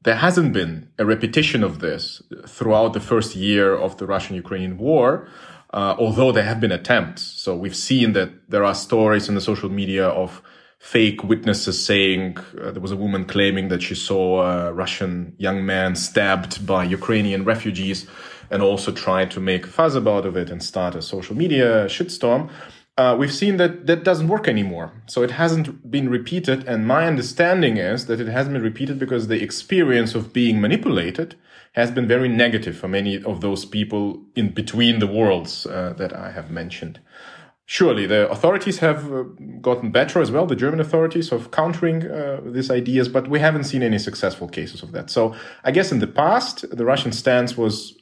there 0.04 0.16
hasn't 0.16 0.54
been 0.54 0.90
a 1.00 1.06
repetition 1.06 1.64
of 1.64 1.80
this 1.80 2.22
throughout 2.46 2.94
the 2.94 3.00
first 3.00 3.36
year 3.36 3.74
of 3.74 3.98
the 3.98 4.06
Russian-Ukrainian 4.06 4.78
war, 4.78 5.28
uh, 5.76 5.96
although 6.00 6.32
there 6.32 6.44
have 6.52 6.60
been 6.60 6.72
attempts. 6.72 7.22
So 7.22 7.56
we've 7.56 7.76
seen 7.76 8.14
that 8.14 8.30
there 8.50 8.64
are 8.64 8.74
stories 8.74 9.30
in 9.30 9.36
the 9.36 9.42
social 9.42 9.70
media 9.70 10.08
of 10.08 10.42
fake 10.80 11.24
witnesses 11.24 11.84
saying 11.84 12.38
uh, 12.62 12.72
there 12.72 12.82
was 12.82 12.92
a 12.92 12.98
woman 13.06 13.26
claiming 13.26 13.68
that 13.70 13.82
she 13.82 13.96
saw 13.96 14.42
a 14.42 14.74
Russian 14.74 15.36
young 15.38 15.66
man 15.66 15.96
stabbed 15.96 16.66
by 16.66 16.84
Ukrainian 16.84 17.44
refugees 17.44 18.08
and 18.50 18.62
also 18.62 18.92
tried 18.92 19.30
to 19.32 19.40
make 19.40 19.66
a 19.66 19.70
fuss 19.70 19.96
about 19.96 20.26
of 20.26 20.36
it 20.38 20.50
and 20.50 20.62
start 20.64 20.96
a 20.96 21.02
social 21.02 21.36
media 21.36 21.86
shitstorm 21.86 22.50
uh, 22.98 23.16
we've 23.18 23.34
seen 23.34 23.58
that 23.58 23.88
that 23.88 24.04
doesn't 24.04 24.30
work 24.30 24.48
anymore. 24.48 24.94
So 25.06 25.22
it 25.22 25.32
hasn't 25.32 25.92
been 25.92 26.10
repeated. 26.10 26.66
And 26.66 26.88
my 26.88 27.06
understanding 27.06 27.78
is 27.78 28.06
that 28.06 28.22
it 28.22 28.28
hasn't 28.28 28.54
been 28.54 28.64
repeated 28.64 29.00
because 29.00 29.28
the 29.28 29.44
experience 29.44 30.16
of 30.16 30.32
being 30.32 30.62
manipulated 30.62 31.36
has 31.76 31.92
been 31.92 32.08
very 32.08 32.30
negative 32.30 32.78
for 32.78 32.88
many 32.88 33.22
of 33.22 33.42
those 33.42 33.66
people 33.66 34.22
in 34.34 34.50
between 34.50 35.00
the 35.00 35.08
worlds 35.08 35.66
uh, 35.66 35.94
that 35.98 36.14
I 36.14 36.32
have 36.32 36.50
mentioned. 36.50 37.02
Surely 37.66 38.06
the 38.06 38.30
authorities 38.30 38.78
have 38.80 39.12
uh, 39.12 39.24
gotten 39.60 39.92
better 39.92 40.22
as 40.22 40.32
well, 40.32 40.46
the 40.46 40.56
German 40.56 40.80
authorities 40.80 41.34
of 41.34 41.52
countering 41.52 42.10
uh, 42.10 42.40
these 42.46 42.72
ideas, 42.72 43.10
but 43.10 43.28
we 43.28 43.40
haven't 43.40 43.66
seen 43.66 43.84
any 43.84 44.00
successful 44.00 44.48
cases 44.48 44.84
of 44.84 44.94
that. 44.94 45.10
So 45.10 45.36
I 45.66 45.72
guess 45.72 45.92
in 45.92 46.00
the 46.00 46.08
past, 46.08 46.66
the 46.70 46.86
Russian 46.86 47.12
stance 47.12 47.58
was 47.58 47.94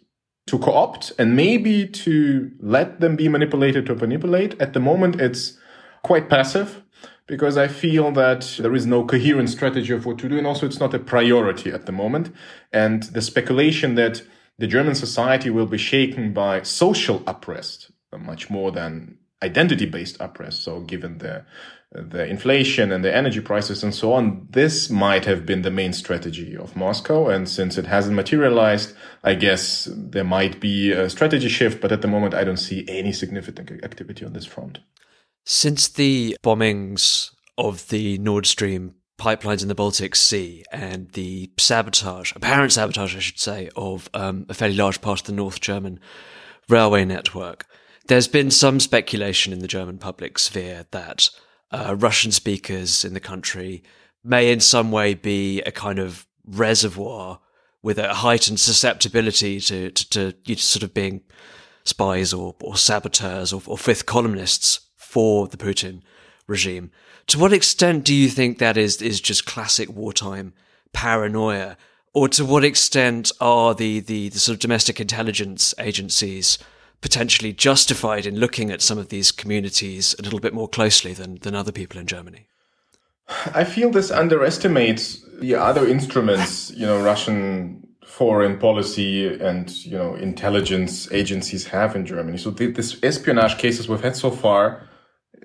to 0.47 0.59
co-opt 0.59 1.11
and 1.17 1.36
maybe 1.36 1.88
to 1.88 2.51
let 2.59 2.99
them 2.99 3.15
be 3.15 3.28
manipulated 3.28 3.88
to 3.88 3.95
manipulate. 3.95 4.59
At 4.61 4.74
the 4.74 4.80
moment, 4.80 5.19
it's 5.19 5.57
quite 6.03 6.30
passive 6.30 6.82
because 7.28 7.57
I 7.57 7.67
feel 7.67 8.11
that 8.11 8.57
there 8.59 8.76
is 8.76 8.86
no 8.86 9.05
coherent 9.05 9.49
strategy 9.49 9.93
of 9.93 10.05
what 10.05 10.17
to 10.19 10.30
do. 10.30 10.38
And 10.38 10.47
also 10.47 10.65
it's 10.65 10.80
not 10.80 10.93
a 10.93 10.99
priority 10.99 11.71
at 11.71 11.86
the 11.86 11.91
moment. 11.91 12.32
And 12.71 13.03
the 13.03 13.21
speculation 13.21 13.95
that 13.95 14.21
the 14.57 14.67
German 14.67 14.95
society 14.95 15.49
will 15.49 15.65
be 15.65 15.78
shaken 15.78 16.34
by 16.34 16.61
social 16.63 17.24
unrest 17.26 17.91
much 18.19 18.49
more 18.49 18.71
than 18.71 19.17
identity 19.41 19.86
based 19.86 20.17
unrest. 20.19 20.63
So 20.63 20.82
given 20.82 21.17
the 21.19 21.45
the 21.95 22.26
inflation 22.26 22.91
and 22.91 23.05
the 23.05 23.15
energy 23.15 23.39
prices 23.39 23.84
and 23.84 23.93
so 23.93 24.13
on, 24.13 24.47
this 24.49 24.89
might 24.89 25.26
have 25.26 25.45
been 25.45 25.61
the 25.61 25.69
main 25.69 25.93
strategy 25.93 26.57
of 26.57 26.76
Moscow. 26.76 27.30
And 27.30 27.47
since 27.47 27.78
it 27.78 27.86
hasn't 27.86 28.15
materialized, 28.15 28.95
I 29.24 29.36
guess 29.36 29.88
there 29.91 30.24
might 30.24 30.59
be 30.59 30.91
a 30.91 31.07
strategy 31.07 31.49
shift, 31.49 31.82
but 31.82 31.91
at 31.91 32.01
the 32.01 32.07
moment, 32.07 32.34
I 32.34 32.45
don't 32.45 32.57
see 32.57 32.84
any 32.88 33.11
significant 33.11 33.84
activity 33.84 34.26
on 34.26 34.34
this 34.34 34.47
front. 34.47 34.80
Since 35.45 35.89
the 35.89 36.37
bombings 36.41 37.31
of 37.57 37.89
the 37.89 38.17
Nord 38.17 38.45
Stream 38.45 38.95
pipelines 39.19 39.61
in 39.61 39.67
the 39.67 39.75
Baltic 39.75 40.15
Sea 40.15 40.63
and 40.71 41.11
the 41.11 41.51
sabotage, 41.59 42.33
apparent 42.35 42.71
sabotage, 42.71 43.15
I 43.15 43.19
should 43.19 43.39
say, 43.39 43.69
of 43.75 44.09
um, 44.13 44.45
a 44.47 44.53
fairly 44.53 44.75
large 44.75 45.01
part 45.01 45.19
of 45.19 45.25
the 45.25 45.33
North 45.33 45.59
German 45.59 45.99
railway 46.69 47.03
network, 47.03 47.65
there's 48.07 48.27
been 48.27 48.51
some 48.51 48.79
speculation 48.79 49.51
in 49.51 49.59
the 49.59 49.67
German 49.67 49.97
public 49.97 50.39
sphere 50.39 50.85
that 50.91 51.29
uh, 51.71 51.95
Russian 51.97 52.31
speakers 52.31 53.03
in 53.03 53.13
the 53.13 53.19
country 53.19 53.83
may 54.23 54.51
in 54.51 54.61
some 54.61 54.91
way 54.91 55.13
be 55.13 55.61
a 55.61 55.71
kind 55.71 55.99
of 55.99 56.25
reservoir 56.45 57.39
with 57.81 57.97
a 57.97 58.13
heightened 58.13 58.61
susceptibility 58.61 59.59
to, 59.59 59.91
to, 59.91 60.31
to 60.31 60.55
sort 60.55 60.83
of 60.83 60.93
being 60.93 61.21
spies 61.83 62.33
or, 62.33 62.55
or 62.61 62.77
saboteurs 62.77 63.51
or, 63.51 63.61
or 63.65 63.77
fifth 63.77 64.05
columnists 64.05 64.79
for 65.14 65.47
the 65.47 65.57
Putin 65.57 66.01
regime. 66.47 66.89
To 67.28 67.38
what 67.38 67.53
extent 67.53 68.03
do 68.03 68.16
you 68.16 68.30
think 68.30 68.57
that 68.57 68.78
is, 68.78 68.99
is 68.99 69.22
just 69.22 69.45
classic 69.45 69.89
wartime 69.89 70.53
paranoia? 70.91 71.78
Or 72.14 72.28
to 72.30 72.43
what 72.43 72.64
extent 72.64 73.32
are 73.39 73.76
the, 73.76 73.99
the, 73.99 74.30
the 74.30 74.39
sort 74.39 74.55
of 74.55 74.59
domestic 74.59 74.99
intelligence 74.99 75.74
agencies 75.78 76.57
potentially 77.01 77.53
justified 77.53 78.26
in 78.26 78.39
looking 78.39 78.72
at 78.72 78.82
some 78.82 78.97
of 78.97 79.09
these 79.09 79.32
communities 79.32 80.16
a 80.18 80.24
little 80.24 80.39
bit 80.39 80.53
more 80.53 80.68
closely 80.68 81.14
than, 81.14 81.38
than 81.41 81.53
other 81.53 81.72
people 81.72 81.99
in 81.99 82.07
Germany? 82.07 82.47
I 83.53 83.64
feel 83.64 83.91
this 83.91 84.09
underestimates 84.09 85.24
the 85.39 85.55
other 85.55 85.88
instruments, 85.88 86.72
you 86.72 86.88
know, 86.88 87.03
Russian 87.03 87.88
foreign 88.03 88.57
policy 88.57 89.28
and, 89.28 89.70
you 89.86 89.97
know, 89.97 90.16
intelligence 90.16 91.11
agencies 91.11 91.68
have 91.68 91.95
in 91.95 92.05
Germany. 92.05 92.38
So 92.38 92.49
the, 92.51 92.68
this 92.68 92.97
espionage 93.01 93.57
cases 93.57 93.88
we've 93.88 94.01
had 94.01 94.16
so 94.16 94.32
far 94.32 94.88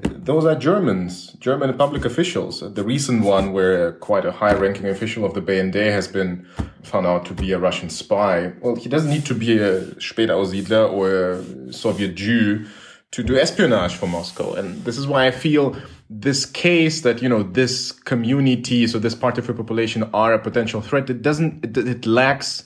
those 0.02 0.44
are 0.44 0.54
Germans, 0.54 1.32
German 1.40 1.76
public 1.76 2.04
officials. 2.04 2.60
The 2.60 2.84
recent 2.84 3.24
one 3.24 3.52
where 3.52 3.92
quite 3.92 4.24
a 4.24 4.32
high 4.32 4.54
ranking 4.54 4.86
official 4.86 5.24
of 5.24 5.34
the 5.34 5.40
BND 5.40 5.74
has 5.90 6.06
been 6.06 6.46
found 6.82 7.06
out 7.06 7.24
to 7.26 7.34
be 7.34 7.52
a 7.52 7.58
Russian 7.58 7.90
spy. 7.90 8.52
Well, 8.60 8.76
he 8.76 8.88
doesn't 8.88 9.10
need 9.10 9.26
to 9.26 9.34
be 9.34 9.58
a 9.58 9.82
Spätaussiedler 9.96 10.92
or 10.92 11.32
a 11.68 11.72
Soviet 11.72 12.14
Jew 12.14 12.66
to 13.10 13.22
do 13.22 13.38
espionage 13.38 13.94
for 13.94 14.06
Moscow. 14.06 14.52
And 14.52 14.84
this 14.84 14.98
is 14.98 15.06
why 15.06 15.26
I 15.26 15.30
feel 15.30 15.76
this 16.10 16.44
case 16.44 17.00
that, 17.02 17.22
you 17.22 17.28
know, 17.28 17.42
this 17.42 17.92
community, 17.92 18.86
so 18.86 18.98
this 18.98 19.14
part 19.14 19.38
of 19.38 19.46
the 19.46 19.54
population 19.54 20.08
are 20.12 20.34
a 20.34 20.38
potential 20.38 20.80
threat. 20.80 21.08
It 21.08 21.22
doesn't, 21.22 21.64
it, 21.64 21.76
it 21.76 22.06
lacks 22.06 22.64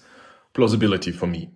plausibility 0.52 1.12
for 1.12 1.26
me. 1.26 1.50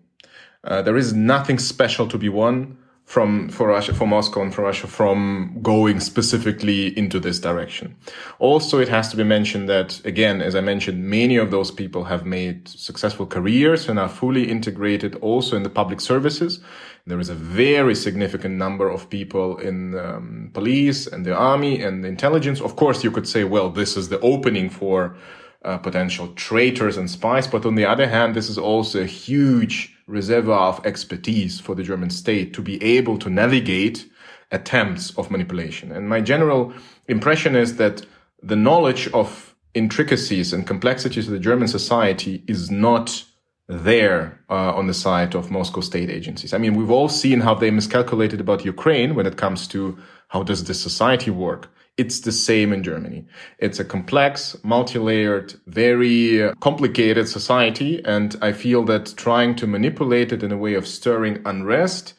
Uh, 0.62 0.82
there 0.82 0.96
is 0.96 1.12
nothing 1.12 1.58
special 1.58 2.08
to 2.08 2.18
be 2.18 2.28
won 2.28 2.78
from 3.06 3.48
for 3.48 3.68
Russia, 3.68 3.94
for 3.94 4.06
Moscow 4.06 4.42
and 4.42 4.52
for 4.52 4.62
Russia 4.62 4.88
from 4.88 5.56
going 5.62 6.00
specifically 6.00 6.86
into 6.98 7.20
this 7.20 7.38
direction. 7.38 7.96
Also, 8.40 8.80
it 8.80 8.88
has 8.88 9.08
to 9.10 9.16
be 9.16 9.22
mentioned 9.22 9.68
that 9.68 10.04
again, 10.04 10.42
as 10.42 10.56
I 10.56 10.60
mentioned, 10.60 11.04
many 11.04 11.36
of 11.36 11.52
those 11.52 11.70
people 11.70 12.04
have 12.04 12.26
made 12.26 12.66
successful 12.66 13.24
careers 13.24 13.88
and 13.88 13.98
are 14.00 14.08
fully 14.08 14.50
integrated 14.50 15.14
also 15.22 15.56
in 15.56 15.62
the 15.62 15.70
public 15.70 16.00
services. 16.00 16.58
There 17.06 17.20
is 17.20 17.28
a 17.28 17.34
very 17.34 17.94
significant 17.94 18.56
number 18.56 18.90
of 18.90 19.08
people 19.08 19.56
in 19.58 19.96
um, 19.96 20.50
police 20.52 21.06
and 21.06 21.24
the 21.24 21.34
army 21.34 21.80
and 21.80 22.02
the 22.02 22.08
intelligence. 22.08 22.60
Of 22.60 22.74
course, 22.74 23.04
you 23.04 23.12
could 23.12 23.28
say, 23.28 23.44
well, 23.44 23.70
this 23.70 23.96
is 23.96 24.08
the 24.08 24.18
opening 24.18 24.68
for 24.68 25.16
uh, 25.64 25.78
potential 25.78 26.32
traitors 26.34 26.96
and 26.96 27.08
spies. 27.08 27.46
But 27.46 27.64
on 27.64 27.76
the 27.76 27.84
other 27.84 28.08
hand, 28.08 28.34
this 28.34 28.50
is 28.50 28.58
also 28.58 29.02
a 29.02 29.06
huge 29.06 29.95
reservoir 30.06 30.68
of 30.68 30.84
expertise 30.86 31.60
for 31.60 31.74
the 31.74 31.82
German 31.82 32.10
state 32.10 32.54
to 32.54 32.62
be 32.62 32.82
able 32.82 33.18
to 33.18 33.30
navigate 33.30 34.06
attempts 34.52 35.16
of 35.18 35.30
manipulation. 35.30 35.90
And 35.90 36.08
my 36.08 36.20
general 36.20 36.72
impression 37.08 37.56
is 37.56 37.76
that 37.76 38.06
the 38.42 38.56
knowledge 38.56 39.08
of 39.08 39.54
intricacies 39.74 40.52
and 40.52 40.66
complexities 40.66 41.26
of 41.26 41.32
the 41.32 41.40
German 41.40 41.68
society 41.68 42.42
is 42.46 42.70
not 42.70 43.24
there 43.68 44.40
uh, 44.48 44.74
on 44.74 44.86
the 44.86 44.94
side 44.94 45.34
of 45.34 45.50
Moscow 45.50 45.80
state 45.80 46.08
agencies. 46.08 46.54
I 46.54 46.58
mean, 46.58 46.74
we've 46.74 46.90
all 46.90 47.08
seen 47.08 47.40
how 47.40 47.54
they 47.54 47.70
miscalculated 47.70 48.40
about 48.40 48.64
Ukraine 48.64 49.14
when 49.16 49.26
it 49.26 49.36
comes 49.36 49.66
to 49.68 49.98
how 50.28 50.42
does 50.44 50.64
this 50.64 50.80
society 50.80 51.30
work. 51.30 51.68
It's 51.96 52.20
the 52.20 52.32
same 52.32 52.74
in 52.74 52.82
Germany. 52.82 53.24
It's 53.58 53.80
a 53.80 53.84
complex, 53.84 54.54
multi-layered, 54.62 55.54
very 55.66 56.52
complicated 56.60 57.26
society. 57.26 58.04
And 58.04 58.36
I 58.42 58.52
feel 58.52 58.84
that 58.84 59.14
trying 59.16 59.54
to 59.56 59.66
manipulate 59.66 60.30
it 60.30 60.42
in 60.42 60.52
a 60.52 60.58
way 60.58 60.74
of 60.74 60.86
stirring 60.86 61.40
unrest 61.46 62.12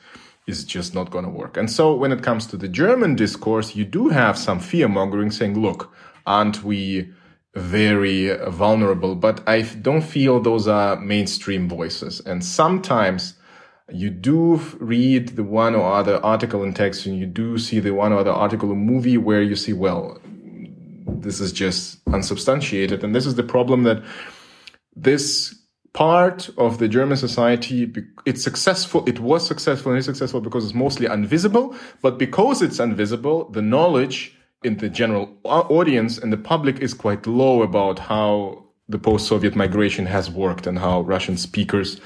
is 0.48 0.64
just 0.64 0.96
not 0.96 1.12
going 1.12 1.26
to 1.26 1.30
work. 1.30 1.58
And 1.58 1.70
so 1.70 1.94
when 1.94 2.12
it 2.12 2.24
comes 2.24 2.48
to 2.48 2.58
the 2.58 2.68
German 2.68 3.16
discourse, 3.16 3.76
you 3.76 3.86
do 3.86 4.10
have 4.10 4.36
some 4.38 4.60
fear 4.60 4.88
mongering 4.88 5.30
saying, 5.30 5.60
look, 5.60 5.94
aren't 6.26 6.64
we 6.64 7.14
very 7.54 8.36
vulnerable? 8.50 9.14
But 9.14 9.48
I 9.48 9.62
don't 9.62 10.02
feel 10.02 10.40
those 10.40 10.68
are 10.68 11.00
mainstream 11.00 11.70
voices. 11.70 12.20
And 12.22 12.44
sometimes 12.44 13.36
you 13.92 14.10
do 14.10 14.56
read 14.80 15.30
the 15.30 15.44
one 15.44 15.74
or 15.74 15.94
other 15.94 16.24
article 16.26 16.64
in 16.64 16.74
text 16.74 17.06
and 17.06 17.18
you 17.18 17.26
do 17.26 17.58
see 17.58 17.80
the 17.80 17.92
one 17.92 18.12
or 18.12 18.20
other 18.20 18.32
article 18.32 18.72
or 18.72 18.76
movie 18.76 19.18
where 19.18 19.42
you 19.42 19.56
see, 19.56 19.74
well, 19.74 20.20
this 21.08 21.40
is 21.40 21.54
just 21.54 22.00
unsubstantiated. 22.08 23.04
And 23.04 23.16
this 23.16 23.26
is 23.26 23.36
the 23.36 23.44
problem 23.44 23.84
that 23.84 24.04
this 24.96 25.56
part 25.94 26.50
of 26.58 26.80
the 26.80 26.88
German 26.88 27.18
society, 27.18 27.92
it's 28.26 28.44
successful, 28.44 29.08
it 29.08 29.20
was 29.20 29.48
successful 29.48 29.92
and 29.92 30.00
is 30.00 30.06
successful 30.06 30.42
because 30.42 30.66
it's 30.66 30.74
mostly 30.74 31.06
invisible. 31.08 31.74
But 32.02 32.18
because 32.18 32.62
it's 32.62 32.80
invisible, 32.80 33.50
the 33.52 33.62
knowledge 33.62 34.38
in 34.64 34.78
the 34.78 34.90
general 34.90 35.38
audience 35.46 36.18
and 36.18 36.34
the 36.34 36.38
public 36.38 36.80
is 36.80 36.94
quite 36.94 37.26
low 37.26 37.62
about 37.62 38.00
how 38.00 38.67
the 38.90 39.00
post-Soviet 39.00 39.56
migration 39.56 40.06
has 40.06 40.30
worked 40.30 40.66
and 40.66 40.80
how 40.80 41.02
Russian 41.02 41.38
speakers 41.38 42.00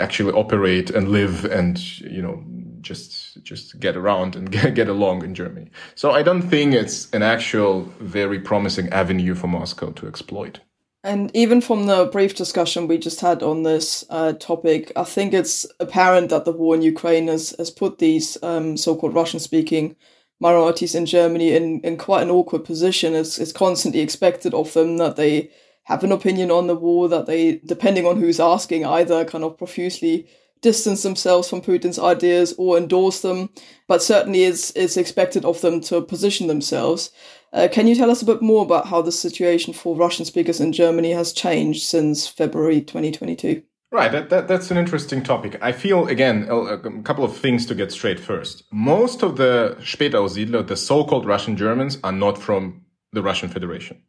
actually 0.00 0.32
operate 0.32 0.90
and 0.90 1.08
live 1.08 1.44
and, 1.44 1.78
you 2.00 2.22
know, 2.22 2.44
just, 2.80 3.42
just 3.42 3.78
get 3.80 3.96
around 3.96 4.36
and 4.36 4.50
get, 4.56 4.74
get 4.74 4.88
along 4.88 5.24
in 5.24 5.34
Germany. 5.34 5.70
So 5.94 6.12
I 6.12 6.22
don't 6.22 6.42
think 6.42 6.74
it's 6.74 7.10
an 7.10 7.22
actual 7.22 7.82
very 8.00 8.40
promising 8.40 8.88
avenue 8.90 9.34
for 9.34 9.48
Moscow 9.48 9.90
to 9.92 10.06
exploit. 10.06 10.60
And 11.02 11.34
even 11.34 11.62
from 11.62 11.86
the 11.86 12.06
brief 12.12 12.36
discussion 12.36 12.86
we 12.86 12.98
just 12.98 13.20
had 13.20 13.42
on 13.42 13.62
this 13.62 14.04
uh, 14.10 14.34
topic, 14.34 14.92
I 14.96 15.04
think 15.04 15.32
it's 15.32 15.66
apparent 15.80 16.28
that 16.28 16.44
the 16.44 16.52
war 16.52 16.74
in 16.74 16.82
Ukraine 16.82 17.28
has, 17.28 17.54
has 17.58 17.70
put 17.70 17.98
these 17.98 18.36
um, 18.42 18.76
so-called 18.76 19.14
Russian-speaking 19.14 19.96
minorities 20.40 20.94
in 20.94 21.06
Germany 21.06 21.54
in, 21.54 21.80
in 21.80 21.96
quite 21.96 22.22
an 22.22 22.30
awkward 22.30 22.64
position. 22.64 23.14
It's, 23.14 23.38
it's 23.38 23.52
constantly 23.52 24.00
expected 24.00 24.52
of 24.52 24.72
them 24.74 24.98
that 24.98 25.16
they 25.16 25.50
have 25.90 26.04
an 26.04 26.12
opinion 26.12 26.52
on 26.52 26.68
the 26.68 26.76
war, 26.76 27.08
that 27.08 27.26
they, 27.26 27.60
depending 27.66 28.06
on 28.06 28.16
who's 28.16 28.38
asking, 28.38 28.86
either 28.86 29.24
kind 29.24 29.42
of 29.42 29.58
profusely 29.58 30.28
distance 30.62 31.02
themselves 31.02 31.48
from 31.48 31.60
Putin's 31.60 31.98
ideas 31.98 32.54
or 32.58 32.78
endorse 32.78 33.22
them, 33.22 33.50
but 33.88 34.00
certainly 34.00 34.44
it's, 34.44 34.70
it's 34.76 34.96
expected 34.96 35.44
of 35.44 35.60
them 35.62 35.80
to 35.80 36.00
position 36.00 36.46
themselves. 36.46 37.10
Uh, 37.52 37.66
can 37.72 37.88
you 37.88 37.96
tell 37.96 38.10
us 38.10 38.22
a 38.22 38.26
bit 38.26 38.40
more 38.40 38.62
about 38.62 38.86
how 38.86 39.02
the 39.02 39.10
situation 39.10 39.72
for 39.72 39.96
Russian 39.96 40.24
speakers 40.24 40.60
in 40.60 40.72
Germany 40.72 41.10
has 41.10 41.32
changed 41.32 41.82
since 41.82 42.28
February 42.28 42.82
2022? 42.82 43.62
Right, 43.90 44.12
that, 44.12 44.30
that, 44.30 44.46
that's 44.46 44.70
an 44.70 44.76
interesting 44.76 45.24
topic. 45.24 45.58
I 45.60 45.72
feel, 45.72 46.06
again, 46.06 46.46
a, 46.48 46.56
a, 46.56 47.02
couple 47.02 47.24
of 47.24 47.36
things 47.36 47.66
to 47.66 47.74
get 47.74 47.90
straight 47.90 48.20
first. 48.20 48.62
Most 48.70 49.24
of 49.24 49.36
the 49.36 49.76
Spätaussiedler, 49.80 50.64
the 50.64 50.76
so-called 50.76 51.26
Russian 51.26 51.56
Germans, 51.56 51.98
are 52.04 52.12
not 52.12 52.38
from 52.38 52.82
the 53.12 53.22
Russian 53.22 53.48
Federation. 53.48 54.00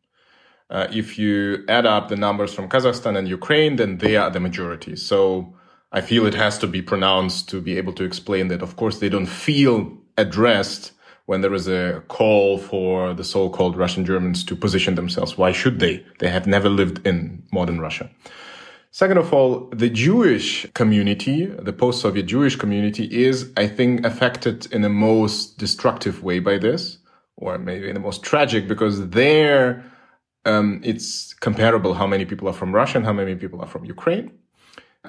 Uh, 0.71 0.87
if 0.91 1.19
you 1.19 1.65
add 1.67 1.85
up 1.85 2.07
the 2.07 2.15
numbers 2.15 2.53
from 2.53 2.69
Kazakhstan 2.69 3.17
and 3.17 3.27
Ukraine, 3.27 3.75
then 3.75 3.97
they 3.97 4.15
are 4.15 4.29
the 4.29 4.39
majority. 4.39 4.95
So 4.95 5.53
I 5.91 5.99
feel 5.99 6.25
it 6.25 6.33
has 6.33 6.57
to 6.59 6.67
be 6.67 6.81
pronounced 6.81 7.49
to 7.49 7.61
be 7.61 7.77
able 7.77 7.93
to 7.93 8.05
explain 8.05 8.47
that. 8.47 8.61
Of 8.61 8.77
course, 8.77 8.99
they 8.99 9.09
don't 9.09 9.25
feel 9.25 9.91
addressed 10.17 10.93
when 11.25 11.41
there 11.41 11.53
is 11.53 11.67
a 11.67 12.03
call 12.07 12.57
for 12.57 13.13
the 13.13 13.23
so-called 13.23 13.75
Russian 13.75 14.05
Germans 14.05 14.43
to 14.45 14.55
position 14.55 14.95
themselves. 14.95 15.37
Why 15.37 15.51
should 15.51 15.79
they? 15.79 16.05
They 16.19 16.29
have 16.29 16.47
never 16.47 16.69
lived 16.69 17.05
in 17.05 17.43
modern 17.51 17.79
Russia. 17.81 18.09
Second 18.91 19.17
of 19.17 19.33
all, 19.33 19.69
the 19.69 19.89
Jewish 19.89 20.65
community, 20.73 21.45
the 21.45 21.71
post-Soviet 21.71 22.23
Jewish 22.23 22.55
community 22.55 23.05
is, 23.05 23.51
I 23.55 23.67
think, 23.67 24.05
affected 24.05 24.71
in 24.73 24.81
the 24.81 24.89
most 24.89 25.57
destructive 25.57 26.23
way 26.23 26.39
by 26.39 26.57
this, 26.57 26.97
or 27.37 27.57
maybe 27.57 27.87
in 27.87 27.93
the 27.93 28.01
most 28.01 28.23
tragic 28.23 28.67
because 28.67 29.09
there, 29.09 29.85
um, 30.45 30.81
it's 30.83 31.33
comparable 31.35 31.93
how 31.93 32.07
many 32.07 32.25
people 32.25 32.47
are 32.47 32.53
from 32.53 32.73
Russia 32.73 32.97
and 32.97 33.05
how 33.05 33.13
many 33.13 33.35
people 33.35 33.61
are 33.61 33.67
from 33.67 33.85
Ukraine 33.85 34.31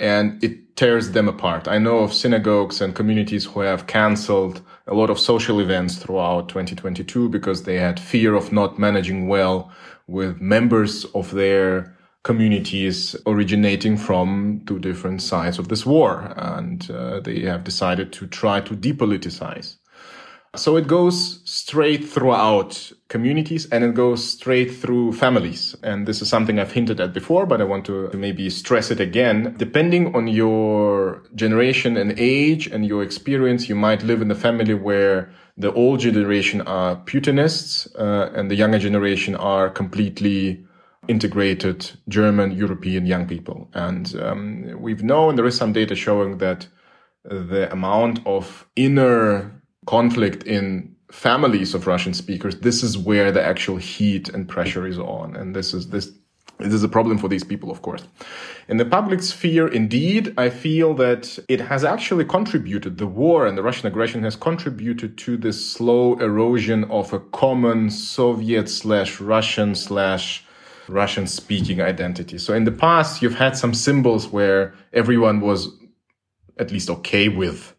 and 0.00 0.42
it 0.42 0.76
tears 0.76 1.10
them 1.12 1.28
apart. 1.28 1.68
I 1.68 1.78
know 1.78 1.98
of 1.98 2.14
synagogues 2.14 2.80
and 2.80 2.94
communities 2.94 3.44
who 3.44 3.60
have 3.60 3.86
canceled 3.86 4.62
a 4.86 4.94
lot 4.94 5.10
of 5.10 5.18
social 5.18 5.60
events 5.60 5.96
throughout 5.96 6.48
2022 6.48 7.28
because 7.28 7.64
they 7.64 7.78
had 7.78 8.00
fear 8.00 8.34
of 8.34 8.52
not 8.52 8.78
managing 8.78 9.28
well 9.28 9.70
with 10.06 10.40
members 10.40 11.04
of 11.14 11.30
their 11.32 11.96
communities 12.24 13.16
originating 13.26 13.96
from 13.96 14.62
two 14.66 14.78
different 14.78 15.20
sides 15.20 15.58
of 15.58 15.68
this 15.68 15.84
war. 15.84 16.32
And 16.36 16.90
uh, 16.90 17.20
they 17.20 17.40
have 17.40 17.64
decided 17.64 18.12
to 18.14 18.26
try 18.26 18.60
to 18.60 18.74
depoliticize. 18.74 19.76
So 20.54 20.76
it 20.76 20.86
goes 20.86 21.40
straight 21.44 22.04
throughout 22.04 22.92
communities 23.08 23.66
and 23.70 23.82
it 23.82 23.94
goes 23.94 24.22
straight 24.22 24.70
through 24.70 25.14
families. 25.14 25.74
And 25.82 26.06
this 26.06 26.20
is 26.20 26.28
something 26.28 26.58
I've 26.58 26.72
hinted 26.72 27.00
at 27.00 27.14
before, 27.14 27.46
but 27.46 27.62
I 27.62 27.64
want 27.64 27.86
to 27.86 28.10
maybe 28.12 28.50
stress 28.50 28.90
it 28.90 29.00
again. 29.00 29.54
Depending 29.56 30.14
on 30.14 30.28
your 30.28 31.22
generation 31.34 31.96
and 31.96 32.12
age 32.18 32.66
and 32.66 32.84
your 32.84 33.02
experience, 33.02 33.70
you 33.70 33.74
might 33.74 34.02
live 34.02 34.20
in 34.20 34.30
a 34.30 34.34
family 34.34 34.74
where 34.74 35.32
the 35.56 35.72
old 35.72 36.00
generation 36.00 36.60
are 36.62 36.96
Putinists 36.96 37.88
uh, 37.96 38.30
and 38.34 38.50
the 38.50 38.54
younger 38.54 38.78
generation 38.78 39.34
are 39.34 39.70
completely 39.70 40.66
integrated 41.08 41.90
German 42.08 42.52
European 42.52 43.06
young 43.06 43.26
people. 43.26 43.70
And 43.72 44.14
um, 44.20 44.76
we've 44.78 45.02
known 45.02 45.36
there 45.36 45.46
is 45.46 45.56
some 45.56 45.72
data 45.72 45.94
showing 45.94 46.36
that 46.38 46.66
the 47.24 47.72
amount 47.72 48.20
of 48.26 48.68
inner 48.76 49.61
conflict 49.86 50.44
in 50.44 50.94
families 51.10 51.74
of 51.74 51.86
Russian 51.86 52.14
speakers, 52.14 52.60
this 52.60 52.82
is 52.82 52.96
where 52.96 53.30
the 53.30 53.44
actual 53.44 53.76
heat 53.76 54.28
and 54.28 54.48
pressure 54.48 54.86
is 54.86 54.98
on. 54.98 55.36
And 55.36 55.54
this 55.54 55.74
is 55.74 55.88
this 55.88 56.10
this 56.58 56.74
is 56.74 56.84
a 56.84 56.88
problem 56.88 57.18
for 57.18 57.28
these 57.28 57.42
people, 57.42 57.70
of 57.70 57.82
course. 57.82 58.04
In 58.68 58.76
the 58.76 58.84
public 58.84 59.22
sphere, 59.22 59.66
indeed, 59.66 60.32
I 60.38 60.48
feel 60.48 60.94
that 60.94 61.38
it 61.48 61.60
has 61.60 61.82
actually 61.82 62.24
contributed, 62.24 62.98
the 62.98 63.06
war 63.06 63.46
and 63.46 63.58
the 63.58 63.62
Russian 63.62 63.88
aggression 63.88 64.22
has 64.22 64.36
contributed 64.36 65.18
to 65.18 65.36
this 65.36 65.72
slow 65.72 66.14
erosion 66.20 66.84
of 66.84 67.12
a 67.12 67.18
common 67.18 67.90
Soviet 67.90 68.68
slash 68.68 69.20
Russian 69.20 69.74
slash 69.74 70.44
Russian 70.88 71.26
speaking 71.26 71.80
identity. 71.80 72.38
So 72.38 72.54
in 72.54 72.64
the 72.64 72.72
past, 72.72 73.22
you've 73.22 73.34
had 73.34 73.56
some 73.56 73.74
symbols 73.74 74.28
where 74.28 74.74
everyone 74.92 75.40
was 75.40 75.68
at 76.58 76.70
least 76.70 76.90
okay 76.90 77.28
with 77.28 77.74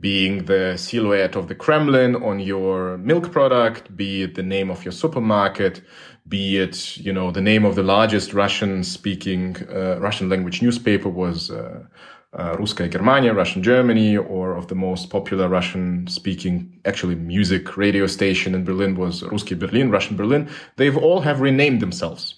being 0.00 0.44
the 0.46 0.76
silhouette 0.76 1.36
of 1.36 1.48
the 1.48 1.54
Kremlin 1.54 2.16
on 2.16 2.40
your 2.40 2.98
milk 2.98 3.30
product, 3.30 3.96
be 3.96 4.22
it 4.22 4.34
the 4.34 4.42
name 4.42 4.70
of 4.70 4.84
your 4.84 4.92
supermarket, 4.92 5.82
be 6.28 6.58
it, 6.58 6.96
you 6.96 7.12
know, 7.12 7.30
the 7.30 7.40
name 7.40 7.64
of 7.64 7.74
the 7.74 7.82
largest 7.82 8.34
Russian 8.34 8.82
speaking, 8.82 9.56
uh, 9.72 9.98
Russian 10.00 10.28
language 10.28 10.62
newspaper 10.62 11.08
was, 11.08 11.50
uh, 11.50 11.84
uh, 12.32 12.56
Ruskaya 12.56 12.90
Germania, 12.90 13.32
Russian 13.32 13.62
Germany, 13.62 14.16
or 14.16 14.56
of 14.56 14.66
the 14.66 14.74
most 14.74 15.10
popular 15.10 15.48
Russian 15.48 16.06
speaking, 16.08 16.80
actually 16.84 17.14
music 17.14 17.76
radio 17.76 18.06
station 18.08 18.54
in 18.54 18.64
Berlin 18.64 18.96
was 18.96 19.22
Ruski 19.22 19.56
Berlin, 19.56 19.90
Russian 19.90 20.16
Berlin. 20.16 20.50
They've 20.76 20.96
all 20.96 21.20
have 21.20 21.40
renamed 21.40 21.80
themselves. 21.80 22.34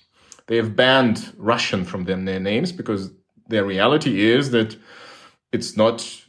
They 0.48 0.56
have 0.56 0.76
banned 0.76 1.32
Russian 1.38 1.84
from 1.84 2.04
their 2.04 2.18
names 2.18 2.72
because 2.72 3.10
their 3.48 3.64
reality 3.64 4.20
is 4.20 4.50
that 4.50 4.76
it's 5.52 5.76
not 5.76 6.25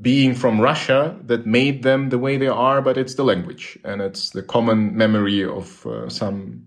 being 0.00 0.34
from 0.34 0.60
Russia 0.60 1.16
that 1.24 1.46
made 1.46 1.82
them 1.82 2.10
the 2.10 2.18
way 2.18 2.36
they 2.36 2.48
are, 2.48 2.80
but 2.80 2.96
it's 2.96 3.14
the 3.14 3.24
language 3.24 3.78
and 3.84 4.00
it's 4.00 4.30
the 4.30 4.42
common 4.42 4.96
memory 4.96 5.44
of 5.44 5.86
uh, 5.86 6.08
some 6.08 6.66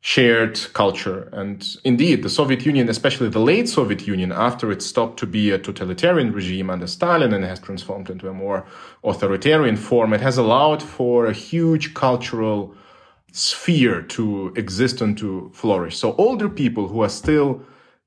shared 0.00 0.58
culture. 0.72 1.28
And 1.32 1.66
indeed, 1.84 2.22
the 2.22 2.30
Soviet 2.30 2.64
Union, 2.64 2.88
especially 2.88 3.28
the 3.28 3.38
late 3.40 3.68
Soviet 3.68 4.06
Union, 4.06 4.32
after 4.32 4.70
it 4.72 4.82
stopped 4.82 5.18
to 5.18 5.26
be 5.26 5.50
a 5.50 5.58
totalitarian 5.58 6.32
regime 6.32 6.70
under 6.70 6.86
Stalin 6.86 7.34
and 7.34 7.44
has 7.44 7.60
transformed 7.60 8.08
into 8.08 8.28
a 8.28 8.32
more 8.32 8.66
authoritarian 9.04 9.76
form, 9.76 10.12
it 10.14 10.22
has 10.22 10.38
allowed 10.38 10.82
for 10.82 11.26
a 11.26 11.34
huge 11.34 11.92
cultural 11.92 12.74
sphere 13.32 14.02
to 14.02 14.52
exist 14.56 15.00
and 15.00 15.18
to 15.18 15.50
flourish. 15.54 15.98
So 15.98 16.14
older 16.14 16.48
people 16.48 16.88
who 16.88 17.02
are 17.02 17.10
still 17.10 17.62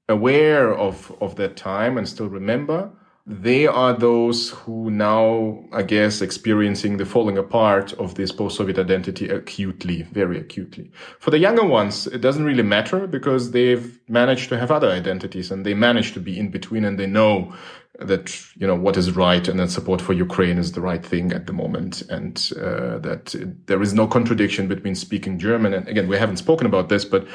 aware 0.10 0.74
of, 0.76 1.16
of 1.22 1.36
that 1.36 1.56
time 1.56 1.98
and 1.98 2.10
still 2.10 2.28
remember, 2.28 2.92
they 3.26 3.68
are 3.68 3.94
those 3.94 4.50
who 4.50 4.92
now, 4.92 5.64
I 5.72 5.84
guess, 5.84 6.22
experiencing 6.22 6.98
the 6.98 7.06
falling 7.06 7.38
apart 7.38 7.94
of 7.94 8.16
this 8.16 8.34
post-Soviet 8.34 8.78
identity 8.78 9.30
acutely, 9.30 10.02
very 10.02 10.38
acutely. 10.38 10.92
For 11.20 11.32
the 11.32 11.40
younger 11.40 11.64
ones, 11.64 12.06
it 12.08 12.20
doesn't 12.20 12.44
really 12.44 12.64
matter 12.64 13.08
because 13.08 13.52
they've 13.52 13.98
managed 14.10 14.50
to 14.50 14.60
have 14.60 14.72
other 14.72 14.90
identities 14.90 15.52
and 15.52 15.66
they 15.66 15.74
manage 15.74 16.12
to 16.14 16.20
be 16.20 16.38
in 16.38 16.52
between 16.52 16.84
and 16.84 17.00
they 17.00 17.08
know 17.08 17.56
that, 17.98 18.38
you 18.56 18.68
know, 18.68 18.76
what 18.76 18.98
is 18.98 19.16
right 19.16 19.48
and 19.48 19.58
that 19.58 19.70
support 19.70 20.02
for 20.02 20.12
Ukraine 20.12 20.58
is 20.58 20.74
the 20.74 20.82
right 20.82 21.06
thing 21.06 21.32
at 21.32 21.48
the 21.48 21.54
moment. 21.54 22.02
And, 22.10 22.52
uh, 22.58 23.00
that 23.00 23.36
there 23.68 23.82
is 23.82 23.94
no 23.94 24.06
contradiction 24.06 24.68
between 24.68 24.96
speaking 24.96 25.40
German. 25.40 25.74
And 25.74 25.88
again, 25.88 26.10
we 26.10 26.18
haven't 26.18 26.38
spoken 26.38 26.68
about 26.68 26.90
this, 26.90 27.06
but 27.06 27.26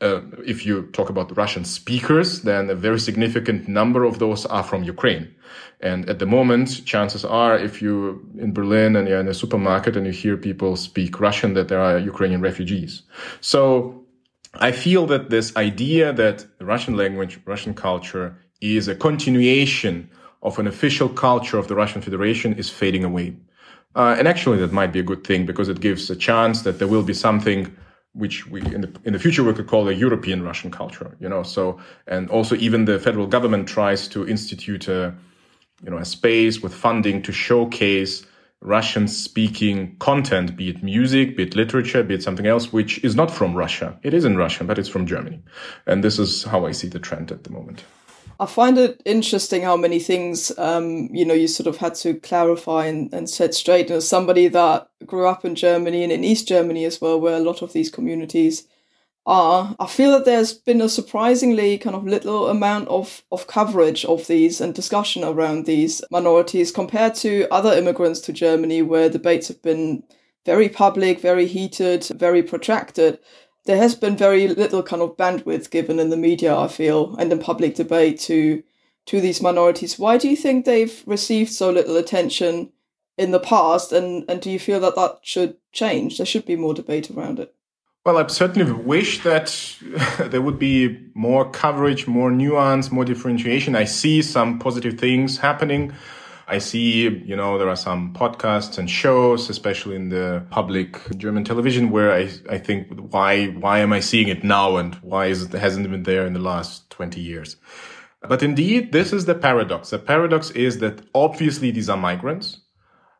uh, 0.00 0.20
if 0.46 0.64
you 0.64 0.82
talk 0.92 1.10
about 1.10 1.36
Russian 1.36 1.64
speakers, 1.64 2.42
then 2.42 2.70
a 2.70 2.74
very 2.74 3.00
significant 3.00 3.66
number 3.66 4.04
of 4.04 4.18
those 4.18 4.46
are 4.46 4.62
from 4.62 4.84
Ukraine. 4.84 5.34
And 5.80 6.08
at 6.08 6.18
the 6.18 6.26
moment, 6.26 6.84
chances 6.84 7.24
are, 7.24 7.58
if 7.58 7.82
you 7.82 8.24
in 8.38 8.52
Berlin 8.52 8.94
and 8.96 9.08
you're 9.08 9.20
in 9.20 9.28
a 9.28 9.34
supermarket 9.34 9.96
and 9.96 10.06
you 10.06 10.12
hear 10.12 10.36
people 10.36 10.76
speak 10.76 11.20
Russian, 11.20 11.54
that 11.54 11.68
there 11.68 11.80
are 11.80 11.98
Ukrainian 11.98 12.40
refugees. 12.40 13.02
So 13.40 14.04
I 14.54 14.72
feel 14.72 15.06
that 15.06 15.30
this 15.30 15.56
idea 15.56 16.12
that 16.12 16.46
Russian 16.60 16.96
language, 16.96 17.40
Russian 17.44 17.74
culture 17.74 18.36
is 18.60 18.88
a 18.88 18.94
continuation 18.94 20.10
of 20.42 20.58
an 20.58 20.66
official 20.66 21.08
culture 21.08 21.58
of 21.58 21.66
the 21.66 21.74
Russian 21.74 22.02
Federation 22.02 22.54
is 22.54 22.70
fading 22.70 23.04
away. 23.04 23.36
Uh, 23.96 24.14
and 24.18 24.28
actually, 24.28 24.58
that 24.58 24.72
might 24.72 24.92
be 24.92 25.00
a 25.00 25.02
good 25.02 25.24
thing 25.24 25.44
because 25.44 25.68
it 25.68 25.80
gives 25.80 26.08
a 26.10 26.16
chance 26.16 26.62
that 26.62 26.78
there 26.78 26.86
will 26.86 27.02
be 27.02 27.14
something 27.14 27.74
which 28.18 28.46
we 28.48 28.60
in 28.60 28.80
the 28.80 28.90
in 29.04 29.12
the 29.12 29.18
future 29.18 29.44
we 29.44 29.54
could 29.54 29.66
call 29.66 29.88
a 29.88 29.92
European 29.92 30.42
Russian 30.42 30.70
culture, 30.70 31.16
you 31.20 31.28
know. 31.28 31.42
So 31.42 31.78
and 32.06 32.28
also 32.30 32.56
even 32.56 32.84
the 32.84 32.98
federal 32.98 33.26
government 33.26 33.68
tries 33.68 34.08
to 34.08 34.26
institute 34.26 34.88
a 34.88 35.14
you 35.84 35.90
know 35.90 35.98
a 35.98 36.04
space 36.04 36.60
with 36.60 36.74
funding 36.74 37.22
to 37.22 37.32
showcase 37.32 38.26
Russian 38.60 39.06
speaking 39.06 39.96
content, 39.98 40.56
be 40.56 40.68
it 40.68 40.82
music, 40.82 41.36
be 41.36 41.44
it 41.44 41.54
literature, 41.54 42.02
be 42.02 42.14
it 42.14 42.22
something 42.22 42.46
else, 42.46 42.72
which 42.72 43.02
is 43.04 43.14
not 43.14 43.30
from 43.30 43.54
Russia. 43.54 43.98
It 44.02 44.14
is 44.14 44.24
in 44.24 44.36
Russian, 44.36 44.66
but 44.66 44.78
it's 44.78 44.88
from 44.88 45.06
Germany. 45.06 45.40
And 45.86 46.02
this 46.02 46.18
is 46.18 46.42
how 46.42 46.66
I 46.66 46.72
see 46.72 46.88
the 46.88 46.98
trend 46.98 47.30
at 47.30 47.44
the 47.44 47.50
moment. 47.50 47.84
I 48.40 48.46
find 48.46 48.78
it 48.78 49.02
interesting 49.04 49.62
how 49.62 49.76
many 49.76 49.98
things, 49.98 50.56
um, 50.58 51.08
you 51.12 51.24
know, 51.24 51.34
you 51.34 51.48
sort 51.48 51.66
of 51.66 51.78
had 51.78 51.96
to 51.96 52.14
clarify 52.14 52.86
and, 52.86 53.12
and 53.12 53.28
set 53.28 53.52
straight. 53.52 53.88
And 53.88 53.96
as 53.96 54.08
somebody 54.08 54.46
that 54.48 54.88
grew 55.06 55.26
up 55.26 55.44
in 55.44 55.56
Germany 55.56 56.04
and 56.04 56.12
in 56.12 56.22
East 56.22 56.46
Germany 56.46 56.84
as 56.84 57.00
well, 57.00 57.20
where 57.20 57.36
a 57.36 57.40
lot 57.40 57.62
of 57.62 57.72
these 57.72 57.90
communities 57.90 58.68
are, 59.26 59.74
I 59.80 59.88
feel 59.88 60.12
that 60.12 60.24
there's 60.24 60.52
been 60.52 60.80
a 60.80 60.88
surprisingly 60.88 61.78
kind 61.78 61.96
of 61.96 62.06
little 62.06 62.46
amount 62.48 62.86
of, 62.88 63.24
of 63.32 63.48
coverage 63.48 64.04
of 64.04 64.28
these 64.28 64.60
and 64.60 64.72
discussion 64.72 65.24
around 65.24 65.66
these 65.66 66.00
minorities 66.12 66.70
compared 66.70 67.16
to 67.16 67.48
other 67.50 67.72
immigrants 67.72 68.20
to 68.20 68.32
Germany, 68.32 68.82
where 68.82 69.10
debates 69.10 69.48
have 69.48 69.60
been 69.62 70.04
very 70.46 70.68
public, 70.68 71.20
very 71.20 71.46
heated, 71.46 72.04
very 72.04 72.44
protracted 72.44 73.18
there 73.68 73.76
has 73.76 73.94
been 73.94 74.16
very 74.16 74.48
little 74.48 74.82
kind 74.82 75.02
of 75.02 75.14
bandwidth 75.18 75.70
given 75.70 76.00
in 76.00 76.08
the 76.08 76.16
media, 76.16 76.56
I 76.56 76.68
feel, 76.68 77.14
and 77.16 77.30
in 77.30 77.38
public 77.38 77.74
debate 77.74 78.18
to 78.20 78.62
to 79.04 79.20
these 79.20 79.42
minorities. 79.42 79.98
Why 79.98 80.16
do 80.16 80.26
you 80.28 80.36
think 80.36 80.64
they've 80.64 81.02
received 81.04 81.52
so 81.52 81.70
little 81.70 81.98
attention 81.98 82.72
in 83.18 83.30
the 83.30 83.38
past, 83.38 83.92
and 83.92 84.24
and 84.26 84.40
do 84.40 84.50
you 84.50 84.58
feel 84.58 84.80
that 84.80 84.96
that 84.96 85.18
should 85.22 85.56
change? 85.70 86.16
There 86.16 86.24
should 86.24 86.46
be 86.46 86.56
more 86.56 86.72
debate 86.72 87.10
around 87.10 87.40
it. 87.40 87.54
Well, 88.06 88.16
I 88.16 88.26
certainly 88.28 88.72
wish 88.72 89.22
that 89.24 89.76
there 90.18 90.40
would 90.40 90.58
be 90.58 90.98
more 91.12 91.50
coverage, 91.50 92.06
more 92.06 92.30
nuance, 92.30 92.90
more 92.90 93.04
differentiation. 93.04 93.76
I 93.76 93.84
see 93.84 94.22
some 94.22 94.58
positive 94.58 94.98
things 94.98 95.36
happening. 95.36 95.92
I 96.50 96.58
see, 96.58 97.02
you 97.02 97.36
know, 97.36 97.58
there 97.58 97.68
are 97.68 97.76
some 97.76 98.14
podcasts 98.14 98.78
and 98.78 98.88
shows, 98.88 99.50
especially 99.50 99.96
in 99.96 100.08
the 100.08 100.46
public 100.50 100.98
German 101.18 101.44
television, 101.44 101.90
where 101.90 102.10
I, 102.10 102.30
I 102.48 102.56
think, 102.56 102.88
why, 103.12 103.46
why 103.48 103.80
am 103.80 103.92
I 103.92 104.00
seeing 104.00 104.28
it 104.28 104.42
now? 104.42 104.78
And 104.78 104.94
why 104.96 105.26
is 105.26 105.42
it, 105.42 105.52
hasn't 105.52 105.90
been 105.90 106.04
there 106.04 106.26
in 106.26 106.32
the 106.32 106.40
last 106.40 106.88
20 106.90 107.20
years? 107.20 107.56
But 108.22 108.42
indeed, 108.42 108.92
this 108.92 109.12
is 109.12 109.26
the 109.26 109.34
paradox. 109.34 109.90
The 109.90 109.98
paradox 109.98 110.50
is 110.52 110.78
that 110.78 111.02
obviously 111.14 111.70
these 111.70 111.90
are 111.90 111.98
migrants, 111.98 112.60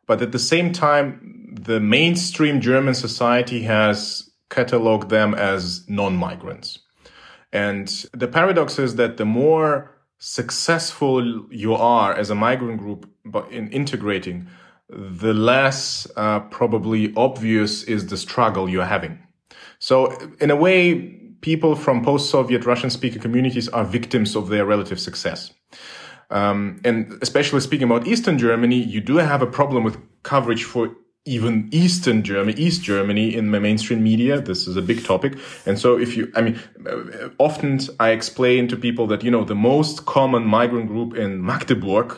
but 0.07 0.21
at 0.23 0.31
the 0.31 0.39
same 0.39 0.73
time, 0.73 1.55
the 1.61 1.79
mainstream 1.79 2.59
German 2.59 2.95
society 2.95 3.61
has 3.61 4.29
cataloged 4.49 5.09
them 5.09 5.35
as 5.35 5.87
non-migrants. 5.87 6.79
And 7.53 7.87
the 8.13 8.27
paradox 8.27 8.79
is 8.79 8.95
that 8.95 9.17
the 9.17 9.25
more 9.25 9.98
successful 10.19 11.47
you 11.49 11.73
are 11.73 12.13
as 12.13 12.29
a 12.29 12.35
migrant 12.35 12.77
group 12.77 13.09
but 13.25 13.49
in 13.51 13.69
integrating, 13.69 14.47
the 14.89 15.33
less 15.33 16.07
uh, 16.15 16.41
probably 16.41 17.13
obvious 17.15 17.83
is 17.83 18.07
the 18.07 18.17
struggle 18.17 18.69
you're 18.69 18.85
having. 18.85 19.19
So 19.79 20.11
in 20.41 20.51
a 20.51 20.55
way, 20.55 21.19
people 21.41 21.75
from 21.75 22.03
post-Soviet 22.03 22.65
Russian-speaking 22.65 23.21
communities 23.21 23.69
are 23.69 23.85
victims 23.85 24.35
of 24.35 24.49
their 24.49 24.65
relative 24.65 24.99
success. 24.99 25.51
Um, 26.31 26.81
and 26.83 27.17
especially 27.21 27.61
speaking 27.61 27.89
about 27.89 28.07
Eastern 28.07 28.37
Germany, 28.37 28.75
you 28.75 29.01
do 29.01 29.17
have 29.17 29.41
a 29.41 29.47
problem 29.47 29.83
with 29.83 29.97
coverage 30.23 30.63
for 30.63 30.95
even 31.25 31.69
Eastern 31.71 32.23
Germany, 32.23 32.59
East 32.59 32.81
Germany 32.81 33.35
in 33.35 33.51
the 33.51 33.59
mainstream 33.59 34.01
media. 34.01 34.41
This 34.41 34.67
is 34.67 34.77
a 34.77 34.81
big 34.81 35.03
topic. 35.03 35.37
And 35.65 35.77
so 35.77 35.97
if 35.97 36.17
you, 36.17 36.31
I 36.35 36.41
mean, 36.41 36.59
uh, 36.87 37.29
often 37.37 37.79
I 37.99 38.11
explain 38.11 38.67
to 38.69 38.77
people 38.77 39.05
that, 39.07 39.23
you 39.23 39.31
know, 39.31 39.43
the 39.43 39.55
most 39.55 40.05
common 40.05 40.43
migrant 40.45 40.87
group 40.87 41.15
in 41.15 41.45
Magdeburg 41.45 42.17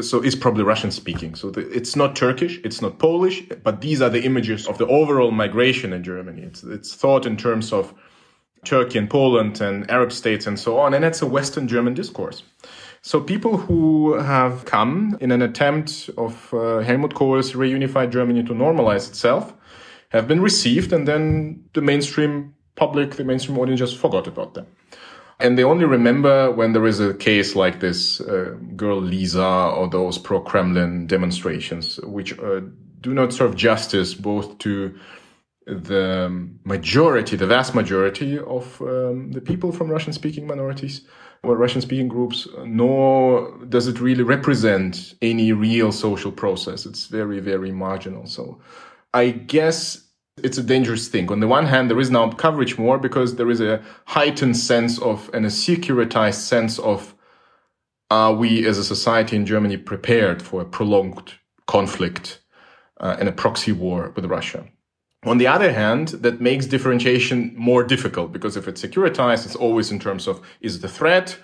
so 0.00 0.20
is 0.22 0.34
probably 0.34 0.64
Russian 0.64 0.90
speaking. 0.90 1.34
So 1.36 1.50
the, 1.50 1.68
it's 1.70 1.94
not 1.94 2.16
Turkish, 2.16 2.60
it's 2.64 2.82
not 2.82 2.98
Polish, 2.98 3.42
but 3.62 3.80
these 3.80 4.02
are 4.02 4.10
the 4.10 4.24
images 4.24 4.66
of 4.66 4.78
the 4.78 4.86
overall 4.88 5.30
migration 5.30 5.92
in 5.92 6.02
Germany. 6.02 6.42
It's, 6.42 6.64
it's 6.64 6.94
thought 6.94 7.26
in 7.26 7.36
terms 7.36 7.72
of 7.72 7.94
Turkey 8.64 8.98
and 8.98 9.08
Poland 9.08 9.60
and 9.60 9.88
Arab 9.90 10.10
states 10.10 10.46
and 10.46 10.58
so 10.58 10.78
on. 10.78 10.94
And 10.94 11.04
it's 11.04 11.22
a 11.22 11.26
Western 11.26 11.68
German 11.68 11.94
discourse. 11.94 12.42
So 13.06 13.20
people 13.20 13.58
who 13.58 14.14
have 14.14 14.64
come 14.64 15.18
in 15.20 15.30
an 15.30 15.42
attempt 15.42 16.08
of 16.16 16.54
uh, 16.54 16.78
Helmut 16.78 17.14
Kohl's 17.14 17.52
reunified 17.52 18.10
Germany 18.10 18.42
to 18.44 18.54
normalize 18.54 19.10
itself 19.10 19.52
have 20.08 20.26
been 20.26 20.40
received 20.40 20.90
and 20.90 21.06
then 21.06 21.64
the 21.74 21.82
mainstream 21.82 22.54
public, 22.76 23.16
the 23.16 23.24
mainstream 23.24 23.58
audience 23.58 23.80
just 23.80 23.98
forgot 23.98 24.26
about 24.26 24.54
them. 24.54 24.66
And 25.38 25.58
they 25.58 25.64
only 25.64 25.84
remember 25.84 26.50
when 26.50 26.72
there 26.72 26.86
is 26.86 26.98
a 26.98 27.12
case 27.12 27.54
like 27.54 27.80
this 27.80 28.22
uh, 28.22 28.56
girl 28.74 29.02
Lisa 29.02 29.44
or 29.44 29.86
those 29.90 30.16
pro-Kremlin 30.16 31.06
demonstrations, 31.06 32.00
which 32.04 32.38
uh, 32.38 32.62
do 33.02 33.12
not 33.12 33.34
serve 33.34 33.54
justice 33.54 34.14
both 34.14 34.56
to 34.60 34.98
the 35.66 36.30
majority, 36.64 37.36
the 37.36 37.46
vast 37.46 37.74
majority 37.74 38.38
of 38.38 38.80
um, 38.80 39.32
the 39.32 39.42
people 39.42 39.72
from 39.72 39.90
Russian-speaking 39.90 40.46
minorities, 40.46 41.02
or 41.44 41.56
Russian 41.56 41.80
speaking 41.80 42.08
groups, 42.08 42.48
nor 42.64 43.56
does 43.68 43.86
it 43.86 44.00
really 44.00 44.22
represent 44.22 45.14
any 45.22 45.52
real 45.52 45.92
social 45.92 46.32
process. 46.32 46.86
It's 46.86 47.06
very, 47.06 47.40
very 47.40 47.70
marginal. 47.70 48.26
So 48.26 48.60
I 49.12 49.30
guess 49.30 50.04
it's 50.42 50.58
a 50.58 50.62
dangerous 50.62 51.08
thing. 51.08 51.30
On 51.30 51.40
the 51.40 51.48
one 51.48 51.66
hand, 51.66 51.90
there 51.90 52.00
is 52.00 52.10
now 52.10 52.30
coverage 52.30 52.76
more 52.78 52.98
because 52.98 53.36
there 53.36 53.50
is 53.50 53.60
a 53.60 53.82
heightened 54.06 54.56
sense 54.56 55.00
of 55.00 55.30
and 55.32 55.46
a 55.46 55.48
securitized 55.48 56.40
sense 56.40 56.78
of 56.78 57.14
are 58.10 58.34
we 58.34 58.66
as 58.66 58.78
a 58.78 58.84
society 58.84 59.36
in 59.36 59.46
Germany 59.46 59.76
prepared 59.76 60.42
for 60.42 60.60
a 60.60 60.64
prolonged 60.64 61.34
conflict 61.66 62.40
uh, 63.00 63.16
and 63.18 63.28
a 63.28 63.32
proxy 63.32 63.72
war 63.72 64.12
with 64.14 64.24
Russia? 64.26 64.66
On 65.26 65.38
the 65.38 65.46
other 65.46 65.72
hand, 65.72 66.08
that 66.08 66.40
makes 66.40 66.66
differentiation 66.66 67.54
more 67.56 67.82
difficult 67.82 68.32
because 68.32 68.56
if 68.56 68.68
it's 68.68 68.82
securitized, 68.82 69.46
it's 69.46 69.56
always 69.56 69.90
in 69.90 69.98
terms 69.98 70.26
of 70.26 70.40
is 70.60 70.76
it 70.76 70.84
a 70.84 70.88
threat? 70.88 71.38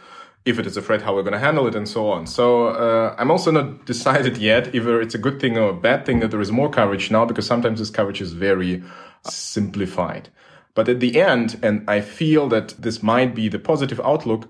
If 0.45 0.59
it 0.59 0.67
is 0.67 0.77
a 0.77 0.83
threat, 0.83 1.03
how 1.03 1.15
we're 1.15 1.23
going 1.23 1.35
to 1.35 1.39
handle 1.39 1.67
it 1.67 1.75
and 1.75 1.89
so 1.89 2.11
on. 2.11 2.27
So 2.27 2.69
uh, 2.69 3.15
I'm 3.19 3.31
also 3.31 3.51
not 3.51 3.85
decided 3.95 4.39
yet 4.39 4.75
either 4.75 5.01
it's 5.01 5.15
a 5.15 5.19
good 5.19 5.41
thing 5.41 5.57
or 5.57 5.71
a 5.71 5.75
bad 5.75 6.05
thing 6.05 6.21
that 6.21 6.31
there 6.31 6.41
is 6.41 6.51
more 6.51 6.71
coverage 6.71 7.11
now 7.11 7.25
because 7.25 7.47
sometimes 7.47 7.79
this 7.79 7.91
coverage 7.91 8.21
is 8.21 8.33
very 8.33 8.83
simplified. 9.23 10.29
But 10.75 10.89
at 10.89 11.01
the 11.01 11.21
end, 11.21 11.59
and 11.63 11.89
I 11.89 12.01
feel 12.01 12.49
that 12.49 12.69
this 12.79 13.03
might 13.03 13.35
be 13.35 13.49
the 13.49 13.59
positive 13.59 14.01
outlook, 14.01 14.49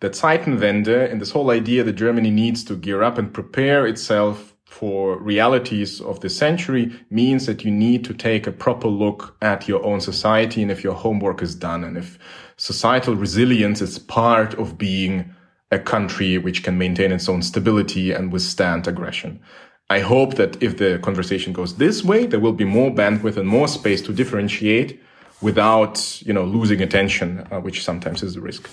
that 0.00 0.12
Zeitenwende 0.12 1.10
and 1.10 1.20
this 1.20 1.30
whole 1.30 1.50
idea 1.50 1.82
that 1.84 1.94
Germany 1.94 2.30
needs 2.30 2.62
to 2.64 2.76
gear 2.76 3.02
up 3.02 3.18
and 3.18 3.32
prepare 3.32 3.86
itself 3.86 4.55
for 4.66 5.16
realities 5.18 6.00
of 6.00 6.20
the 6.20 6.28
century 6.28 6.92
means 7.08 7.46
that 7.46 7.64
you 7.64 7.70
need 7.70 8.04
to 8.04 8.12
take 8.12 8.46
a 8.46 8.52
proper 8.52 8.88
look 8.88 9.36
at 9.40 9.68
your 9.68 9.82
own 9.84 10.00
society 10.00 10.60
and 10.60 10.70
if 10.70 10.82
your 10.82 10.92
homework 10.92 11.40
is 11.40 11.54
done 11.54 11.84
and 11.84 11.96
if 11.96 12.18
societal 12.56 13.14
resilience 13.14 13.80
is 13.80 13.98
part 13.98 14.54
of 14.54 14.76
being 14.76 15.32
a 15.70 15.78
country 15.78 16.36
which 16.36 16.62
can 16.62 16.76
maintain 16.76 17.12
its 17.12 17.28
own 17.28 17.42
stability 17.42 18.12
and 18.12 18.32
withstand 18.32 18.86
aggression. 18.86 19.40
I 19.88 20.00
hope 20.00 20.34
that 20.34 20.60
if 20.62 20.78
the 20.78 20.98
conversation 20.98 21.52
goes 21.52 21.76
this 21.76 22.02
way, 22.02 22.26
there 22.26 22.40
will 22.40 22.52
be 22.52 22.64
more 22.64 22.90
bandwidth 22.90 23.36
and 23.36 23.48
more 23.48 23.68
space 23.68 24.02
to 24.02 24.12
differentiate 24.12 25.00
without, 25.40 26.20
you 26.22 26.32
know, 26.32 26.44
losing 26.44 26.82
attention, 26.82 27.46
uh, 27.50 27.60
which 27.60 27.84
sometimes 27.84 28.22
is 28.22 28.36
a 28.36 28.40
risk. 28.40 28.68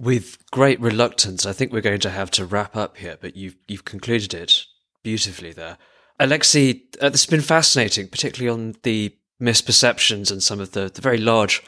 With 0.00 0.38
great 0.50 0.80
reluctance, 0.80 1.46
I 1.46 1.52
think 1.52 1.72
we're 1.72 1.80
going 1.80 2.00
to 2.00 2.10
have 2.10 2.30
to 2.32 2.44
wrap 2.44 2.76
up 2.76 2.96
here, 2.96 3.16
but 3.20 3.36
you've 3.36 3.56
you've 3.68 3.84
concluded 3.84 4.34
it 4.34 4.66
beautifully 5.06 5.52
there. 5.52 5.78
Alexei, 6.18 6.82
uh, 7.00 7.08
this 7.08 7.22
has 7.22 7.30
been 7.30 7.40
fascinating, 7.40 8.08
particularly 8.08 8.52
on 8.52 8.74
the 8.82 9.14
misperceptions 9.40 10.32
and 10.32 10.42
some 10.42 10.58
of 10.58 10.72
the, 10.72 10.90
the 10.92 11.00
very 11.00 11.18
large 11.18 11.62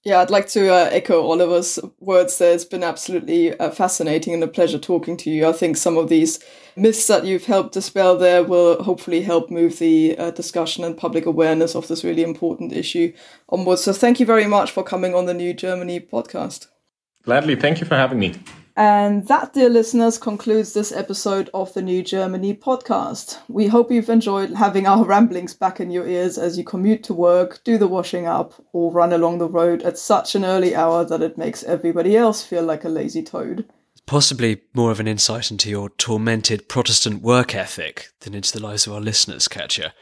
Yeah, 0.09 0.21
I'd 0.21 0.31
like 0.31 0.49
to 0.49 0.73
uh, 0.73 0.89
echo 0.91 1.23
Oliver's 1.23 1.79
words 2.01 2.39
there. 2.39 2.55
It's 2.55 2.65
been 2.65 2.83
absolutely 2.83 3.53
uh, 3.61 3.71
fascinating 3.71 4.33
and 4.33 4.43
a 4.43 4.49
pleasure 4.49 4.79
talking 4.79 5.19
to 5.19 5.31
you. 5.31 5.47
I 5.47 5.53
think 5.53 5.77
some 5.77 5.99
of 5.99 6.09
these 6.09 6.43
myths 6.77 7.07
that 7.09 7.27
you've 7.27 7.45
helped 7.45 7.75
dispel 7.75 8.17
there 8.17 8.43
will 8.43 8.83
hopefully 8.83 9.21
help 9.21 9.51
move 9.51 9.79
the 9.79 10.17
uh, 10.17 10.31
discussion 10.31 10.83
and 10.83 10.97
public 10.97 11.27
awareness 11.27 11.77
of 11.77 11.89
this 11.89 12.05
really 12.05 12.23
important 12.23 12.73
issue 12.73 13.13
onwards. 13.51 13.83
So 13.83 13.93
thank 13.93 14.19
you 14.19 14.25
very 14.25 14.47
much 14.47 14.71
for 14.71 14.83
coming 14.83 15.15
on 15.15 15.27
the 15.27 15.35
New 15.35 15.53
Germany 15.53 16.01
podcast. 16.01 16.69
Gladly. 17.25 17.55
Thank 17.55 17.81
you 17.81 17.87
for 17.87 17.97
having 17.97 18.19
me. 18.19 18.35
And 18.79 19.27
that, 19.27 19.55
dear 19.55 19.69
listeners, 19.69 20.19
concludes 20.19 20.73
this 20.73 20.93
episode 20.93 21.51
of 21.53 21.75
the 21.75 21.83
New 21.83 22.01
Germany 22.01 22.55
podcast. 22.55 23.41
We 23.49 23.67
hope 23.67 23.91
you've 23.91 24.09
enjoyed 24.09 24.55
having 24.55 24.87
our 24.87 25.05
ramblings 25.05 25.53
back 25.53 25.81
in 25.81 25.91
your 25.91 26.07
ears 26.07 26.39
as 26.39 26.57
you 26.57 26.63
commute 26.63 27.03
to 27.03 27.13
work, 27.13 27.59
do 27.65 27.77
the 27.77 27.89
washing 27.89 28.29
up, 28.29 28.55
or 28.73 28.93
run 28.93 29.13
along 29.13 29.39
the 29.39 29.49
road 29.49 29.83
at 29.83 29.99
such 29.99 30.37
an 30.37 30.45
early 30.45 30.77
hour 30.77 31.05
that 31.07 31.23
it 31.23 31.37
makes 31.37 31.65
everybody 31.65 32.17
else 32.17 32.45
feel 32.45 32.63
like 32.63 32.85
a 32.85 32.89
lazy 32.89 33.21
toad. 33.21 33.69
Possibly 34.07 34.61
more 34.73 34.93
of 34.93 35.01
an 35.01 35.09
insight 35.09 35.51
into 35.51 35.69
your 35.69 35.91
tormented 35.91 36.69
Protestant 36.69 37.21
work 37.21 37.57
ethic 37.57 38.11
than 38.21 38.33
into 38.33 38.53
the 38.53 38.63
lives 38.63 38.87
of 38.87 38.93
our 38.93 39.01
listeners, 39.01 39.49
Katja. 39.49 39.93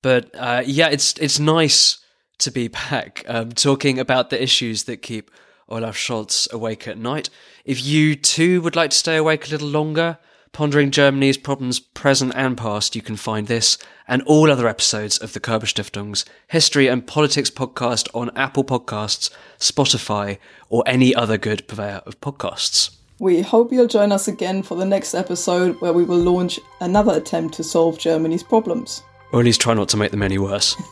But 0.00 0.30
uh, 0.34 0.62
yeah, 0.64 0.88
it's 0.88 1.12
it's 1.18 1.38
nice 1.38 1.98
to 2.38 2.50
be 2.50 2.68
back 2.68 3.22
um, 3.28 3.52
talking 3.52 3.98
about 3.98 4.30
the 4.30 4.42
issues 4.42 4.84
that 4.84 5.02
keep 5.02 5.30
Olaf 5.68 5.96
Scholz 5.96 6.50
awake 6.52 6.86
at 6.88 6.98
night. 6.98 7.30
If 7.64 7.84
you 7.84 8.14
too 8.16 8.60
would 8.62 8.76
like 8.76 8.90
to 8.90 8.96
stay 8.96 9.16
awake 9.16 9.46
a 9.46 9.50
little 9.50 9.68
longer, 9.68 10.18
pondering 10.52 10.90
Germany's 10.90 11.36
problems 11.36 11.80
present 11.80 12.32
and 12.34 12.56
past, 12.56 12.94
you 12.94 13.02
can 13.02 13.16
find 13.16 13.46
this 13.46 13.76
and 14.06 14.22
all 14.22 14.50
other 14.50 14.68
episodes 14.68 15.18
of 15.18 15.32
the 15.32 15.40
Körber 15.40 15.64
Stiftung's 15.64 16.24
History 16.48 16.86
and 16.88 17.06
Politics 17.06 17.50
podcast 17.50 18.08
on 18.14 18.30
Apple 18.36 18.64
Podcasts, 18.64 19.30
Spotify, 19.58 20.38
or 20.68 20.82
any 20.86 21.14
other 21.14 21.38
good 21.38 21.66
purveyor 21.66 22.02
of 22.06 22.20
podcasts. 22.20 22.90
We 23.18 23.42
hope 23.42 23.72
you'll 23.72 23.86
join 23.86 24.12
us 24.12 24.28
again 24.28 24.62
for 24.62 24.76
the 24.76 24.84
next 24.84 25.14
episode 25.14 25.80
where 25.80 25.92
we 25.92 26.04
will 26.04 26.18
launch 26.18 26.58
another 26.80 27.14
attempt 27.14 27.54
to 27.54 27.64
solve 27.64 27.98
Germany's 27.98 28.42
problems. 28.42 29.02
Or 29.32 29.40
at 29.40 29.46
least 29.46 29.60
try 29.60 29.74
not 29.74 29.88
to 29.90 29.96
make 29.96 30.10
them 30.10 30.22
any 30.22 30.38
worse. 30.38 30.76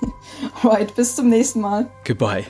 Right, 0.64 0.94
bis 0.94 1.14
zum 1.14 1.30
nächsten 1.30 1.60
Mal. 1.60 1.90
Goodbye. 2.04 2.46